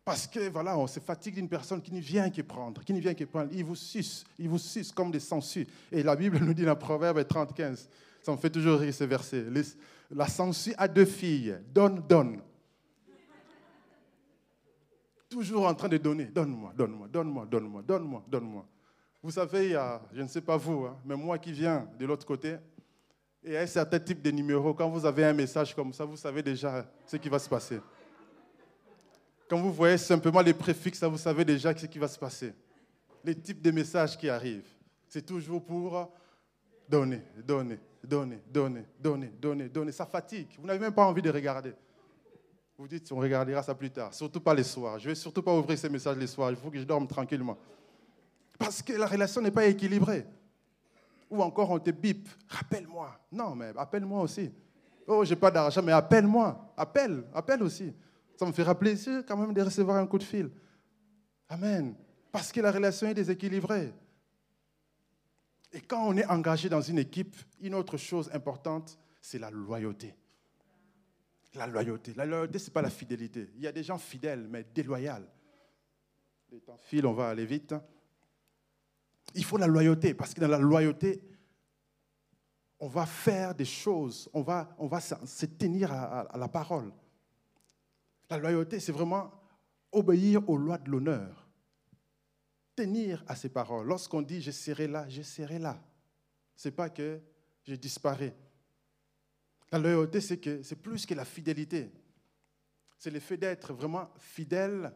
Parce 0.05 0.27
que 0.27 0.49
voilà, 0.49 0.77
on 0.77 0.85
se 0.85 0.99
fatigue 0.99 1.35
d'une 1.35 1.47
personne 1.47 1.81
qui 1.81 1.93
ne 1.93 2.01
vient 2.01 2.29
que 2.29 2.41
prendre, 2.41 2.83
qui 2.83 2.93
ne 2.93 2.99
vient 2.99 3.13
que 3.13 3.23
prendre. 3.23 3.49
Il 3.53 3.63
vous 3.63 3.75
suce, 3.75 4.25
il 4.37 4.49
vous 4.49 4.57
suce 4.57 4.91
comme 4.91 5.11
des 5.11 5.19
sangsues. 5.19 5.65
Et 5.91 6.03
la 6.03 6.15
Bible 6.15 6.39
nous 6.39 6.53
dit 6.53 6.65
dans 6.65 6.75
Proverbe 6.75 7.25
30, 7.25 7.53
15, 7.53 7.89
ça 8.21 8.31
me 8.31 8.37
fait 8.37 8.49
toujours 8.49 8.79
rire 8.79 8.93
ce 8.93 9.05
verset. 9.05 9.45
La 10.11 10.27
sangsue 10.27 10.73
a 10.77 10.87
deux 10.87 11.05
filles, 11.05 11.57
donne, 11.73 12.01
donne. 12.07 12.41
Toujours 15.29 15.65
en 15.65 15.73
train 15.73 15.89
de 15.89 15.97
donner, 15.97 16.25
donne-moi, 16.25 16.73
donne-moi, 16.75 17.07
donne-moi, 17.07 17.45
donne-moi, 17.49 17.81
donne-moi, 17.81 18.23
donne-moi. 18.27 18.67
Vous 19.23 19.31
savez, 19.31 19.65
il 19.65 19.71
y 19.71 19.75
a, 19.75 20.01
je 20.13 20.21
ne 20.21 20.27
sais 20.27 20.41
pas 20.41 20.57
vous, 20.57 20.85
hein, 20.85 20.97
mais 21.05 21.15
moi 21.15 21.39
qui 21.39 21.53
viens 21.53 21.87
de 21.97 22.05
l'autre 22.05 22.25
côté, 22.25 22.57
et 23.43 23.57
un 23.57 23.65
certain 23.65 23.99
type 23.99 24.21
de 24.21 24.31
numéro, 24.31 24.73
quand 24.73 24.89
vous 24.89 25.05
avez 25.05 25.25
un 25.25 25.33
message 25.33 25.73
comme 25.73 25.91
ça, 25.91 26.05
vous 26.05 26.17
savez 26.17 26.43
déjà 26.43 26.85
ce 27.05 27.17
qui 27.17 27.29
va 27.29 27.39
se 27.39 27.49
passer. 27.49 27.79
Quand 29.53 29.61
vous 29.61 29.71
voyez 29.71 29.99
simplement 29.99 30.41
les 30.41 30.55
préfixes, 30.55 31.03
vous 31.03 31.19
savez 31.19 31.45
déjà 31.45 31.77
ce 31.77 31.85
qui 31.85 31.99
va 31.99 32.07
se 32.07 32.17
passer. 32.17 32.55
Les 33.23 33.35
types 33.35 33.61
de 33.61 33.69
messages 33.69 34.17
qui 34.17 34.27
arrivent, 34.27 34.65
c'est 35.07 35.23
toujours 35.23 35.63
pour 35.63 36.11
donner, 36.89 37.21
donner, 37.45 37.77
donner, 38.03 38.39
donner, 38.51 38.83
donner, 38.99 39.31
donner, 39.39 39.69
donner. 39.69 39.91
Ça 39.91 40.07
fatigue. 40.07 40.47
Vous 40.57 40.65
n'avez 40.65 40.79
même 40.79 40.91
pas 40.91 41.05
envie 41.05 41.21
de 41.21 41.29
regarder. 41.29 41.71
Vous 42.75 42.87
dites, 42.87 43.11
on 43.11 43.17
regardera 43.17 43.61
ça 43.61 43.75
plus 43.75 43.91
tard. 43.91 44.11
Surtout 44.11 44.39
pas 44.39 44.55
les 44.55 44.63
soirs. 44.63 44.97
Je 44.97 45.03
ne 45.03 45.09
vais 45.09 45.15
surtout 45.15 45.43
pas 45.43 45.55
ouvrir 45.55 45.77
ces 45.77 45.87
messages 45.87 46.17
les 46.17 46.25
soirs. 46.25 46.49
Il 46.49 46.57
faut 46.57 46.71
que 46.71 46.79
je 46.79 46.83
dorme 46.83 47.05
tranquillement. 47.05 47.59
Parce 48.57 48.81
que 48.81 48.93
la 48.93 49.05
relation 49.05 49.39
n'est 49.39 49.51
pas 49.51 49.65
équilibrée. 49.65 50.25
Ou 51.29 51.43
encore 51.43 51.69
on 51.69 51.77
te 51.77 51.91
bip, 51.91 52.27
rappelle-moi. 52.47 53.19
Non, 53.31 53.53
mais 53.53 53.71
appelle-moi 53.77 54.19
aussi. 54.19 54.51
Oh, 55.05 55.23
j'ai 55.23 55.35
pas 55.35 55.51
d'argent, 55.51 55.83
mais 55.83 55.91
appelle-moi. 55.91 56.73
Appelle, 56.75 57.23
appelle 57.35 57.61
aussi. 57.61 57.93
Ça 58.43 58.47
me 58.49 58.53
fera 58.53 58.77
plaisir 58.77 59.23
quand 59.25 59.37
même 59.37 59.53
de 59.53 59.61
recevoir 59.61 59.95
un 59.95 60.05
coup 60.05 60.17
de 60.17 60.23
fil. 60.23 60.51
Amen. 61.47 61.95
Parce 62.29 62.51
que 62.51 62.59
la 62.59 62.73
relation 62.73 63.07
est 63.07 63.13
déséquilibrée. 63.13 63.93
Et 65.71 65.79
quand 65.79 66.05
on 66.05 66.17
est 66.17 66.25
engagé 66.25 66.67
dans 66.67 66.81
une 66.81 66.99
équipe, 66.99 67.37
une 67.61 67.73
autre 67.73 67.95
chose 67.95 68.29
importante, 68.33 68.99
c'est 69.21 69.39
la 69.39 69.49
loyauté. 69.49 70.13
La 71.53 71.67
loyauté. 71.67 72.13
La 72.15 72.25
loyauté, 72.25 72.59
ce 72.59 72.65
n'est 72.65 72.73
pas 72.73 72.81
la 72.81 72.89
fidélité. 72.89 73.49
Il 73.55 73.61
y 73.61 73.67
a 73.67 73.71
des 73.71 73.81
gens 73.81 73.97
fidèles, 73.97 74.45
mais 74.49 74.65
déloyaux. 74.75 75.23
Les 76.51 76.59
temps 76.59 76.77
filent, 76.77 77.05
on 77.05 77.13
va 77.13 77.29
aller 77.29 77.45
vite. 77.45 77.73
Il 79.35 79.45
faut 79.45 79.57
la 79.57 79.67
loyauté, 79.67 80.13
parce 80.13 80.33
que 80.33 80.41
dans 80.41 80.49
la 80.49 80.59
loyauté, 80.59 81.23
on 82.77 82.89
va 82.89 83.05
faire 83.05 83.55
des 83.55 83.63
choses, 83.63 84.29
on 84.33 84.41
va, 84.41 84.75
on 84.77 84.87
va 84.87 84.99
se 84.99 85.45
tenir 85.45 85.93
à 85.93 86.37
la 86.37 86.49
parole. 86.49 86.91
La 88.29 88.37
loyauté, 88.37 88.79
c'est 88.79 88.91
vraiment 88.91 89.31
obéir 89.91 90.47
aux 90.49 90.57
lois 90.57 90.77
de 90.77 90.89
l'honneur. 90.89 91.47
Tenir 92.75 93.23
à 93.27 93.35
ses 93.35 93.49
paroles. 93.49 93.87
Lorsqu'on 93.87 94.21
dit 94.21 94.41
je 94.41 94.51
serai 94.51 94.87
là, 94.87 95.07
je 95.07 95.21
serai 95.21 95.59
là. 95.59 95.81
Ce 96.55 96.67
n'est 96.67 96.75
pas 96.75 96.89
que 96.89 97.21
je 97.63 97.75
disparais. 97.75 98.35
La 99.71 99.79
loyauté, 99.79 100.21
c'est 100.21 100.39
que 100.39 100.61
c'est 100.63 100.75
plus 100.75 101.05
que 101.05 101.13
la 101.13 101.25
fidélité. 101.25 101.91
C'est 102.97 103.11
le 103.11 103.19
fait 103.19 103.37
d'être 103.37 103.73
vraiment 103.73 104.09
fidèle, 104.17 104.93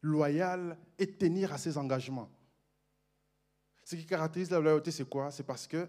loyal 0.00 0.78
et 0.98 1.12
tenir 1.16 1.52
à 1.52 1.58
ses 1.58 1.78
engagements. 1.78 2.30
Ce 3.84 3.96
qui 3.96 4.06
caractérise 4.06 4.50
la 4.50 4.60
loyauté, 4.60 4.90
c'est 4.90 5.08
quoi? 5.08 5.30
C'est 5.30 5.42
parce 5.42 5.66
que 5.66 5.86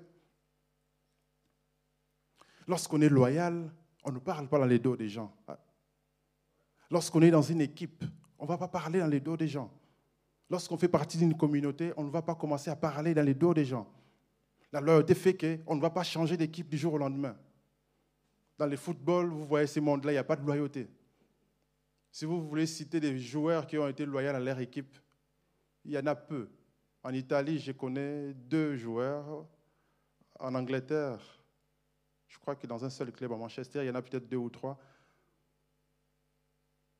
lorsqu'on 2.67 3.01
est 3.01 3.09
loyal, 3.09 3.71
on 4.03 4.11
ne 4.11 4.19
parle 4.19 4.47
pas 4.47 4.59
dans 4.59 4.65
les 4.65 4.79
dos 4.79 4.95
des 4.95 5.09
gens. 5.09 5.33
Lorsqu'on 6.91 7.21
est 7.21 7.31
dans 7.31 7.41
une 7.41 7.61
équipe, 7.61 8.03
on 8.37 8.43
ne 8.43 8.49
va 8.49 8.57
pas 8.57 8.67
parler 8.67 8.99
dans 8.99 9.07
les 9.07 9.19
dos 9.19 9.37
des 9.37 9.47
gens. 9.47 9.71
Lorsqu'on 10.49 10.77
fait 10.77 10.87
partie 10.87 11.17
d'une 11.17 11.35
communauté, 11.35 11.91
on 11.97 12.03
ne 12.03 12.09
va 12.09 12.21
pas 12.21 12.35
commencer 12.35 12.69
à 12.69 12.75
parler 12.75 13.13
dans 13.13 13.25
les 13.25 13.33
dos 13.33 13.53
des 13.53 13.65
gens. 13.65 13.87
La 14.71 14.81
loyauté 14.81 15.15
fait 15.15 15.35
qu'on 15.35 15.75
ne 15.75 15.81
va 15.81 15.89
pas 15.89 16.03
changer 16.03 16.37
d'équipe 16.37 16.69
du 16.69 16.77
jour 16.77 16.93
au 16.93 16.97
lendemain. 16.97 17.35
Dans 18.57 18.67
le 18.67 18.77
football, 18.77 19.29
vous 19.29 19.45
voyez 19.45 19.67
ces 19.67 19.81
mondes-là, 19.81 20.11
il 20.11 20.15
n'y 20.15 20.19
a 20.19 20.23
pas 20.23 20.35
de 20.35 20.45
loyauté. 20.45 20.87
Si 22.11 22.25
vous 22.25 22.41
voulez 22.47 22.65
citer 22.65 22.99
des 22.99 23.19
joueurs 23.19 23.67
qui 23.67 23.77
ont 23.77 23.87
été 23.87 24.05
loyaux 24.05 24.29
à 24.29 24.39
leur 24.39 24.59
équipe, 24.59 24.95
il 25.83 25.91
y 25.91 25.97
en 25.97 26.05
a 26.05 26.15
peu. 26.15 26.49
En 27.03 27.13
Italie, 27.13 27.59
je 27.59 27.71
connais 27.71 28.33
deux 28.33 28.75
joueurs. 28.75 29.45
En 30.39 30.55
Angleterre, 30.55 31.19
je 32.27 32.37
crois 32.37 32.55
que 32.55 32.67
dans 32.67 32.83
un 32.83 32.89
seul 32.89 33.11
club 33.11 33.31
à 33.31 33.37
Manchester, 33.37 33.83
il 33.83 33.87
y 33.87 33.89
en 33.89 33.95
a 33.95 34.01
peut-être 34.01 34.27
deux 34.27 34.37
ou 34.37 34.49
trois. 34.49 34.77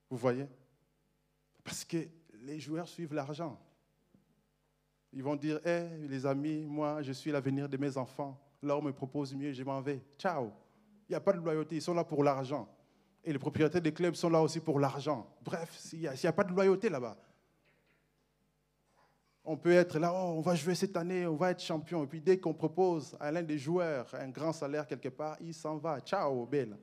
Vous 0.10 0.18
voyez? 0.18 0.48
Parce 1.64 1.84
que 1.84 1.98
les 2.42 2.60
joueurs 2.60 2.88
suivent 2.88 3.14
l'argent. 3.14 3.60
Ils 5.12 5.24
vont 5.24 5.36
dire, 5.36 5.66
hé, 5.66 5.88
les 6.08 6.26
amis, 6.26 6.66
moi, 6.66 7.02
je 7.02 7.12
suis 7.12 7.32
l'avenir 7.32 7.70
de 7.70 7.78
mes 7.78 7.98
enfants. 7.98 8.40
Là, 8.62 8.78
on 8.78 8.82
me 8.82 8.92
propose 8.92 9.34
mieux, 9.34 9.54
je 9.54 9.64
m'en 9.64 9.82
vais. 9.82 10.02
Ciao. 10.18 10.52
Il 11.08 11.14
n'y 11.14 11.16
a 11.16 11.20
pas 11.20 11.34
de 11.34 11.38
loyauté, 11.38 11.76
ils 11.76 11.82
sont 11.82 11.94
là 11.94 12.04
pour 12.04 12.24
l'argent. 12.24 12.68
Et 13.24 13.32
les 13.32 13.40
propriétaires 13.40 13.82
des 13.82 13.94
clubs 13.94 14.14
sont 14.14 14.30
là 14.30 14.42
aussi 14.42 14.60
pour 14.60 14.80
l'argent. 14.80 15.28
Bref, 15.42 15.90
il 15.94 16.00
n'y 16.00 16.08
a, 16.08 16.34
pas 16.34 16.44
de 16.44 16.52
loyauté 16.52 16.90
là-bas. 16.90 17.18
On 19.44 19.58
peut 19.58 19.72
être 19.72 20.00
là, 20.00 20.12
oh, 20.14 20.36
on 20.38 20.42
va 20.42 20.56
jouer 20.56 20.76
cette 20.76 20.98
année, 20.98 21.26
on 21.26 21.36
va 21.36 21.52
être 21.52 21.62
champion. 21.62 22.04
Et 22.04 22.08
puis 22.08 22.20
dès 22.20 22.40
qu'on 22.40 22.54
propose 22.54 23.16
à 23.20 23.32
l'un 23.32 23.44
des 23.44 23.58
joueurs 23.58 24.08
un 24.16 24.30
grand 24.30 24.52
salaire 24.52 24.86
quelque 24.86 25.10
part, 25.10 25.38
il 25.40 25.54
s'en 25.54 25.78
va. 25.78 26.00
Ciao, 26.02 26.46
belle. 26.46 26.78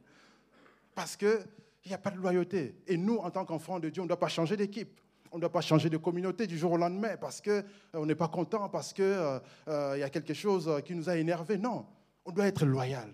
Parce 0.94 1.16
que 1.16 1.40
il 1.84 1.88
n'y 1.88 1.94
a 1.94 1.98
pas 1.98 2.10
de 2.10 2.16
loyauté. 2.16 2.76
Et 2.86 2.96
nous, 2.96 3.16
en 3.16 3.30
tant 3.30 3.44
qu'enfants 3.44 3.80
de 3.80 3.88
Dieu, 3.88 4.02
on 4.02 4.04
ne 4.04 4.08
doit 4.08 4.18
pas 4.18 4.28
changer 4.28 4.56
d'équipe. 4.56 5.00
On 5.32 5.36
ne 5.36 5.40
doit 5.40 5.50
pas 5.50 5.62
changer 5.62 5.88
de 5.88 5.96
communauté 5.96 6.46
du 6.46 6.58
jour 6.58 6.72
au 6.72 6.76
lendemain 6.76 7.16
parce 7.16 7.40
qu'on 7.40 7.62
euh, 7.94 8.04
n'est 8.04 8.14
pas 8.14 8.28
content, 8.28 8.68
parce 8.68 8.92
qu'il 8.92 9.04
euh, 9.04 9.40
euh, 9.68 9.96
y 9.98 10.02
a 10.02 10.10
quelque 10.10 10.34
chose 10.34 10.70
qui 10.84 10.94
nous 10.94 11.08
a 11.08 11.16
énervés. 11.16 11.56
Non, 11.56 11.86
on 12.24 12.32
doit 12.32 12.46
être 12.46 12.66
loyal. 12.66 13.12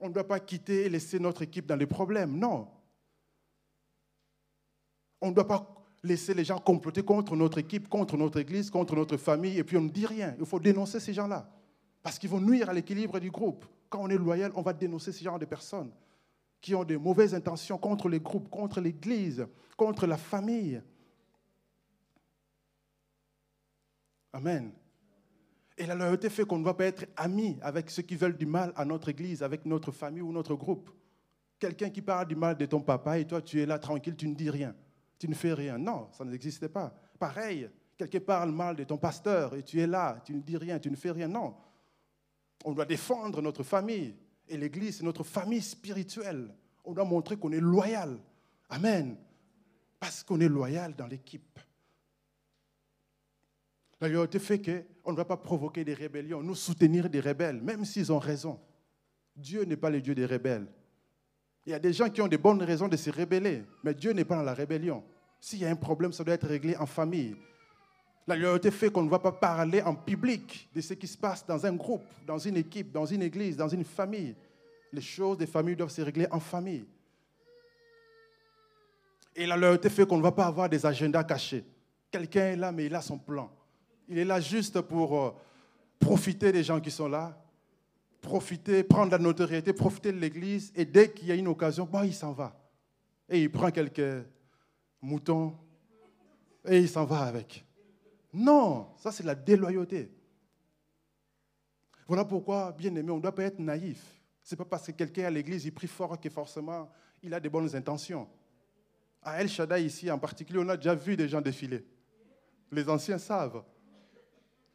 On 0.00 0.08
ne 0.08 0.14
doit 0.14 0.26
pas 0.26 0.40
quitter 0.40 0.86
et 0.86 0.88
laisser 0.88 1.18
notre 1.18 1.42
équipe 1.42 1.66
dans 1.66 1.76
les 1.76 1.86
problèmes. 1.86 2.36
Non. 2.36 2.66
On 5.20 5.28
ne 5.28 5.34
doit 5.34 5.46
pas 5.46 5.74
laisser 6.02 6.34
les 6.34 6.44
gens 6.44 6.58
comploter 6.58 7.02
contre 7.02 7.36
notre 7.36 7.58
équipe, 7.58 7.88
contre 7.88 8.16
notre 8.16 8.40
église, 8.40 8.70
contre 8.70 8.96
notre 8.96 9.16
famille, 9.16 9.58
et 9.58 9.64
puis 9.64 9.76
on 9.76 9.82
ne 9.82 9.90
dit 9.90 10.06
rien. 10.06 10.34
Il 10.40 10.46
faut 10.46 10.58
dénoncer 10.58 10.98
ces 10.98 11.12
gens-là. 11.12 11.48
Parce 12.02 12.18
qu'ils 12.18 12.30
vont 12.30 12.40
nuire 12.40 12.68
à 12.68 12.72
l'équilibre 12.72 13.20
du 13.20 13.30
groupe. 13.30 13.64
Quand 13.90 14.00
on 14.00 14.08
est 14.08 14.16
loyal, 14.16 14.50
on 14.54 14.62
va 14.62 14.72
dénoncer 14.72 15.12
ces 15.12 15.24
genre 15.24 15.38
de 15.38 15.44
personnes 15.44 15.90
qui 16.60 16.74
ont 16.74 16.84
de 16.84 16.96
mauvaises 16.96 17.34
intentions 17.34 17.78
contre 17.78 18.08
les 18.08 18.20
groupes, 18.20 18.50
contre 18.50 18.80
l'Église, 18.80 19.46
contre 19.76 20.06
la 20.06 20.16
famille. 20.16 20.82
Amen. 24.32 24.72
Et 25.76 25.86
la 25.86 25.94
loyauté 25.94 26.28
fait 26.28 26.44
qu'on 26.44 26.58
ne 26.58 26.64
va 26.64 26.74
pas 26.74 26.84
être 26.84 27.06
ami 27.16 27.58
avec 27.62 27.90
ceux 27.90 28.02
qui 28.02 28.14
veulent 28.14 28.36
du 28.36 28.46
mal 28.46 28.72
à 28.76 28.84
notre 28.84 29.08
Église, 29.08 29.42
avec 29.42 29.64
notre 29.64 29.90
famille 29.92 30.20
ou 30.20 30.32
notre 30.32 30.54
groupe. 30.54 30.90
Quelqu'un 31.58 31.90
qui 31.90 32.02
parle 32.02 32.28
du 32.28 32.36
mal 32.36 32.56
de 32.56 32.66
ton 32.66 32.80
papa 32.80 33.18
et 33.18 33.26
toi 33.26 33.40
tu 33.40 33.60
es 33.60 33.66
là 33.66 33.78
tranquille, 33.78 34.16
tu 34.16 34.28
ne 34.28 34.34
dis 34.34 34.50
rien, 34.50 34.74
tu 35.18 35.28
ne 35.28 35.34
fais 35.34 35.54
rien. 35.54 35.78
Non, 35.78 36.08
ça 36.12 36.24
n'existait 36.24 36.68
pas. 36.68 36.94
Pareil, 37.18 37.70
quelqu'un 37.96 38.20
parle 38.20 38.50
mal 38.50 38.76
de 38.76 38.84
ton 38.84 38.98
pasteur 38.98 39.54
et 39.54 39.62
tu 39.62 39.80
es 39.80 39.86
là, 39.86 40.20
tu 40.24 40.34
ne 40.34 40.40
dis 40.40 40.56
rien, 40.56 40.78
tu 40.78 40.90
ne 40.90 40.96
fais 40.96 41.10
rien. 41.10 41.28
Non. 41.28 41.54
On 42.64 42.72
doit 42.72 42.84
défendre 42.84 43.40
notre 43.40 43.62
famille, 43.62 44.14
et 44.50 44.56
l'Église, 44.56 44.98
c'est 44.98 45.04
notre 45.04 45.24
famille 45.24 45.62
spirituelle. 45.62 46.52
On 46.84 46.92
doit 46.92 47.04
montrer 47.04 47.36
qu'on 47.36 47.52
est 47.52 47.60
loyal. 47.60 48.18
Amen. 48.68 49.16
Parce 49.98 50.22
qu'on 50.22 50.40
est 50.40 50.48
loyal 50.48 50.94
dans 50.96 51.06
l'équipe. 51.06 51.58
La 54.00 54.08
loyauté 54.08 54.38
fait 54.38 54.60
qu'on 54.60 55.12
ne 55.12 55.16
va 55.16 55.24
pas 55.24 55.36
provoquer 55.36 55.84
des 55.84 55.94
rébellions, 55.94 56.42
nous 56.42 56.54
soutenir 56.54 57.08
des 57.08 57.20
rebelles, 57.20 57.60
même 57.60 57.84
s'ils 57.84 58.10
ont 58.10 58.18
raison. 58.18 58.58
Dieu 59.36 59.64
n'est 59.64 59.76
pas 59.76 59.90
le 59.90 60.00
Dieu 60.00 60.14
des 60.14 60.26
rebelles. 60.26 60.66
Il 61.66 61.70
y 61.70 61.74
a 61.74 61.78
des 61.78 61.92
gens 61.92 62.08
qui 62.08 62.22
ont 62.22 62.28
des 62.28 62.38
bonnes 62.38 62.62
raisons 62.62 62.88
de 62.88 62.96
se 62.96 63.10
rébeller, 63.10 63.62
mais 63.84 63.94
Dieu 63.94 64.12
n'est 64.12 64.24
pas 64.24 64.36
dans 64.36 64.42
la 64.42 64.54
rébellion. 64.54 65.04
S'il 65.38 65.60
y 65.60 65.66
a 65.66 65.70
un 65.70 65.76
problème, 65.76 66.12
ça 66.12 66.24
doit 66.24 66.34
être 66.34 66.48
réglé 66.48 66.76
en 66.76 66.86
famille. 66.86 67.36
La 68.26 68.36
loyauté 68.36 68.70
fait 68.70 68.90
qu'on 68.90 69.02
ne 69.02 69.10
va 69.10 69.18
pas 69.18 69.32
parler 69.32 69.82
en 69.82 69.94
public 69.94 70.68
de 70.74 70.80
ce 70.80 70.94
qui 70.94 71.06
se 71.06 71.16
passe 71.16 71.44
dans 71.46 71.64
un 71.64 71.72
groupe, 71.72 72.04
dans 72.26 72.38
une 72.38 72.56
équipe, 72.56 72.92
dans 72.92 73.06
une 73.06 73.22
église, 73.22 73.56
dans 73.56 73.68
une 73.68 73.84
famille. 73.84 74.34
Les 74.92 75.00
choses 75.00 75.38
des 75.38 75.46
familles 75.46 75.76
doivent 75.76 75.90
se 75.90 76.02
régler 76.02 76.26
en 76.30 76.40
famille. 76.40 76.84
Et 79.34 79.46
la 79.46 79.56
loyauté 79.56 79.88
fait 79.88 80.06
qu'on 80.06 80.18
ne 80.18 80.22
va 80.22 80.32
pas 80.32 80.46
avoir 80.46 80.68
des 80.68 80.84
agendas 80.84 81.24
cachés. 81.24 81.64
Quelqu'un 82.10 82.46
est 82.46 82.56
là, 82.56 82.72
mais 82.72 82.86
il 82.86 82.94
a 82.94 83.00
son 83.00 83.18
plan. 83.18 83.50
Il 84.08 84.18
est 84.18 84.24
là 84.24 84.40
juste 84.40 84.80
pour 84.80 85.20
euh, 85.20 85.30
profiter 85.98 86.50
des 86.50 86.64
gens 86.64 86.80
qui 86.80 86.90
sont 86.90 87.08
là, 87.08 87.40
profiter, 88.20 88.82
prendre 88.82 89.12
la 89.12 89.18
notoriété, 89.18 89.72
profiter 89.72 90.12
de 90.12 90.18
l'église, 90.18 90.72
et 90.74 90.84
dès 90.84 91.10
qu'il 91.12 91.28
y 91.28 91.32
a 91.32 91.36
une 91.36 91.48
occasion, 91.48 91.88
bah, 91.90 92.04
il 92.04 92.14
s'en 92.14 92.32
va. 92.32 92.56
Et 93.28 93.40
il 93.40 93.50
prend 93.50 93.70
quelques 93.70 94.24
moutons, 95.00 95.56
et 96.68 96.78
il 96.78 96.88
s'en 96.88 97.04
va 97.04 97.20
avec. 97.20 97.64
Non, 98.32 98.94
ça 98.96 99.12
c'est 99.12 99.24
la 99.24 99.34
déloyauté. 99.34 100.10
Voilà 102.06 102.24
pourquoi, 102.24 102.72
bien 102.72 102.94
aimé, 102.94 103.10
on 103.10 103.16
ne 103.16 103.22
doit 103.22 103.34
pas 103.34 103.44
être 103.44 103.58
naïf. 103.58 104.02
Ce 104.42 104.54
n'est 104.54 104.58
pas 104.58 104.64
parce 104.64 104.86
que 104.86 104.92
quelqu'un 104.92 105.26
à 105.26 105.30
l'église, 105.30 105.64
il 105.64 105.72
prie 105.72 105.86
fort 105.86 106.20
que 106.20 106.28
forcément 106.28 106.88
il 107.22 107.32
a 107.34 107.40
des 107.40 107.48
bonnes 107.48 107.74
intentions. 107.76 108.28
À 109.22 109.40
El 109.40 109.48
Shaddai, 109.48 109.84
ici 109.84 110.10
en 110.10 110.18
particulier, 110.18 110.60
on 110.62 110.68
a 110.68 110.76
déjà 110.76 110.94
vu 110.94 111.16
des 111.16 111.28
gens 111.28 111.40
défiler. 111.40 111.84
Les 112.72 112.88
anciens 112.88 113.18
savent. 113.18 113.62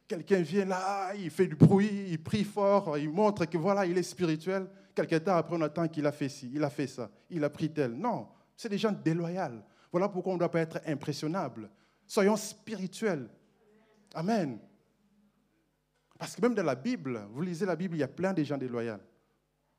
Quelqu'un 0.06 0.40
vient 0.40 0.64
là, 0.64 1.14
il 1.14 1.30
fait 1.30 1.48
du 1.48 1.56
bruit, 1.56 2.10
il 2.10 2.22
prie 2.22 2.44
fort, 2.44 2.96
il 2.96 3.10
montre 3.10 3.44
que 3.46 3.58
voilà, 3.58 3.84
il 3.84 3.98
est 3.98 4.04
spirituel. 4.04 4.68
Quelques 4.94 5.24
temps 5.24 5.36
après, 5.36 5.56
on 5.56 5.60
attend 5.62 5.88
qu'il 5.88 6.06
a 6.06 6.12
fait 6.12 6.28
ci, 6.28 6.50
il 6.54 6.62
a 6.62 6.70
fait 6.70 6.86
ça, 6.86 7.10
il 7.28 7.42
a 7.42 7.50
pris 7.50 7.70
tel. 7.70 7.92
Non, 7.92 8.28
c'est 8.56 8.68
des 8.68 8.78
gens 8.78 8.92
déloyaux. 8.92 9.60
Voilà 9.90 10.08
pourquoi 10.08 10.32
on 10.32 10.36
ne 10.36 10.40
doit 10.40 10.50
pas 10.50 10.60
être 10.60 10.80
impressionnable. 10.86 11.68
Soyons 12.06 12.36
spirituels. 12.36 13.28
Amen. 14.16 14.58
Parce 16.18 16.34
que 16.34 16.40
même 16.40 16.54
dans 16.54 16.62
la 16.62 16.74
Bible, 16.74 17.28
vous 17.30 17.42
lisez 17.42 17.66
la 17.66 17.76
Bible, 17.76 17.96
il 17.96 18.00
y 18.00 18.02
a 18.02 18.08
plein 18.08 18.32
de 18.32 18.42
gens 18.42 18.56
déloyaux. 18.56 18.96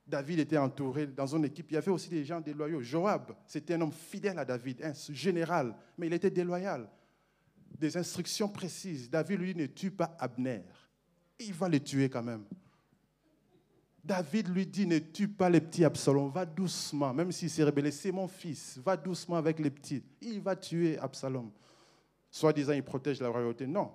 David 0.05 0.39
était 0.39 0.57
entouré 0.57 1.07
dans 1.07 1.35
une 1.35 1.45
équipe. 1.45 1.71
Il 1.71 1.73
y 1.73 1.77
avait 1.77 1.91
aussi 1.91 2.07
des 2.07 2.23
gens 2.23 2.39
déloyaux. 2.39 2.81
Joab, 2.81 3.35
c'était 3.47 3.73
un 3.73 3.81
homme 3.81 3.91
fidèle 3.91 4.37
à 4.37 4.45
David, 4.45 4.83
un 4.83 4.93
général, 5.11 5.75
mais 5.97 6.05
il 6.07 6.13
était 6.13 6.29
déloyal 6.29 6.87
des 7.77 7.97
instructions 7.97 8.47
précises. 8.47 9.09
David 9.09 9.39
lui 9.39 9.55
ne 9.55 9.65
tue 9.65 9.91
pas 9.91 10.15
Abner. 10.19 10.61
Il 11.39 11.53
va 11.53 11.67
le 11.67 11.79
tuer 11.79 12.07
quand 12.07 12.23
même. 12.23 12.45
David 14.03 14.47
lui 14.49 14.65
dit 14.65 14.85
ne 14.85 14.99
tue 14.99 15.27
pas 15.27 15.49
les 15.49 15.59
petits 15.59 15.83
Absalom, 15.83 16.29
va 16.29 16.45
doucement, 16.45 17.13
même 17.13 17.31
s'il 17.31 17.49
s'est 17.49 17.63
rebellé, 17.63 17.91
c'est 17.91 18.11
mon 18.11 18.27
fils, 18.27 18.77
va 18.77 18.95
doucement 18.95 19.35
avec 19.35 19.59
les 19.59 19.69
petits. 19.69 20.03
Il 20.21 20.39
va 20.39 20.55
tuer 20.55 20.97
Absalom. 20.99 21.51
Soit 22.29 22.53
disant 22.53 22.73
il 22.73 22.83
protège 22.83 23.19
la 23.19 23.29
royauté. 23.29 23.67
Non. 23.67 23.91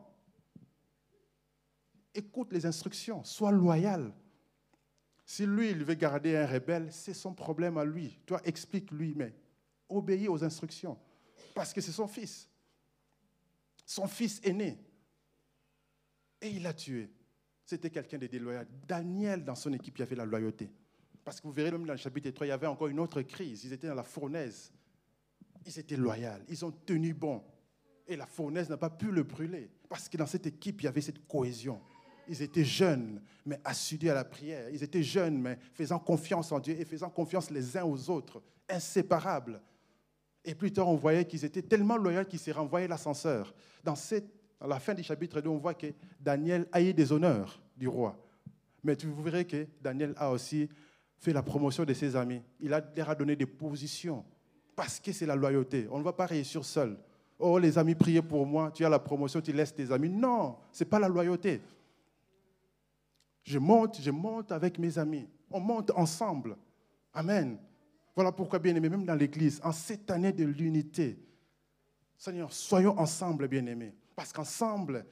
Écoute 2.15 2.53
les 2.53 2.67
instructions, 2.67 3.25
sois 3.25 3.53
loyal. 3.53 4.13
Si 5.25 5.47
lui, 5.47 5.71
il 5.71 5.85
veut 5.85 5.95
garder 5.95 6.37
un 6.37 6.47
rebelle, 6.47 6.93
c'est 6.93 7.15
son 7.15 7.33
problème 7.33 7.79
à 7.79 7.85
lui. 7.85 8.19
Toi, 8.27 8.41
explique-lui, 8.45 9.15
mais 9.17 9.35
obéis 9.89 10.29
aux 10.29 10.45
instructions. 10.45 10.99
Parce 11.55 11.73
que 11.73 11.81
c'est 11.81 11.93
son 11.93 12.07
fils. 12.07 12.49
Son 13.87 14.07
fils 14.07 14.41
aîné. 14.45 14.79
Et 16.41 16.51
il 16.51 16.63
l'a 16.63 16.75
tué. 16.75 17.11
C'était 17.65 17.91
quelqu'un 17.91 18.19
de 18.19 18.27
déloyal. 18.27 18.67
Daniel, 18.87 19.45
dans 19.45 19.55
son 19.55 19.73
équipe, 19.73 19.97
il 19.97 20.01
y 20.01 20.03
avait 20.03 20.17
la 20.17 20.25
loyauté. 20.25 20.71
Parce 21.25 21.41
que 21.41 21.47
vous 21.47 21.53
verrez 21.53 21.71
même 21.71 21.87
dans 21.87 21.93
le 21.93 21.99
chapitre 21.99 22.31
3, 22.31 22.47
il 22.47 22.51
y 22.51 22.53
avait 22.53 22.67
encore 22.67 22.89
une 22.89 22.99
autre 22.99 23.23
crise. 23.23 23.65
Ils 23.65 23.73
étaient 23.73 23.87
dans 23.87 23.95
la 23.95 24.03
fournaise. 24.03 24.73
Ils 25.65 25.79
étaient 25.79 25.97
loyaux. 25.97 26.43
Ils 26.49 26.65
ont 26.65 26.73
tenu 26.73 27.15
bon. 27.15 27.43
Et 28.09 28.17
la 28.17 28.27
fournaise 28.27 28.69
n'a 28.69 28.77
pas 28.77 28.91
pu 28.91 29.13
le 29.13 29.23
brûler. 29.23 29.71
Parce 29.89 30.09
que 30.09 30.17
dans 30.17 30.27
cette 30.27 30.47
équipe, 30.47 30.81
il 30.81 30.85
y 30.85 30.89
avait 30.89 31.01
cette 31.01 31.27
cohésion. 31.27 31.81
Ils 32.29 32.43
étaient 32.43 32.65
jeunes, 32.65 33.21
mais 33.45 33.59
assidus 33.65 34.11
à 34.11 34.15
la 34.15 34.25
prière. 34.25 34.69
Ils 34.71 34.83
étaient 34.83 35.03
jeunes, 35.03 35.41
mais 35.41 35.59
faisant 35.73 35.99
confiance 35.99 36.53
en 36.53 36.61
Dieu 36.61 36.79
et 36.79 36.85
faisant 36.85 37.11
confiance 37.11 37.51
les 37.51 37.77
uns 37.77 37.85
aux 37.85 38.11
autres, 38.11 38.43
inséparables. 38.69 39.61
Et 40.45 40.55
plus 40.55 40.73
tard, 40.73 40.89
on 40.89 40.97
voyait 40.97 41.25
qu'ils 41.25 41.45
étaient 41.45 41.63
tellement 41.63 41.97
loyaux 41.97 42.25
qu'ils 42.25 42.39
s'est 42.39 42.53
renvoyé 42.53 42.89
l'ascenseur. 42.89 43.55
Dans 43.85 43.95
la 44.67 44.81
fin 44.81 44.95
du 44.95 45.03
chapitre 45.03 45.41
2, 45.41 45.49
on 45.49 45.59
voit 45.59 45.75
que 45.75 45.89
Daniel 46.21 46.67
a 46.73 46.81
eu 46.83 46.93
des 46.93 47.13
honneurs 47.13 47.61
du 47.77 47.89
roi. 47.89 48.19
Mais 48.83 48.97
vous 49.05 49.23
verrez 49.23 49.45
que 49.45 49.67
Daniel 49.81 50.15
a 50.17 50.31
aussi 50.31 50.69
fait 51.17 51.33
la 51.33 51.43
promotion 51.43 51.85
de 51.85 51.95
ses 51.95 52.17
amis. 52.17 52.43
Il 52.61 52.71
leur 52.71 53.11
a 53.11 53.15
donné 53.15 53.37
des 53.37 53.47
positions. 53.47 54.25
Parce 54.75 54.99
que 54.99 55.13
c'est 55.13 55.27
la 55.27 55.37
loyauté. 55.37 55.87
On 55.91 55.99
ne 55.99 56.03
va 56.03 56.13
pas 56.13 56.27
réussir 56.27 56.65
seul. 56.65 56.97
Oh, 57.39 57.59
les 57.59 57.77
amis, 57.79 57.95
priez 57.95 58.23
pour 58.23 58.47
moi. 58.47 58.71
Tu 58.73 58.85
as 58.85 58.89
la 58.89 58.99
promotion, 58.99 59.41
tu 59.41 59.53
laisses 59.53 59.75
tes 59.75 59.93
amis. 59.93 60.09
Non, 60.09 60.57
ce 60.73 60.83
n'est 60.83 60.91
pas 60.91 60.99
la 60.99 61.09
loyauté. 61.09 61.61
Je 63.43 63.59
monte, 63.59 64.01
je 64.01 64.11
monte 64.11 64.53
avec 64.53 64.79
mes 64.79 64.99
amis. 64.99 65.29
On 65.51 65.61
monte 65.61 65.91
ensemble. 65.97 66.57
Amen. 67.13 67.59
Voilà 68.15 68.33
pourquoi, 68.33 68.59
bien 68.59 68.75
aimé, 68.75 68.89
même 68.89 69.05
dans 69.05 69.15
l'Église, 69.15 69.61
en 69.65 69.73
cette 69.73 70.11
année 70.11 70.33
de 70.33 70.45
l'unité, 70.45 71.19
Seigneur, 72.17 72.53
soyons 72.53 72.97
ensemble, 72.99 73.49
bien 73.49 73.67
aimés. 73.67 73.95
Parce 74.15 74.33
qu'ensemble, 74.33 75.05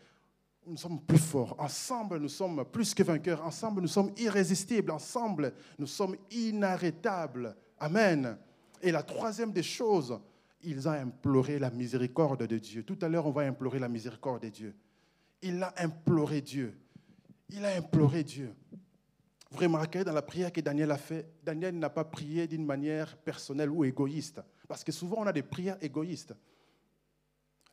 nous 0.66 0.76
sommes 0.76 1.01
plus 1.01 1.18
forts. 1.18 1.57
Ensemble, 1.59 2.18
nous 2.18 2.28
sommes 2.28 2.64
plus 2.64 2.95
que 2.95 3.03
vainqueurs. 3.03 3.45
Ensemble, 3.45 3.81
nous 3.81 3.89
sommes 3.89 4.12
irrésistibles. 4.16 4.93
Ensemble, 4.93 5.53
nous 5.78 5.87
sommes 5.87 6.16
inarrêtables. 6.31 7.57
Amen. 7.78 8.39
Et 8.81 8.93
la 8.93 9.03
troisième 9.03 9.53
des 9.53 9.62
choses, 9.62 10.20
ils 10.62 10.89
ont 10.89 10.93
imploré 10.93 11.59
la 11.59 11.70
miséricorde 11.70 12.47
de 12.47 12.59
Dieu. 12.59 12.85
Tout 12.85 12.99
à 13.01 13.09
l'heure, 13.09 13.26
on 13.26 13.33
va 13.33 13.43
implorer 13.43 13.78
la 13.78 13.89
miséricorde 13.89 14.43
de 14.43 14.49
Dieu. 14.49 14.76
Il 15.43 15.62
a 15.62 15.74
imploré 15.78 16.41
Dieu. 16.43 16.78
Il 17.53 17.64
a 17.64 17.76
imploré 17.76 18.24
Dieu. 18.24 18.55
Vous 19.51 19.59
remarquez 19.59 20.05
dans 20.05 20.12
la 20.12 20.22
prière 20.22 20.53
que 20.53 20.61
Daniel 20.61 20.90
a 20.92 20.96
fait, 20.96 21.26
Daniel 21.42 21.76
n'a 21.76 21.90
pas 21.90 22.05
prié 22.05 22.46
d'une 22.46 22.64
manière 22.64 23.16
personnelle 23.16 23.70
ou 23.70 23.84
égoïste. 23.84 24.40
Parce 24.68 24.84
que 24.84 24.92
souvent, 24.92 25.16
on 25.18 25.26
a 25.26 25.32
des 25.32 25.42
prières 25.42 25.76
égoïstes. 25.80 26.34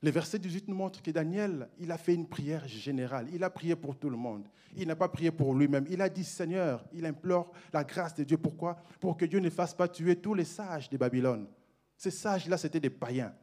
Le 0.02 0.12
verset 0.12 0.40
18 0.40 0.68
nous 0.68 0.76
montre 0.76 1.02
que 1.02 1.12
Daniel, 1.12 1.70
il 1.80 1.92
a 1.92 1.98
fait 1.98 2.14
une 2.14 2.28
prière 2.28 2.68
générale. 2.68 3.28
Il 3.34 3.44
a 3.44 3.50
prié 3.50 3.76
pour 3.76 3.96
tout 3.96 4.10
le 4.10 4.18
monde. 4.18 4.48
Il 4.76 4.88
n'a 4.88 4.96
pas 4.96 5.10
prié 5.10 5.32
pour 5.32 5.56
lui-même. 5.56 5.86
Il 5.90 6.02
a 6.02 6.10
dit, 6.10 6.24
Seigneur, 6.24 6.86
il 6.94 7.06
implore 7.06 7.52
la 7.74 7.84
grâce 7.84 8.14
de 8.16 8.24
Dieu. 8.24 8.38
Pourquoi? 8.38 8.82
Pour 9.00 9.18
que 9.18 9.26
Dieu 9.26 9.40
ne 9.40 9.50
fasse 9.50 9.74
pas 9.74 9.88
tuer 9.88 10.16
tous 10.16 10.34
les 10.34 10.46
sages 10.46 10.90
de 10.90 10.98
Babylone. 10.98 11.48
Ces 11.96 12.12
sages-là, 12.12 12.58
c'était 12.58 12.80
des 12.80 12.92
païens. 12.92 13.34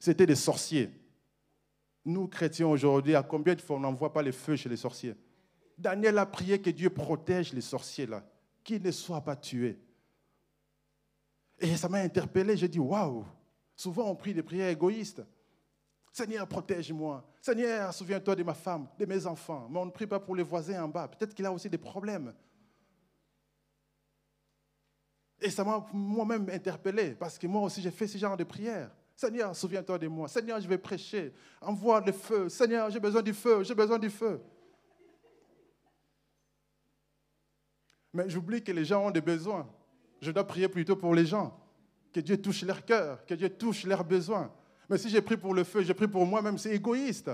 C'était 0.00 0.26
des 0.26 0.34
sorciers. 0.34 0.90
Nous, 2.04 2.26
chrétiens, 2.26 2.68
aujourd'hui, 2.68 3.14
à 3.14 3.22
combien 3.22 3.54
de 3.54 3.60
fois 3.60 3.76
on 3.76 3.80
n'envoie 3.80 4.12
pas 4.12 4.22
les 4.22 4.32
feux 4.32 4.56
chez 4.56 4.68
les 4.68 4.76
sorciers? 4.76 5.14
Daniel 5.78 6.18
a 6.18 6.26
prié 6.26 6.60
que 6.60 6.70
Dieu 6.70 6.90
protège 6.90 7.52
les 7.52 7.60
sorciers 7.60 8.06
là, 8.06 8.24
qu'ils 8.62 8.82
ne 8.82 8.90
soient 8.90 9.20
pas 9.20 9.36
tués. 9.36 9.78
Et 11.58 11.76
ça 11.76 11.88
m'a 11.88 11.98
interpellé, 11.98 12.56
j'ai 12.56 12.68
dit, 12.68 12.78
waouh, 12.78 13.24
souvent 13.76 14.08
on 14.08 14.16
prie 14.16 14.34
des 14.34 14.42
prières 14.42 14.68
égoïstes. 14.68 15.22
Seigneur, 16.12 16.46
protège-moi. 16.46 17.26
Seigneur, 17.40 17.94
souviens-toi 17.94 18.36
de 18.36 18.42
ma 18.42 18.52
femme, 18.52 18.86
de 18.98 19.06
mes 19.06 19.26
enfants. 19.26 19.66
Mais 19.70 19.78
on 19.78 19.86
ne 19.86 19.90
prie 19.90 20.06
pas 20.06 20.20
pour 20.20 20.36
les 20.36 20.42
voisins 20.42 20.84
en 20.84 20.88
bas. 20.88 21.08
Peut-être 21.08 21.34
qu'il 21.34 21.46
a 21.46 21.52
aussi 21.52 21.70
des 21.70 21.78
problèmes. 21.78 22.34
Et 25.40 25.50
ça 25.50 25.64
m'a 25.64 25.86
moi-même 25.92 26.48
interpellé, 26.50 27.14
parce 27.14 27.38
que 27.38 27.46
moi 27.46 27.62
aussi 27.62 27.80
j'ai 27.80 27.90
fait 27.90 28.06
ce 28.06 28.18
genre 28.18 28.36
de 28.36 28.44
prière. 28.44 28.90
Seigneur, 29.16 29.54
souviens-toi 29.54 29.98
de 29.98 30.08
moi. 30.08 30.28
Seigneur, 30.28 30.60
je 30.60 30.68
vais 30.68 30.78
prêcher. 30.78 31.32
Envoie 31.60 32.00
le 32.00 32.12
feu. 32.12 32.48
Seigneur, 32.48 32.90
j'ai 32.90 33.00
besoin 33.00 33.22
du 33.22 33.32
feu. 33.32 33.62
J'ai 33.62 33.74
besoin 33.74 33.98
du 33.98 34.10
feu. 34.10 34.40
Mais 38.12 38.28
j'oublie 38.28 38.62
que 38.62 38.72
les 38.72 38.84
gens 38.84 39.06
ont 39.06 39.10
des 39.10 39.20
besoins. 39.20 39.68
Je 40.20 40.30
dois 40.30 40.46
prier 40.46 40.68
plutôt 40.68 40.96
pour 40.96 41.14
les 41.14 41.26
gens. 41.26 41.58
Que 42.12 42.20
Dieu 42.20 42.40
touche 42.40 42.62
leur 42.62 42.84
cœur, 42.84 43.24
que 43.24 43.34
Dieu 43.34 43.48
touche 43.48 43.84
leurs 43.84 44.04
besoins. 44.04 44.52
Mais 44.88 44.98
si 44.98 45.08
j'ai 45.08 45.22
pris 45.22 45.36
pour 45.36 45.54
le 45.54 45.64
feu, 45.64 45.82
j'ai 45.82 45.94
pris 45.94 46.08
pour 46.08 46.26
moi-même, 46.26 46.58
c'est 46.58 46.74
égoïste. 46.74 47.30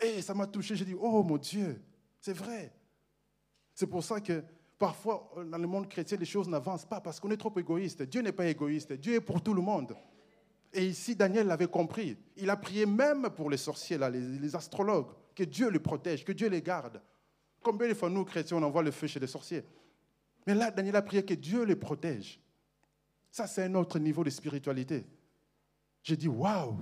Et 0.00 0.22
ça 0.22 0.34
m'a 0.34 0.46
touché, 0.46 0.74
j'ai 0.74 0.84
dit, 0.84 0.96
oh 0.98 1.22
mon 1.22 1.36
Dieu, 1.36 1.80
c'est 2.20 2.32
vrai. 2.32 2.72
C'est 3.74 3.86
pour 3.86 4.02
ça 4.02 4.20
que 4.20 4.42
parfois, 4.78 5.30
dans 5.50 5.58
le 5.58 5.66
monde 5.66 5.88
chrétien, 5.88 6.16
les 6.16 6.24
choses 6.24 6.48
n'avancent 6.48 6.86
pas 6.86 7.00
parce 7.00 7.20
qu'on 7.20 7.30
est 7.30 7.36
trop 7.36 7.52
égoïste. 7.56 8.02
Dieu 8.02 8.22
n'est 8.22 8.32
pas 8.32 8.46
égoïste, 8.46 8.94
Dieu 8.94 9.14
est 9.14 9.20
pour 9.20 9.42
tout 9.42 9.54
le 9.54 9.62
monde. 9.62 9.94
Et 10.72 10.86
ici, 10.86 11.14
Daniel 11.14 11.46
l'avait 11.46 11.66
compris. 11.66 12.16
Il 12.36 12.48
a 12.48 12.56
prié 12.56 12.86
même 12.86 13.28
pour 13.30 13.50
les 13.50 13.58
sorciers, 13.58 13.98
les 13.98 14.56
astrologues, 14.56 15.12
que 15.34 15.44
Dieu 15.44 15.68
les 15.68 15.78
protège, 15.78 16.24
que 16.24 16.32
Dieu 16.32 16.48
les 16.48 16.62
garde. 16.62 17.00
Combien 17.62 17.88
de 17.88 17.94
fois 17.94 18.10
nous, 18.10 18.24
chrétiens, 18.24 18.56
on 18.56 18.62
envoie 18.62 18.82
le 18.82 18.90
feu 18.90 19.06
chez 19.06 19.20
les 19.20 19.26
sorciers 19.26 19.64
Mais 20.46 20.54
là, 20.54 20.70
Daniel 20.70 20.96
a 20.96 21.02
prié 21.02 21.24
que 21.24 21.34
Dieu 21.34 21.64
les 21.64 21.76
protège. 21.76 22.40
Ça, 23.30 23.46
c'est 23.46 23.64
un 23.64 23.74
autre 23.74 23.98
niveau 23.98 24.24
de 24.24 24.30
spiritualité. 24.30 25.06
J'ai 26.02 26.16
dit, 26.16 26.28
waouh 26.28 26.76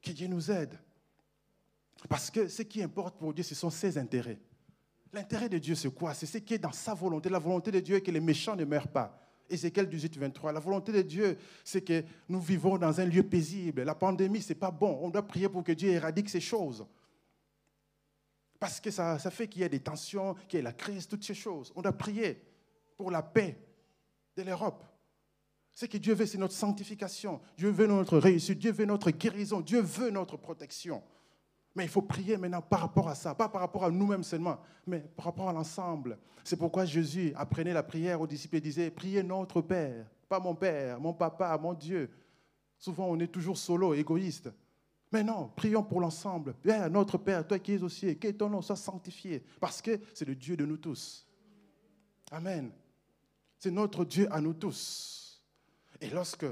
Que 0.00 0.10
Dieu 0.10 0.26
nous 0.26 0.50
aide. 0.50 0.78
Parce 2.08 2.30
que 2.30 2.48
ce 2.48 2.62
qui 2.62 2.82
importe 2.82 3.18
pour 3.18 3.32
Dieu, 3.32 3.44
ce 3.44 3.54
sont 3.54 3.70
ses 3.70 3.96
intérêts. 3.98 4.40
L'intérêt 5.12 5.48
de 5.48 5.58
Dieu, 5.58 5.74
c'est 5.74 5.94
quoi? 5.94 6.12
C'est 6.14 6.26
ce 6.26 6.38
qui 6.38 6.54
est 6.54 6.58
dans 6.58 6.72
sa 6.72 6.94
volonté. 6.94 7.28
La 7.28 7.38
volonté 7.38 7.70
de 7.70 7.80
Dieu 7.80 7.96
est 7.96 8.00
que 8.00 8.10
les 8.10 8.20
méchants 8.20 8.56
ne 8.56 8.64
meurent 8.64 8.88
pas. 8.88 9.20
Ézéchiel 9.48 9.88
18, 9.88 10.16
23. 10.18 10.52
La 10.52 10.60
volonté 10.60 10.90
de 10.90 11.02
Dieu, 11.02 11.38
c'est 11.62 11.82
que 11.82 12.02
nous 12.28 12.40
vivons 12.40 12.78
dans 12.78 13.00
un 13.00 13.04
lieu 13.04 13.22
paisible. 13.22 13.82
La 13.82 13.94
pandémie, 13.94 14.42
ce 14.42 14.48
n'est 14.48 14.58
pas 14.58 14.70
bon. 14.70 14.98
On 15.02 15.10
doit 15.10 15.22
prier 15.22 15.48
pour 15.48 15.62
que 15.62 15.72
Dieu 15.72 15.90
éradique 15.90 16.28
ces 16.28 16.40
choses. 16.40 16.84
Parce 18.64 18.80
que 18.80 18.90
ça, 18.90 19.18
ça 19.18 19.30
fait 19.30 19.46
qu'il 19.46 19.60
y 19.60 19.64
ait 19.66 19.68
des 19.68 19.80
tensions, 19.80 20.32
qu'il 20.48 20.56
y 20.56 20.60
ait 20.60 20.62
la 20.62 20.72
crise, 20.72 21.06
toutes 21.06 21.22
ces 21.22 21.34
choses. 21.34 21.70
On 21.76 21.82
doit 21.82 21.92
prier 21.92 22.42
pour 22.96 23.10
la 23.10 23.22
paix 23.22 23.58
de 24.38 24.42
l'Europe. 24.42 24.82
Ce 25.74 25.84
que 25.84 25.98
Dieu 25.98 26.14
veut, 26.14 26.24
c'est 26.24 26.38
notre 26.38 26.54
sanctification. 26.54 27.42
Dieu 27.58 27.68
veut 27.68 27.86
notre 27.86 28.16
réussite. 28.16 28.58
Dieu 28.58 28.72
veut 28.72 28.86
notre 28.86 29.10
guérison. 29.10 29.60
Dieu 29.60 29.82
veut 29.82 30.08
notre 30.08 30.38
protection. 30.38 31.02
Mais 31.74 31.84
il 31.84 31.90
faut 31.90 32.00
prier 32.00 32.38
maintenant 32.38 32.62
par 32.62 32.80
rapport 32.80 33.10
à 33.10 33.14
ça, 33.14 33.34
pas 33.34 33.50
par 33.50 33.60
rapport 33.60 33.84
à 33.84 33.90
nous-mêmes 33.90 34.24
seulement, 34.24 34.58
mais 34.86 35.00
par 35.14 35.26
rapport 35.26 35.50
à 35.50 35.52
l'ensemble. 35.52 36.16
C'est 36.42 36.56
pourquoi 36.56 36.86
Jésus 36.86 37.34
apprenait 37.36 37.74
la 37.74 37.82
prière 37.82 38.22
aux 38.22 38.26
disciples 38.26 38.56
et 38.56 38.60
disait, 38.62 38.90
priez 38.90 39.22
notre 39.22 39.60
Père, 39.60 40.06
pas 40.26 40.40
mon 40.40 40.54
Père, 40.54 40.98
mon 40.98 41.12
Papa, 41.12 41.58
mon 41.58 41.74
Dieu. 41.74 42.10
Souvent, 42.78 43.08
on 43.10 43.20
est 43.20 43.26
toujours 43.26 43.58
solo, 43.58 43.92
égoïste. 43.92 44.48
Mais 45.14 45.22
non, 45.22 45.48
prions 45.54 45.84
pour 45.84 46.00
l'ensemble. 46.00 46.54
Père, 46.54 46.90
notre 46.90 47.18
Père, 47.18 47.46
toi 47.46 47.60
qui 47.60 47.74
es 47.74 47.82
aussi, 47.84 48.18
que 48.18 48.32
ton 48.32 48.50
nom 48.50 48.60
soit 48.60 48.74
sanctifié, 48.74 49.44
parce 49.60 49.80
que 49.80 50.00
c'est 50.12 50.24
le 50.24 50.34
Dieu 50.34 50.56
de 50.56 50.66
nous 50.66 50.76
tous. 50.76 51.24
Amen. 52.32 52.72
C'est 53.56 53.70
notre 53.70 54.04
Dieu 54.04 54.26
à 54.32 54.40
nous 54.40 54.54
tous. 54.54 55.40
Et 56.00 56.10
lorsque 56.10 56.46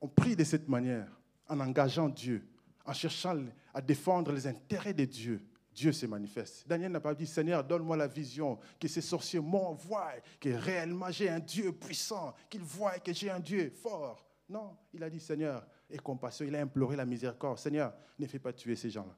on 0.00 0.06
prie 0.06 0.36
de 0.36 0.44
cette 0.44 0.68
manière, 0.68 1.08
en 1.48 1.58
engageant 1.58 2.08
Dieu, 2.08 2.46
en 2.86 2.92
cherchant 2.92 3.42
à 3.74 3.80
défendre 3.80 4.30
les 4.30 4.46
intérêts 4.46 4.94
de 4.94 5.04
Dieu, 5.04 5.44
Dieu 5.74 5.90
se 5.90 6.06
manifeste. 6.06 6.68
Daniel 6.68 6.92
n'a 6.92 7.00
pas 7.00 7.16
dit, 7.16 7.26
Seigneur, 7.26 7.64
donne-moi 7.64 7.96
la 7.96 8.06
vision, 8.06 8.60
que 8.78 8.86
ces 8.86 9.00
sorciers 9.00 9.40
m'envoient, 9.40 10.12
que 10.38 10.50
réellement 10.50 11.10
j'ai 11.10 11.28
un 11.28 11.40
Dieu 11.40 11.72
puissant, 11.72 12.34
qu'ils 12.48 12.62
voient 12.62 13.00
que 13.00 13.12
j'ai 13.12 13.30
un 13.30 13.40
Dieu 13.40 13.72
fort. 13.82 14.24
Non, 14.48 14.76
il 14.94 15.02
a 15.02 15.10
dit, 15.10 15.18
Seigneur, 15.18 15.66
et 15.90 15.98
compassion, 15.98 16.44
il 16.46 16.54
a 16.54 16.60
imploré 16.60 16.96
la 16.96 17.04
miséricorde. 17.04 17.58
Seigneur, 17.58 17.92
ne 18.18 18.26
fais 18.26 18.38
pas 18.38 18.52
tuer 18.52 18.76
ces 18.76 18.90
gens-là. 18.90 19.16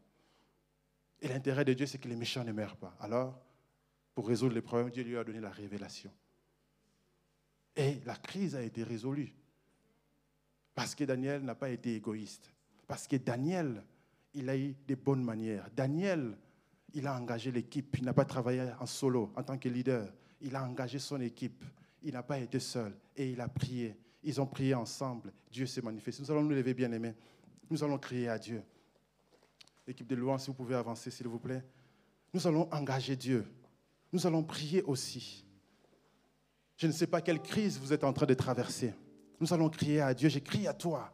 Et 1.20 1.28
l'intérêt 1.28 1.64
de 1.64 1.72
Dieu, 1.72 1.86
c'est 1.86 1.98
que 1.98 2.08
les 2.08 2.16
méchants 2.16 2.44
ne 2.44 2.52
meurent 2.52 2.76
pas. 2.76 2.96
Alors, 3.00 3.40
pour 4.14 4.28
résoudre 4.28 4.54
les 4.54 4.62
problèmes, 4.62 4.90
Dieu 4.90 5.04
lui 5.04 5.16
a 5.16 5.24
donné 5.24 5.40
la 5.40 5.50
révélation. 5.50 6.12
Et 7.76 8.00
la 8.04 8.16
crise 8.16 8.54
a 8.54 8.62
été 8.62 8.82
résolue. 8.82 9.32
Parce 10.74 10.94
que 10.94 11.04
Daniel 11.04 11.42
n'a 11.42 11.54
pas 11.54 11.70
été 11.70 11.94
égoïste. 11.94 12.50
Parce 12.86 13.06
que 13.06 13.16
Daniel, 13.16 13.84
il 14.34 14.48
a 14.48 14.56
eu 14.56 14.74
des 14.86 14.96
bonnes 14.96 15.22
manières. 15.22 15.68
Daniel, 15.74 16.36
il 16.94 17.06
a 17.06 17.16
engagé 17.16 17.50
l'équipe. 17.50 17.96
Il 17.98 18.04
n'a 18.04 18.14
pas 18.14 18.24
travaillé 18.24 18.70
en 18.80 18.86
solo 18.86 19.32
en 19.36 19.42
tant 19.42 19.58
que 19.58 19.68
leader. 19.68 20.12
Il 20.40 20.56
a 20.56 20.64
engagé 20.64 20.98
son 20.98 21.20
équipe. 21.20 21.64
Il 22.02 22.14
n'a 22.14 22.22
pas 22.22 22.38
été 22.38 22.58
seul. 22.58 22.94
Et 23.16 23.30
il 23.30 23.40
a 23.40 23.48
prié. 23.48 23.96
Ils 24.22 24.40
ont 24.40 24.46
prié 24.46 24.74
ensemble. 24.74 25.32
Dieu 25.50 25.66
s'est 25.66 25.82
manifesté. 25.82 26.22
Nous 26.22 26.30
allons 26.30 26.42
nous 26.42 26.50
lever, 26.50 26.74
bien 26.74 26.92
aimés. 26.92 27.14
Nous 27.70 27.82
allons 27.82 27.98
crier 27.98 28.28
à 28.28 28.38
Dieu. 28.38 28.62
Équipe 29.86 30.06
de 30.06 30.14
louange, 30.14 30.42
si 30.42 30.46
vous 30.46 30.54
pouvez 30.54 30.74
avancer, 30.74 31.10
s'il 31.10 31.26
vous 31.26 31.38
plaît. 31.38 31.64
Nous 32.32 32.46
allons 32.46 32.68
engager 32.72 33.16
Dieu. 33.16 33.44
Nous 34.12 34.26
allons 34.26 34.42
prier 34.42 34.82
aussi. 34.82 35.44
Je 36.76 36.86
ne 36.86 36.92
sais 36.92 37.06
pas 37.06 37.20
quelle 37.20 37.42
crise 37.42 37.78
vous 37.78 37.92
êtes 37.92 38.04
en 38.04 38.12
train 38.12 38.26
de 38.26 38.34
traverser. 38.34 38.94
Nous 39.40 39.52
allons 39.52 39.68
crier 39.68 40.00
à 40.00 40.14
Dieu. 40.14 40.28
J'écris 40.28 40.66
à 40.66 40.74
toi. 40.74 41.12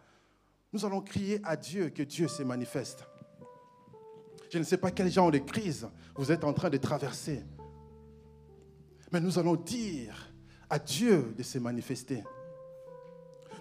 Nous 0.72 0.84
allons 0.84 1.00
crier 1.00 1.40
à 1.44 1.56
Dieu 1.56 1.88
que 1.90 2.02
Dieu 2.02 2.28
se 2.28 2.42
manifeste. 2.42 3.04
Je 4.50 4.59
ne 4.59 4.64
sais 4.64 4.78
pas 4.78 4.90
quel 4.90 5.11
genre 5.11 5.30
de 5.30 5.38
crise 5.38 5.88
vous 6.14 6.30
êtes 6.30 6.44
en 6.44 6.52
train 6.52 6.70
de 6.70 6.76
traverser. 6.76 7.42
Mais 9.12 9.20
nous 9.20 9.38
allons 9.38 9.56
dire 9.56 10.32
à 10.68 10.78
Dieu 10.78 11.34
de 11.36 11.42
se 11.42 11.59
manifester. 11.59 12.22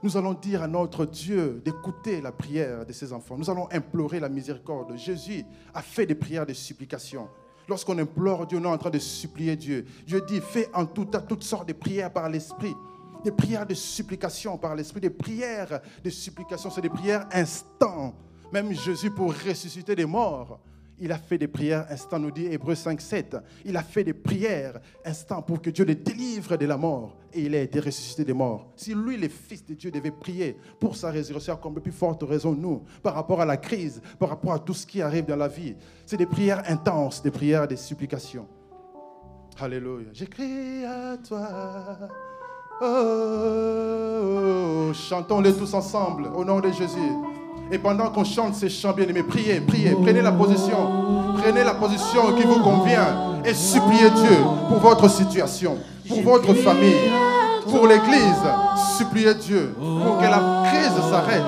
Nous 0.03 0.17
allons 0.17 0.33
dire 0.33 0.63
à 0.63 0.67
notre 0.67 1.05
Dieu 1.05 1.61
d'écouter 1.63 2.21
la 2.21 2.31
prière 2.31 2.85
de 2.85 2.93
ses 2.93 3.13
enfants. 3.13 3.37
Nous 3.37 3.49
allons 3.49 3.67
implorer 3.71 4.19
la 4.19 4.29
miséricorde. 4.29 4.95
Jésus 4.97 5.43
a 5.73 5.81
fait 5.81 6.05
des 6.05 6.15
prières 6.15 6.45
de 6.45 6.53
supplication. 6.53 7.27
Lorsqu'on 7.67 7.97
implore 7.97 8.47
Dieu, 8.47 8.59
on 8.59 8.63
est 8.63 8.67
en 8.67 8.77
train 8.77 8.89
de 8.89 8.99
supplier 8.99 9.55
Dieu. 9.55 9.85
Dieu 10.05 10.21
dit, 10.27 10.39
fais 10.39 10.69
en 10.73 10.85
tout 10.85 11.05
toutes 11.27 11.43
sortes 11.43 11.67
de 11.67 11.73
prières 11.73 12.11
par 12.11 12.29
l'Esprit 12.29 12.75
des 13.23 13.31
prières 13.31 13.65
de 13.65 13.73
supplication 13.73 14.57
par 14.57 14.75
l'Esprit, 14.75 15.01
des 15.01 15.09
prières 15.09 15.81
de 16.03 16.09
supplication, 16.09 16.69
c'est 16.69 16.81
des 16.81 16.89
prières 16.89 17.27
instant. 17.31 18.15
Même 18.51 18.71
Jésus, 18.73 19.11
pour 19.11 19.33
ressusciter 19.33 19.95
des 19.95 20.05
morts, 20.05 20.59
il 20.99 21.11
a 21.11 21.17
fait 21.17 21.37
des 21.37 21.47
prières 21.47 21.85
instant, 21.89 22.17
nous 22.17 22.31
dit 22.31 22.47
Hébreu 22.47 22.73
5, 22.73 22.99
7. 22.99 23.37
Il 23.65 23.77
a 23.77 23.83
fait 23.83 24.03
des 24.03 24.13
prières 24.13 24.79
instant 25.05 25.41
pour 25.41 25.61
que 25.61 25.69
Dieu 25.69 25.85
le 25.85 25.93
délivre 25.95 26.57
de 26.57 26.65
la 26.65 26.77
mort. 26.77 27.17
Et 27.33 27.41
il 27.41 27.53
a 27.55 27.61
été 27.61 27.79
ressuscité 27.79 28.25
des 28.25 28.33
morts. 28.33 28.71
Si 28.75 28.95
lui, 28.95 29.17
le 29.17 29.27
Fils 29.27 29.63
de 29.65 29.75
Dieu, 29.75 29.91
devait 29.91 30.11
prier 30.11 30.57
pour 30.79 30.95
sa 30.95 31.11
résurrection, 31.11 31.55
comme 31.57 31.75
de 31.75 31.79
plus 31.79 31.91
forte 31.91 32.23
raison, 32.23 32.53
nous, 32.53 32.83
par 33.03 33.13
rapport 33.13 33.41
à 33.41 33.45
la 33.45 33.57
crise, 33.57 34.01
par 34.17 34.29
rapport 34.29 34.53
à 34.53 34.59
tout 34.59 34.73
ce 34.73 34.87
qui 34.87 35.01
arrive 35.01 35.25
dans 35.25 35.35
la 35.35 35.47
vie, 35.47 35.75
c'est 36.05 36.17
des 36.17 36.25
prières 36.25 36.63
intenses, 36.67 37.21
des 37.21 37.31
prières 37.31 37.67
de 37.67 37.75
supplication. 37.75 38.47
Alléluia. 39.59 40.09
J'écris 40.13 40.83
à 40.85 41.17
toi. 41.17 41.97
Oh, 42.79 42.85
chantons-les 44.93 45.53
tous 45.53 45.73
ensemble 45.73 46.27
au 46.27 46.45
nom 46.45 46.59
de 46.59 46.71
Jésus. 46.71 47.36
Et 47.72 47.78
pendant 47.78 48.09
qu'on 48.09 48.24
chante 48.24 48.55
ces 48.55 48.70
chants 48.70 48.93
bien-aimés, 48.93 49.24
priez, 49.24 49.59
priez, 49.59 49.91
prenez 49.91 50.22
la 50.22 50.32
position, 50.32 50.78
prenez 51.38 51.63
la 51.63 51.74
position 51.74 52.34
qui 52.38 52.43
vous 52.43 52.59
convient 52.59 53.41
et 53.43 53.53
suppliez 53.53 54.09
Dieu 54.09 54.38
pour 54.70 54.80
votre 54.80 55.09
situation, 55.09 55.78
pour 56.07 56.22
votre 56.22 56.53
famille, 56.53 57.11
pour 57.70 57.88
l'Église. 57.88 58.43
Suppliez 58.97 59.34
Dieu 59.36 59.76
pour 59.78 60.18
que 60.18 60.24
la 60.24 60.70
crise 60.70 61.09
s'arrête. 61.09 61.43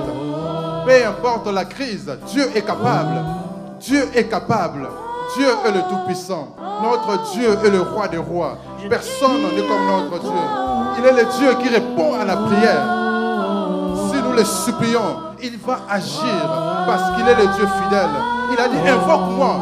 Peu 0.86 1.08
importe 1.08 1.48
la 1.54 1.66
crise, 1.66 2.12
Dieu 2.28 2.50
est 2.54 2.66
capable. 2.66 3.24
Dieu 3.80 4.10
est 4.14 4.26
capable. 4.26 4.90
Dieu 5.38 5.48
est 5.66 5.72
le 5.72 5.82
Tout-Puissant. 5.90 6.56
Notre 6.82 7.32
Dieu 7.32 7.58
est 7.64 7.70
le 7.70 7.82
Roi 7.82 8.08
des 8.08 8.18
rois. 8.18 8.58
Personne 8.90 9.42
n'est 9.56 9.62
comme 9.62 9.88
notre 9.88 10.20
Dieu. 10.20 10.32
Il 10.98 11.06
est 11.06 11.24
le 11.24 11.28
Dieu 11.38 11.56
qui 11.62 11.70
répond 11.70 12.14
à 12.20 12.26
la 12.26 12.36
prière. 12.36 13.19
Le 14.40 14.46
supplions, 14.46 15.18
il 15.44 15.58
va 15.68 15.80
agir 15.90 16.24
parce 16.88 17.14
qu'il 17.14 17.28
est 17.28 17.36
le 17.36 17.48
Dieu 17.56 17.68
fidèle. 17.84 18.08
Il 18.54 18.58
a 18.58 18.70
dit, 18.70 18.90
invoque-moi 18.90 19.60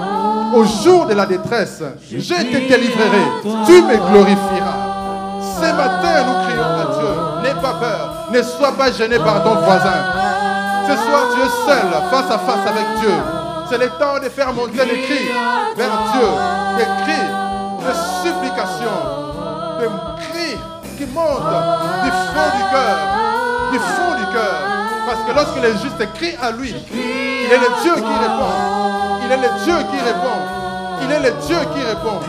au 0.54 0.64
jour 0.66 1.08
de 1.08 1.16
la 1.16 1.26
détresse. 1.26 1.82
Je 2.08 2.20
te 2.20 2.70
délivrerai. 2.70 3.24
Tu 3.66 3.82
me 3.82 3.98
glorifieras. 3.98 4.78
Ce 5.42 5.74
matin, 5.74 6.26
nous 6.28 6.46
crions 6.46 6.62
à 6.64 6.86
Dieu. 6.94 7.10
N'aie 7.42 7.60
pas 7.60 7.74
peur. 7.74 8.28
Ne 8.32 8.42
sois 8.44 8.72
pas 8.74 8.92
gêné 8.92 9.18
par 9.18 9.44
ton 9.44 9.56
voisin. 9.56 9.98
Ce 10.88 10.94
soir, 10.96 11.24
tu 11.34 11.42
es 11.42 11.50
seul, 11.66 11.90
face 12.12 12.32
à 12.32 12.38
face 12.38 12.68
avec 12.68 13.00
Dieu. 13.00 13.16
C'est 13.72 13.80
le 13.80 13.90
temps 13.98 14.20
de 14.24 14.30
faire 14.30 14.54
monter 14.54 14.86
les 14.86 15.02
cris 15.02 15.28
vers 15.76 15.90
Dieu. 16.14 16.28
Des 16.78 16.86
cris 17.02 17.28
de 17.84 17.94
supplication, 18.22 18.94
des 19.80 19.88
cris 20.30 20.58
qui 21.00 21.06
montent 21.08 21.50
du 22.04 22.12
fond 22.12 22.58
du 22.58 22.64
cœur, 22.72 23.17
que 25.28 25.36
lorsque 25.36 25.62
les 25.62 25.72
justes 25.72 26.14
crient 26.16 26.38
à 26.42 26.52
lui, 26.52 26.74
il 26.92 27.52
est 27.52 27.58
le 27.58 27.82
Dieu 27.84 27.94
qui 27.96 28.02
répond. 28.02 28.52
Il 29.26 29.32
est 29.32 29.38
le 29.38 29.64
Dieu 29.64 29.76
qui 29.92 30.00
répond. 30.00 30.40
Il 31.04 31.12
est 31.12 31.20
le 31.20 31.32
Dieu 31.46 31.58
qui 31.74 31.82
répond. 31.84 32.20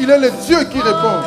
Il 0.00 0.10
est 0.10 0.18
le 0.18 0.30
Dieu 0.30 0.58
qui 0.72 0.80
répond. 0.80 1.20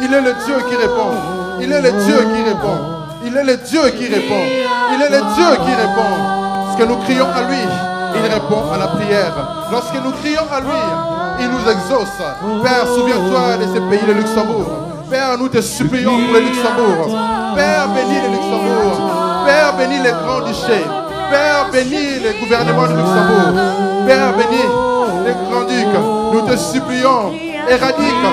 Il 0.00 0.12
est 0.12 0.20
le 0.20 0.32
Dieu 0.44 0.56
qui 0.68 0.76
répond. 0.76 1.12
Il 1.60 1.72
est 1.72 1.80
le 1.80 1.92
Dieu 1.92 2.16
qui 2.16 2.42
répond. 2.42 2.78
Il 3.24 3.36
est 3.36 3.44
le 3.44 3.56
Dieu 3.56 3.82
qui 3.90 4.06
répond. 4.08 4.44
Il 4.94 5.02
est 5.02 5.10
le 5.10 5.20
Dieu 5.34 5.50
qui 5.64 5.74
répond. 5.74 6.12
Parce 6.66 6.76
que 6.76 6.84
nous 6.84 6.96
crions 6.96 7.28
à 7.32 7.42
lui, 7.48 7.62
il 8.16 8.32
répond 8.32 8.62
à 8.72 8.78
la 8.78 8.88
prière. 8.88 9.32
Lorsque 9.70 9.94
nous 9.94 10.10
crions 10.22 10.46
à 10.52 10.60
lui, 10.60 10.82
il 11.40 11.48
nous 11.50 11.70
exauce. 11.70 12.18
Père, 12.62 12.86
souviens-toi 12.86 13.58
de 13.58 13.74
ces 13.74 13.80
pays 13.80 14.06
de 14.06 14.12
Luxembourg. 14.12 14.66
Père, 15.08 15.38
nous 15.38 15.48
te 15.48 15.60
supplions 15.60 16.18
pour 16.18 16.34
le 16.34 16.40
Luxembourg. 16.40 17.16
Père, 17.54 17.88
bénis 17.88 18.20
le 18.22 18.30
Luxembourg. 18.30 19.21
Père, 19.44 19.74
bénis 19.76 20.02
les 20.02 20.12
grands 20.12 20.40
duchés. 20.40 20.86
Père, 21.30 21.66
bénis 21.72 22.20
le 22.22 22.40
gouvernement 22.40 22.82
de 22.82 22.94
Luxembourg. 22.98 23.52
Père, 24.06 24.32
bénis 24.36 24.68
les 25.24 25.32
grands 25.32 25.64
ducs. 25.64 26.00
Nous 26.32 26.40
te 26.42 26.56
supplions, 26.56 27.32
éradique 27.68 28.26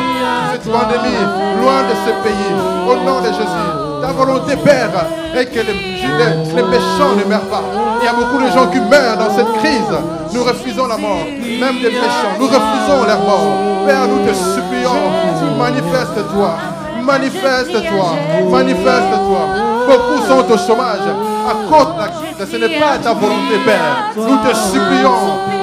cette 0.52 0.72
pandémie 0.72 1.24
loin 1.62 1.84
de 1.84 1.96
ce 2.06 2.12
pays. 2.24 2.54
Au 2.88 2.96
nom 3.06 3.20
de 3.22 3.28
Jésus. 3.28 3.70
Ta 4.02 4.08
volonté, 4.14 4.56
Père, 4.58 4.90
est 5.36 5.46
que 5.46 5.60
les, 5.60 5.74
les, 5.74 6.56
les 6.56 6.64
méchants 6.64 7.16
ne 7.18 7.26
meurent 7.30 7.50
pas. 7.50 7.64
Il 8.02 8.06
y 8.06 8.08
a 8.08 8.14
beaucoup 8.14 8.42
de 8.42 8.50
gens 8.50 8.68
qui 8.68 8.80
meurent 8.80 9.18
dans 9.18 9.36
cette 9.36 9.52
crise. 9.60 9.94
Nous 10.34 10.44
refusons 10.44 10.88
la 10.88 10.98
mort, 10.98 11.26
même 11.26 11.82
des 11.82 11.90
méchants. 11.90 12.38
Nous 12.40 12.48
refusons 12.48 13.04
leur 13.06 13.20
mort. 13.20 13.86
Père, 13.86 14.08
nous 14.08 14.26
te 14.26 14.34
supplions, 14.34 15.58
manifeste-toi. 15.58 16.56
Manifeste-toi, 17.04 18.16
manifeste-toi. 18.52 19.69
Beaucoup 19.90 20.22
sont 20.28 20.46
au 20.54 20.58
chômage 20.68 21.02
à 21.50 21.54
cause 21.68 21.96
de 21.96 22.00
la 22.00 22.08
crise. 22.10 22.52
Ce 22.52 22.58
n'est 22.58 22.80
pas 22.80 23.00
ta 23.02 23.14
volonté, 23.14 23.58
Père. 23.66 24.14
Nous 24.16 24.38
te 24.38 24.56
supplions, 24.56 25.18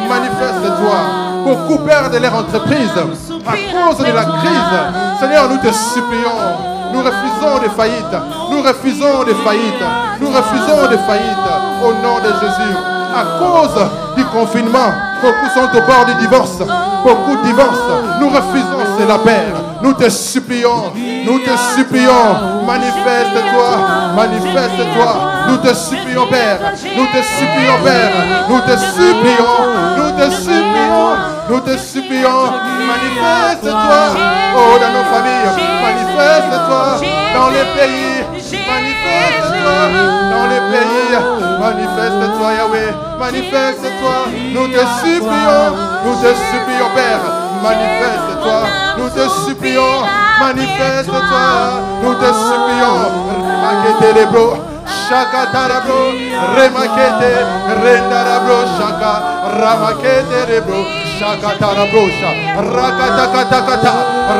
manifeste-toi. 0.09 0.99
Beaucoup 1.45 1.79
perdent 1.85 2.21
leur 2.21 2.35
entreprise 2.35 2.91
à 3.47 3.53
cause 3.53 3.99
de 3.99 4.13
la 4.13 4.25
crise. 4.25 5.21
Seigneur, 5.21 5.49
nous 5.49 5.59
te 5.59 5.73
supplions. 5.73 6.43
Nous 6.93 7.03
refusons 7.03 7.59
des 7.63 7.69
faillites. 7.69 8.17
Nous 8.51 8.63
refusons 8.63 9.23
des 9.23 9.35
faillites. 9.45 9.87
Nous 10.21 10.29
refusons 10.29 10.89
des 10.91 10.99
faillites. 10.99 11.49
Au 11.85 11.93
nom 11.93 12.19
de 12.19 12.33
Jésus. 12.41 12.77
À 13.15 13.39
cause 13.39 13.87
du 14.17 14.25
confinement, 14.25 14.91
beaucoup 15.23 15.49
sont 15.55 15.79
au 15.79 15.83
bord 15.87 16.05
du 16.05 16.15
divorce. 16.17 16.59
Beaucoup 17.05 17.37
divorcent. 17.45 18.03
Nous 18.21 18.29
refusons 18.29 18.99
cela, 18.99 19.19
Père. 19.19 19.66
Nous 19.83 19.93
te 19.93 20.09
supplions. 20.09 20.93
Nous 21.25 21.39
te 21.41 21.57
supplions. 21.77 22.65
Manifeste-toi. 22.67 23.71
Manifeste-toi. 24.17 25.13
Nous 25.49 25.57
te 25.59 25.75
supplions, 25.75 26.27
Père. 26.27 26.59
Nous 26.97 27.07
te 27.07 27.23
supplions, 27.23 27.79
Père. 27.85 28.13
Nous 28.49 28.61
te 28.61 28.77
supplions. 28.79 29.57
Nous 29.97 30.11
te 30.19 30.31
supplions. 30.31 31.17
Nous 31.49 31.61
te 31.61 31.77
supplions. 31.77 32.51
Manifeste-toi. 32.91 34.03
Oh, 34.57 34.79
dans 34.81 34.93
nos 34.93 35.05
familles. 35.13 35.53
Manifeste-toi. 35.83 37.01
Dans 37.35 37.51
les 37.51 37.67
pays. 37.77 38.25
Manifeste-toi. 38.67 39.79
Dans 40.31 40.47
les 40.49 40.63
pays. 40.73 41.17
Manifeste-toi, 41.61 42.53
Yahweh. 42.55 42.93
Manifeste-toi. 43.19 44.17
Nous 44.55 44.69
te 44.69 44.81
supplions. 45.01 45.65
Nous 46.05 46.17
te 46.23 46.35
supplions, 46.35 46.91
Père. 46.95 47.21
Manifeste-toi. 47.63 48.61
Nous 48.99 49.09
te 49.09 49.29
supplions. 49.29 49.46
Manifeste-toi. 50.41 51.49
Nous 52.03 52.15
te 52.15 52.27
supplions. 52.27 53.01
Maquete 53.63 54.15
les 54.15 54.27
bros. 54.27 54.57
Shaka 55.09 55.47
tarabro, 55.53 56.11
remakete, 56.57 57.33
rendarabro, 57.83 58.59
shaka, 58.77 59.13
ramakete 59.61 60.47
rebro, 60.49 60.83
shaka 61.19 61.55
tarabro, 61.59 62.07
rakata 62.75 63.27
kata 63.33 63.61
kata, 63.67 63.93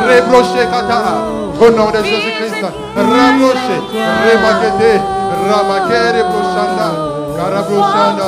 rebroche 0.07 0.63
katara. 0.71 1.15
Au 1.59 1.69
nom 1.71 1.89
de 1.91 2.03
Jésus-Christ, 2.03 2.63
rabroche, 2.95 3.77
remakete, 4.25 5.01
ramakere 5.47 6.23
broshanda, 6.31 6.87
karabro 7.37 7.79
shanda. 7.91 8.27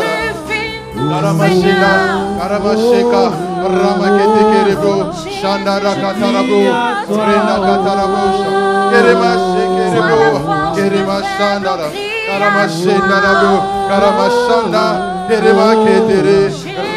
Karamashika, 1.09 1.91
Karamashika, 2.39 3.48
Ramakete 3.67 4.41
Kerebro, 4.51 4.95
Shanda 5.39 5.79
Rakatarabro, 5.79 6.61
Renda 7.09 7.55
Katarabosha, 7.65 8.49
Keremashe 8.91 9.63
Kerebro, 9.75 10.31
Keremashandara, 10.75 11.87
Karamashendarabro, 12.27 13.55
Karamashanda, 13.89 14.85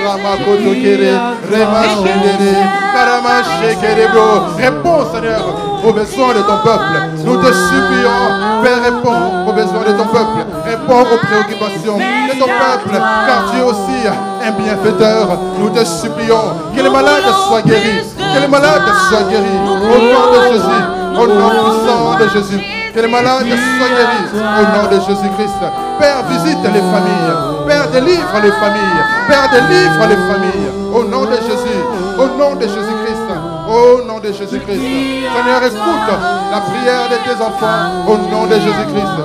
Ramakoto 0.03 0.73
Kere, 0.83 1.13
Remashendere, 1.51 2.53
Karamashe 2.93 3.71
Kerebro. 3.81 4.29
Réponds 4.57 5.05
Seigneur 5.13 5.43
aux 5.85 5.93
besoins 5.93 6.35
de 6.35 6.43
ton 6.43 6.59
peuple. 6.65 6.97
Nous 7.25 7.37
te 7.37 7.53
supplions, 7.53 8.63
Père, 8.63 8.83
réponds 8.83 9.47
aux 9.47 9.53
besoins 9.53 9.85
de 9.87 9.93
ton 9.93 10.07
peuple. 10.07 10.47
Réponds 10.65 11.03
aux 11.03 11.19
préoccupations 11.19 11.99
de 11.99 12.39
ton 12.39 12.47
peuple, 12.47 12.97
car 13.27 13.51
tu 13.51 13.59
es 13.59 13.63
aussi 13.63 14.09
un 14.43 14.53
bienfaiteur. 14.53 15.38
Nous 15.59 15.70
te 15.70 15.84
supplions 15.84 16.57
que 16.74 16.82
les 16.82 16.90
malades 16.90 17.24
soient 17.49 17.62
guéris, 17.62 18.03
que 18.16 18.40
les 18.40 18.49
malades 18.49 18.82
soient 19.09 19.22
guéris. 19.30 19.61
Au 19.68 19.99
nom 19.99 20.24
de 20.32 20.53
Jésus, 20.53 20.82
au 21.14 21.26
nom 21.26 21.51
puissant 21.51 22.18
de 22.18 22.28
Jésus. 22.28 22.61
Que 22.95 23.01
les 23.01 23.09
malades 23.09 23.47
soient 23.47 23.88
guéris 23.88 24.28
au 24.34 24.64
nom 24.76 24.84
de 24.90 25.01
Jésus-Christ. 25.01 25.61
Père, 25.99 26.22
visite 26.28 26.62
les 26.62 26.80
familles. 26.93 27.32
Père, 27.66 27.88
délivre 27.90 28.34
les 28.43 28.53
familles. 28.53 29.03
Père, 29.28 29.49
délivre 29.51 30.07
les 30.09 30.16
familles. 30.16 30.70
Au 30.95 31.05
nom 31.05 31.24
de 31.24 31.36
Jésus. 31.36 31.82
Au 32.18 32.26
nom 32.38 32.55
de 32.57 32.62
Jésus-Christ. 32.62 33.28
Au 33.66 34.05
nom 34.07 34.18
de 34.18 34.26
Jésus-Christ. 34.26 34.78
Seigneur, 34.78 35.62
écoute 35.64 36.12
la 36.51 36.61
prière 36.61 37.09
de 37.09 37.16
tes 37.24 37.43
enfants. 37.43 38.05
Au 38.07 38.16
nom 38.30 38.47
de 38.47 38.55
Jésus-Christ. 38.57 39.18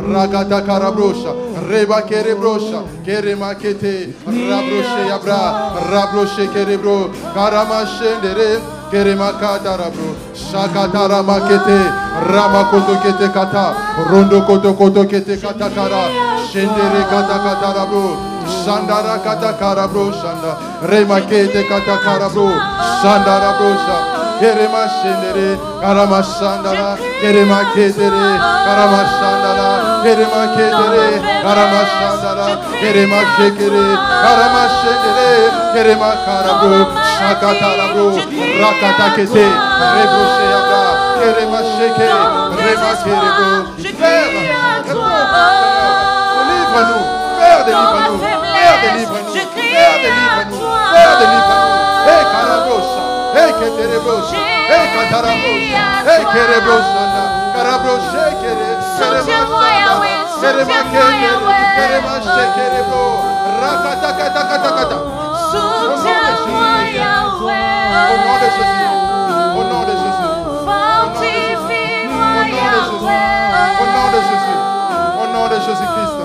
Ragata 0.00 0.62
karabrosha 0.64 1.32
reba 1.68 2.02
kerebrosha 2.02 2.82
kerema 3.04 3.54
kete 3.54 4.08
rabroshe 4.26 5.02
yabra 5.10 5.40
rabroshe 5.92 6.46
kerebro 6.52 7.10
karamashendere 7.34 8.60
kerema 8.90 9.32
katarabro 9.40 10.16
shakatara 10.34 11.22
makete 11.22 11.78
rama 12.32 12.64
koto 12.70 12.94
kete 13.02 13.28
kata 13.32 13.74
rondo 14.10 14.40
koto 14.46 14.74
koto 14.74 15.04
kete 15.04 15.36
kata 15.36 15.68
kara 15.70 16.02
shendere 16.50 17.02
kata 17.10 17.38
katarabro 17.44 18.32
Sandara 18.64 19.18
kata 19.22 19.52
karabro 19.58 20.12
sanda 20.12 20.58
remakete 20.82 21.62
kata 21.68 21.96
karabro 22.04 22.50
sandara 23.02 23.54
brosha. 23.58 24.11
Kerema 24.42 24.84
shendere, 24.98 25.50
karama 25.80 26.20
shandara, 26.20 26.98
kerema 27.20 27.60
kedere, 27.74 28.26
karama 28.66 29.02
shandara, 29.14 29.68
kerema 30.02 30.42
kedere, 30.54 31.06
karama 31.44 31.82
shandara, 31.94 32.46
kerema 32.80 33.20
shekere, 33.34 33.86
karama 34.24 34.64
shendere, 34.78 35.30
kerema 35.74 36.10
karabro, 36.24 36.80
shakatarabro, 37.14 38.06
rakata 38.62 39.08
kete, 39.14 39.46
rebro 39.94 40.24
sheyabra, 40.34 40.82
kerema 41.18 41.60
sheke, 41.74 42.08
rema 42.58 42.92
kerebro. 43.04 43.50
Père, 44.00 44.26
réponds, 44.34 45.06
délivre-nous, 46.48 47.04
Père, 47.38 47.62
délivre-nous, 47.64 48.18
Père, 48.18 48.76
délivre-nous, 48.82 49.34
Père, 49.72 49.96
délivre-nous, 50.02 50.58
Père, 50.92 51.14
délivre-nous, 51.20 51.42
Hey, 51.42 51.42
karabro, 51.42 51.51
Rakata 63.62 64.10
kata 64.18 64.42
kata 64.50 64.70
kata. 64.76 64.96
Au 68.12 68.16
nom 68.24 68.36
de 68.42 68.48
Jésus. 68.56 68.90
Au 69.56 69.62
nom 69.70 69.82
de 69.84 69.94
Jésus. 70.02 70.32
Au 73.78 73.86
nom 73.92 74.08
de 74.14 74.20
Jésus. 74.28 74.58
Au 75.20 75.26
nom 75.32 75.46
de 75.48 75.56
Jésus-Christ. 75.66 76.18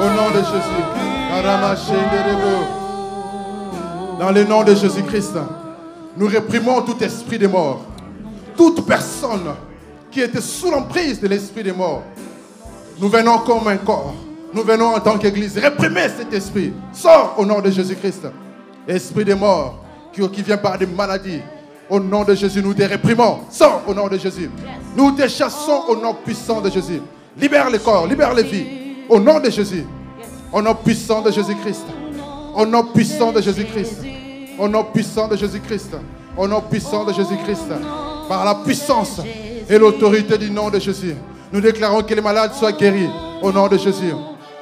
Au 0.00 0.08
nom 0.16 0.30
de 0.30 0.40
Jésus. 0.50 0.84
Karamashe 1.30 1.94
kerebo. 2.10 2.54
Dans 4.18 4.32
le 4.32 4.42
nom 4.44 4.62
de 4.64 4.74
Jésus-Christ. 4.74 5.36
Nous 6.20 6.26
réprimons 6.26 6.82
tout 6.82 7.02
esprit 7.02 7.38
de 7.38 7.46
mort. 7.46 7.80
Toute 8.54 8.84
personne 8.84 9.54
qui 10.10 10.20
était 10.20 10.42
sous 10.42 10.70
l'emprise 10.70 11.18
de 11.18 11.26
l'esprit 11.26 11.62
de 11.62 11.72
mort. 11.72 12.02
Nous 12.98 13.08
venons 13.08 13.38
comme 13.38 13.66
un 13.68 13.78
corps. 13.78 14.12
Nous 14.52 14.62
venons 14.62 14.94
en 14.94 15.00
tant 15.00 15.16
qu'Église 15.16 15.56
réprimer 15.56 16.10
cet 16.14 16.30
esprit. 16.34 16.74
Sors 16.92 17.36
au 17.38 17.46
nom 17.46 17.62
de 17.62 17.70
Jésus-Christ. 17.70 18.26
Esprit 18.86 19.24
de 19.24 19.32
mort 19.32 19.82
qui, 20.12 20.42
vient 20.42 20.58
par 20.58 20.76
des 20.76 20.84
maladies. 20.84 21.40
Au 21.88 21.98
nom 21.98 22.22
de 22.22 22.34
Jésus, 22.34 22.62
nous 22.62 22.74
te 22.74 22.82
réprimons. 22.82 23.38
Sors 23.50 23.82
au 23.86 23.94
nom 23.94 24.06
de 24.06 24.18
Jésus. 24.18 24.50
Nous 24.94 25.12
te 25.12 25.26
chassons 25.26 25.84
au 25.88 25.96
nom 25.96 26.12
puissant 26.22 26.60
de 26.60 26.68
Jésus. 26.68 27.00
Libère 27.34 27.70
le 27.70 27.78
corps, 27.78 28.06
libère 28.06 28.34
les 28.34 28.42
vies. 28.42 28.66
Au 29.08 29.18
nom 29.18 29.40
de 29.40 29.48
Jésus. 29.48 29.86
Au 30.52 30.60
nom 30.60 30.74
puissant 30.74 31.22
de 31.22 31.30
Jésus-Christ. 31.30 31.86
Au 32.54 32.66
nom 32.66 32.84
puissant 32.84 33.32
de 33.32 33.40
Jésus-Christ. 33.40 34.19
Au 34.60 34.68
nom 34.68 34.84
puissant 34.84 35.26
de 35.26 35.36
Jésus-Christ. 35.36 35.96
Au 36.36 36.46
nom 36.46 36.60
puissant 36.60 37.04
de 37.04 37.14
Jésus-Christ. 37.14 37.68
Par 38.28 38.44
la 38.44 38.56
puissance 38.56 39.20
et 39.68 39.78
l'autorité 39.78 40.36
du 40.36 40.50
nom 40.50 40.68
de 40.68 40.78
Jésus. 40.78 41.14
Nous 41.50 41.62
déclarons 41.62 42.02
que 42.02 42.12
les 42.12 42.20
malades 42.20 42.52
soient 42.52 42.72
guéris. 42.72 43.08
Au 43.40 43.50
nom 43.50 43.68
de 43.68 43.78
Jésus. 43.78 44.12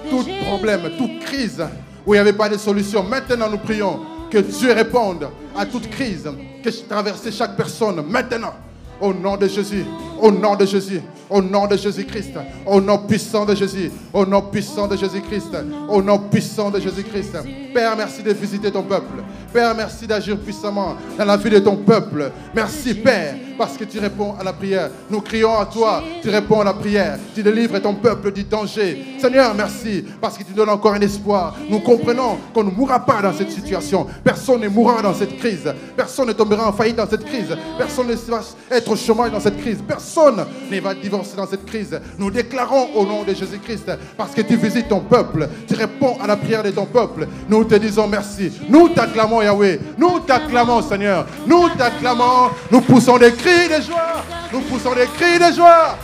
Tout 0.09 0.25
problème, 0.47 0.83
toute 0.97 1.19
crise 1.19 1.63
où 2.07 2.15
il 2.15 2.17
n'y 2.17 2.21
avait 2.21 2.33
pas 2.33 2.49
de 2.49 2.57
solution. 2.57 3.03
Maintenant, 3.03 3.51
nous 3.51 3.59
prions 3.59 3.99
que 4.31 4.39
Dieu 4.39 4.73
réponde 4.73 5.29
à 5.57 5.67
toute 5.67 5.91
crise 5.91 6.31
que 6.63 6.71
traversait 6.89 7.33
chaque 7.33 7.57
personne. 7.57 8.01
Maintenant. 8.09 8.55
Au 9.01 9.15
nom 9.15 9.37
de 9.37 9.47
Jésus, 9.47 9.85
au 10.21 10.33
nom 10.33 10.57
de 10.57 10.67
Jésus, 10.67 11.01
au 11.31 11.41
nom 11.41 11.69
de 11.69 11.77
Jésus-Christ, 11.77 12.33
au 12.67 12.81
nom 12.81 12.99
puissant 12.99 13.45
de 13.45 13.55
Jésus, 13.55 13.93
au 14.13 14.27
nom 14.27 14.43
puissant 14.43 14.89
de 14.89 14.97
Jésus-Christ, 14.97 15.57
au 15.89 16.03
nom 16.03 16.19
puissant 16.19 16.69
de 16.69 16.81
Jésus-Christ. 16.81 17.37
Père, 17.73 17.97
merci 17.97 18.25
de 18.25 18.33
visiter 18.33 18.73
ton 18.73 18.83
peuple. 18.83 19.23
Père, 19.53 19.75
merci 19.75 20.07
d'agir 20.07 20.39
puissamment 20.39 20.97
dans 21.17 21.25
la 21.25 21.37
vie 21.37 21.51
de 21.51 21.59
ton 21.59 21.77
peuple. 21.77 22.31
Merci, 22.55 22.95
Père, 22.95 23.35
parce 23.57 23.77
que 23.77 23.85
tu 23.85 23.99
réponds 23.99 24.35
à 24.39 24.45
la 24.45 24.53
prière. 24.53 24.91
Nous 25.09 25.21
crions 25.23 25.59
à 25.59 25.65
toi, 25.65 26.03
tu 26.23 26.29
réponds 26.29 26.61
à 26.61 26.65
la 26.65 26.75
prière. 26.75 27.19
Tu 27.35 27.43
délivres 27.43 27.81
ton 27.81 27.95
peuple 27.95 28.31
du 28.31 28.45
danger. 28.45 29.17
Seigneur, 29.19 29.55
merci, 29.55 30.05
parce 30.21 30.37
que 30.37 30.45
tu 30.45 30.53
donnes 30.53 30.69
encore 30.69 30.93
un 30.93 31.01
espoir. 31.01 31.57
Nous 31.69 31.81
comprenons 31.81 32.39
qu'on 32.53 32.65
ne 32.65 32.71
mourra 32.71 33.05
pas 33.05 33.23
dans 33.23 33.33
cette 33.33 33.51
situation. 33.51 34.07
Personne 34.23 34.61
ne 34.61 34.69
mourra 34.69 35.01
dans 35.01 35.15
cette 35.15 35.39
crise. 35.39 35.73
Personne 35.97 36.29
ne 36.29 36.33
tombera 36.35 36.69
en 36.69 36.73
faillite 36.73 36.97
dans 36.97 37.09
cette 37.09 37.25
crise. 37.25 37.57
Personne 37.79 38.07
ne 38.07 38.15
va 38.15 38.41
être 38.71 38.91
au 38.91 38.97
chômage 38.97 39.33
dans 39.33 39.41
cette 39.41 39.59
crise. 39.59 39.79
Personne 39.87 40.45
ne 40.71 40.81
va 40.81 40.95
divorcer 40.95 41.37
dans 41.37 41.47
cette 41.47 41.65
crise. 41.65 41.99
Nous 42.19 42.31
déclarons 42.31 42.91
au 42.95 43.07
nom 43.07 43.23
de 43.25 43.33
Jésus-Christ, 43.33 43.91
parce 44.17 44.35
que 44.35 44.43
tu 44.43 44.57
visites 44.57 44.89
ton 44.89 45.01
peuple, 45.01 45.49
tu 45.67 45.75
réponds 45.75 46.17
à 46.23 46.27
la 46.27 46.37
prière 46.37 46.63
de 46.63 46.71
ton 46.71 46.85
peuple. 46.85 47.27
Nous 47.49 47.65
te 47.65 47.77
disons 47.77 48.07
merci. 48.07 48.53
Nous 48.69 48.91
t'acclamons, 48.91 49.38
Yahweh. 49.43 49.79
Nous 49.97 50.21
t'acclamons, 50.21 50.83
Seigneur. 50.83 51.27
Nous 51.47 51.69
t'acclamons. 51.71 52.51
Nous 52.71 52.81
poussons 52.81 53.19
des 53.19 53.33
cris 53.33 53.69
de 53.69 53.81
joie. 53.83 54.23
Nous 54.53 54.61
poussons 54.61 54.95
des 54.95 55.07
cris 55.07 55.39
de 55.39 55.55
joie. 55.55 55.97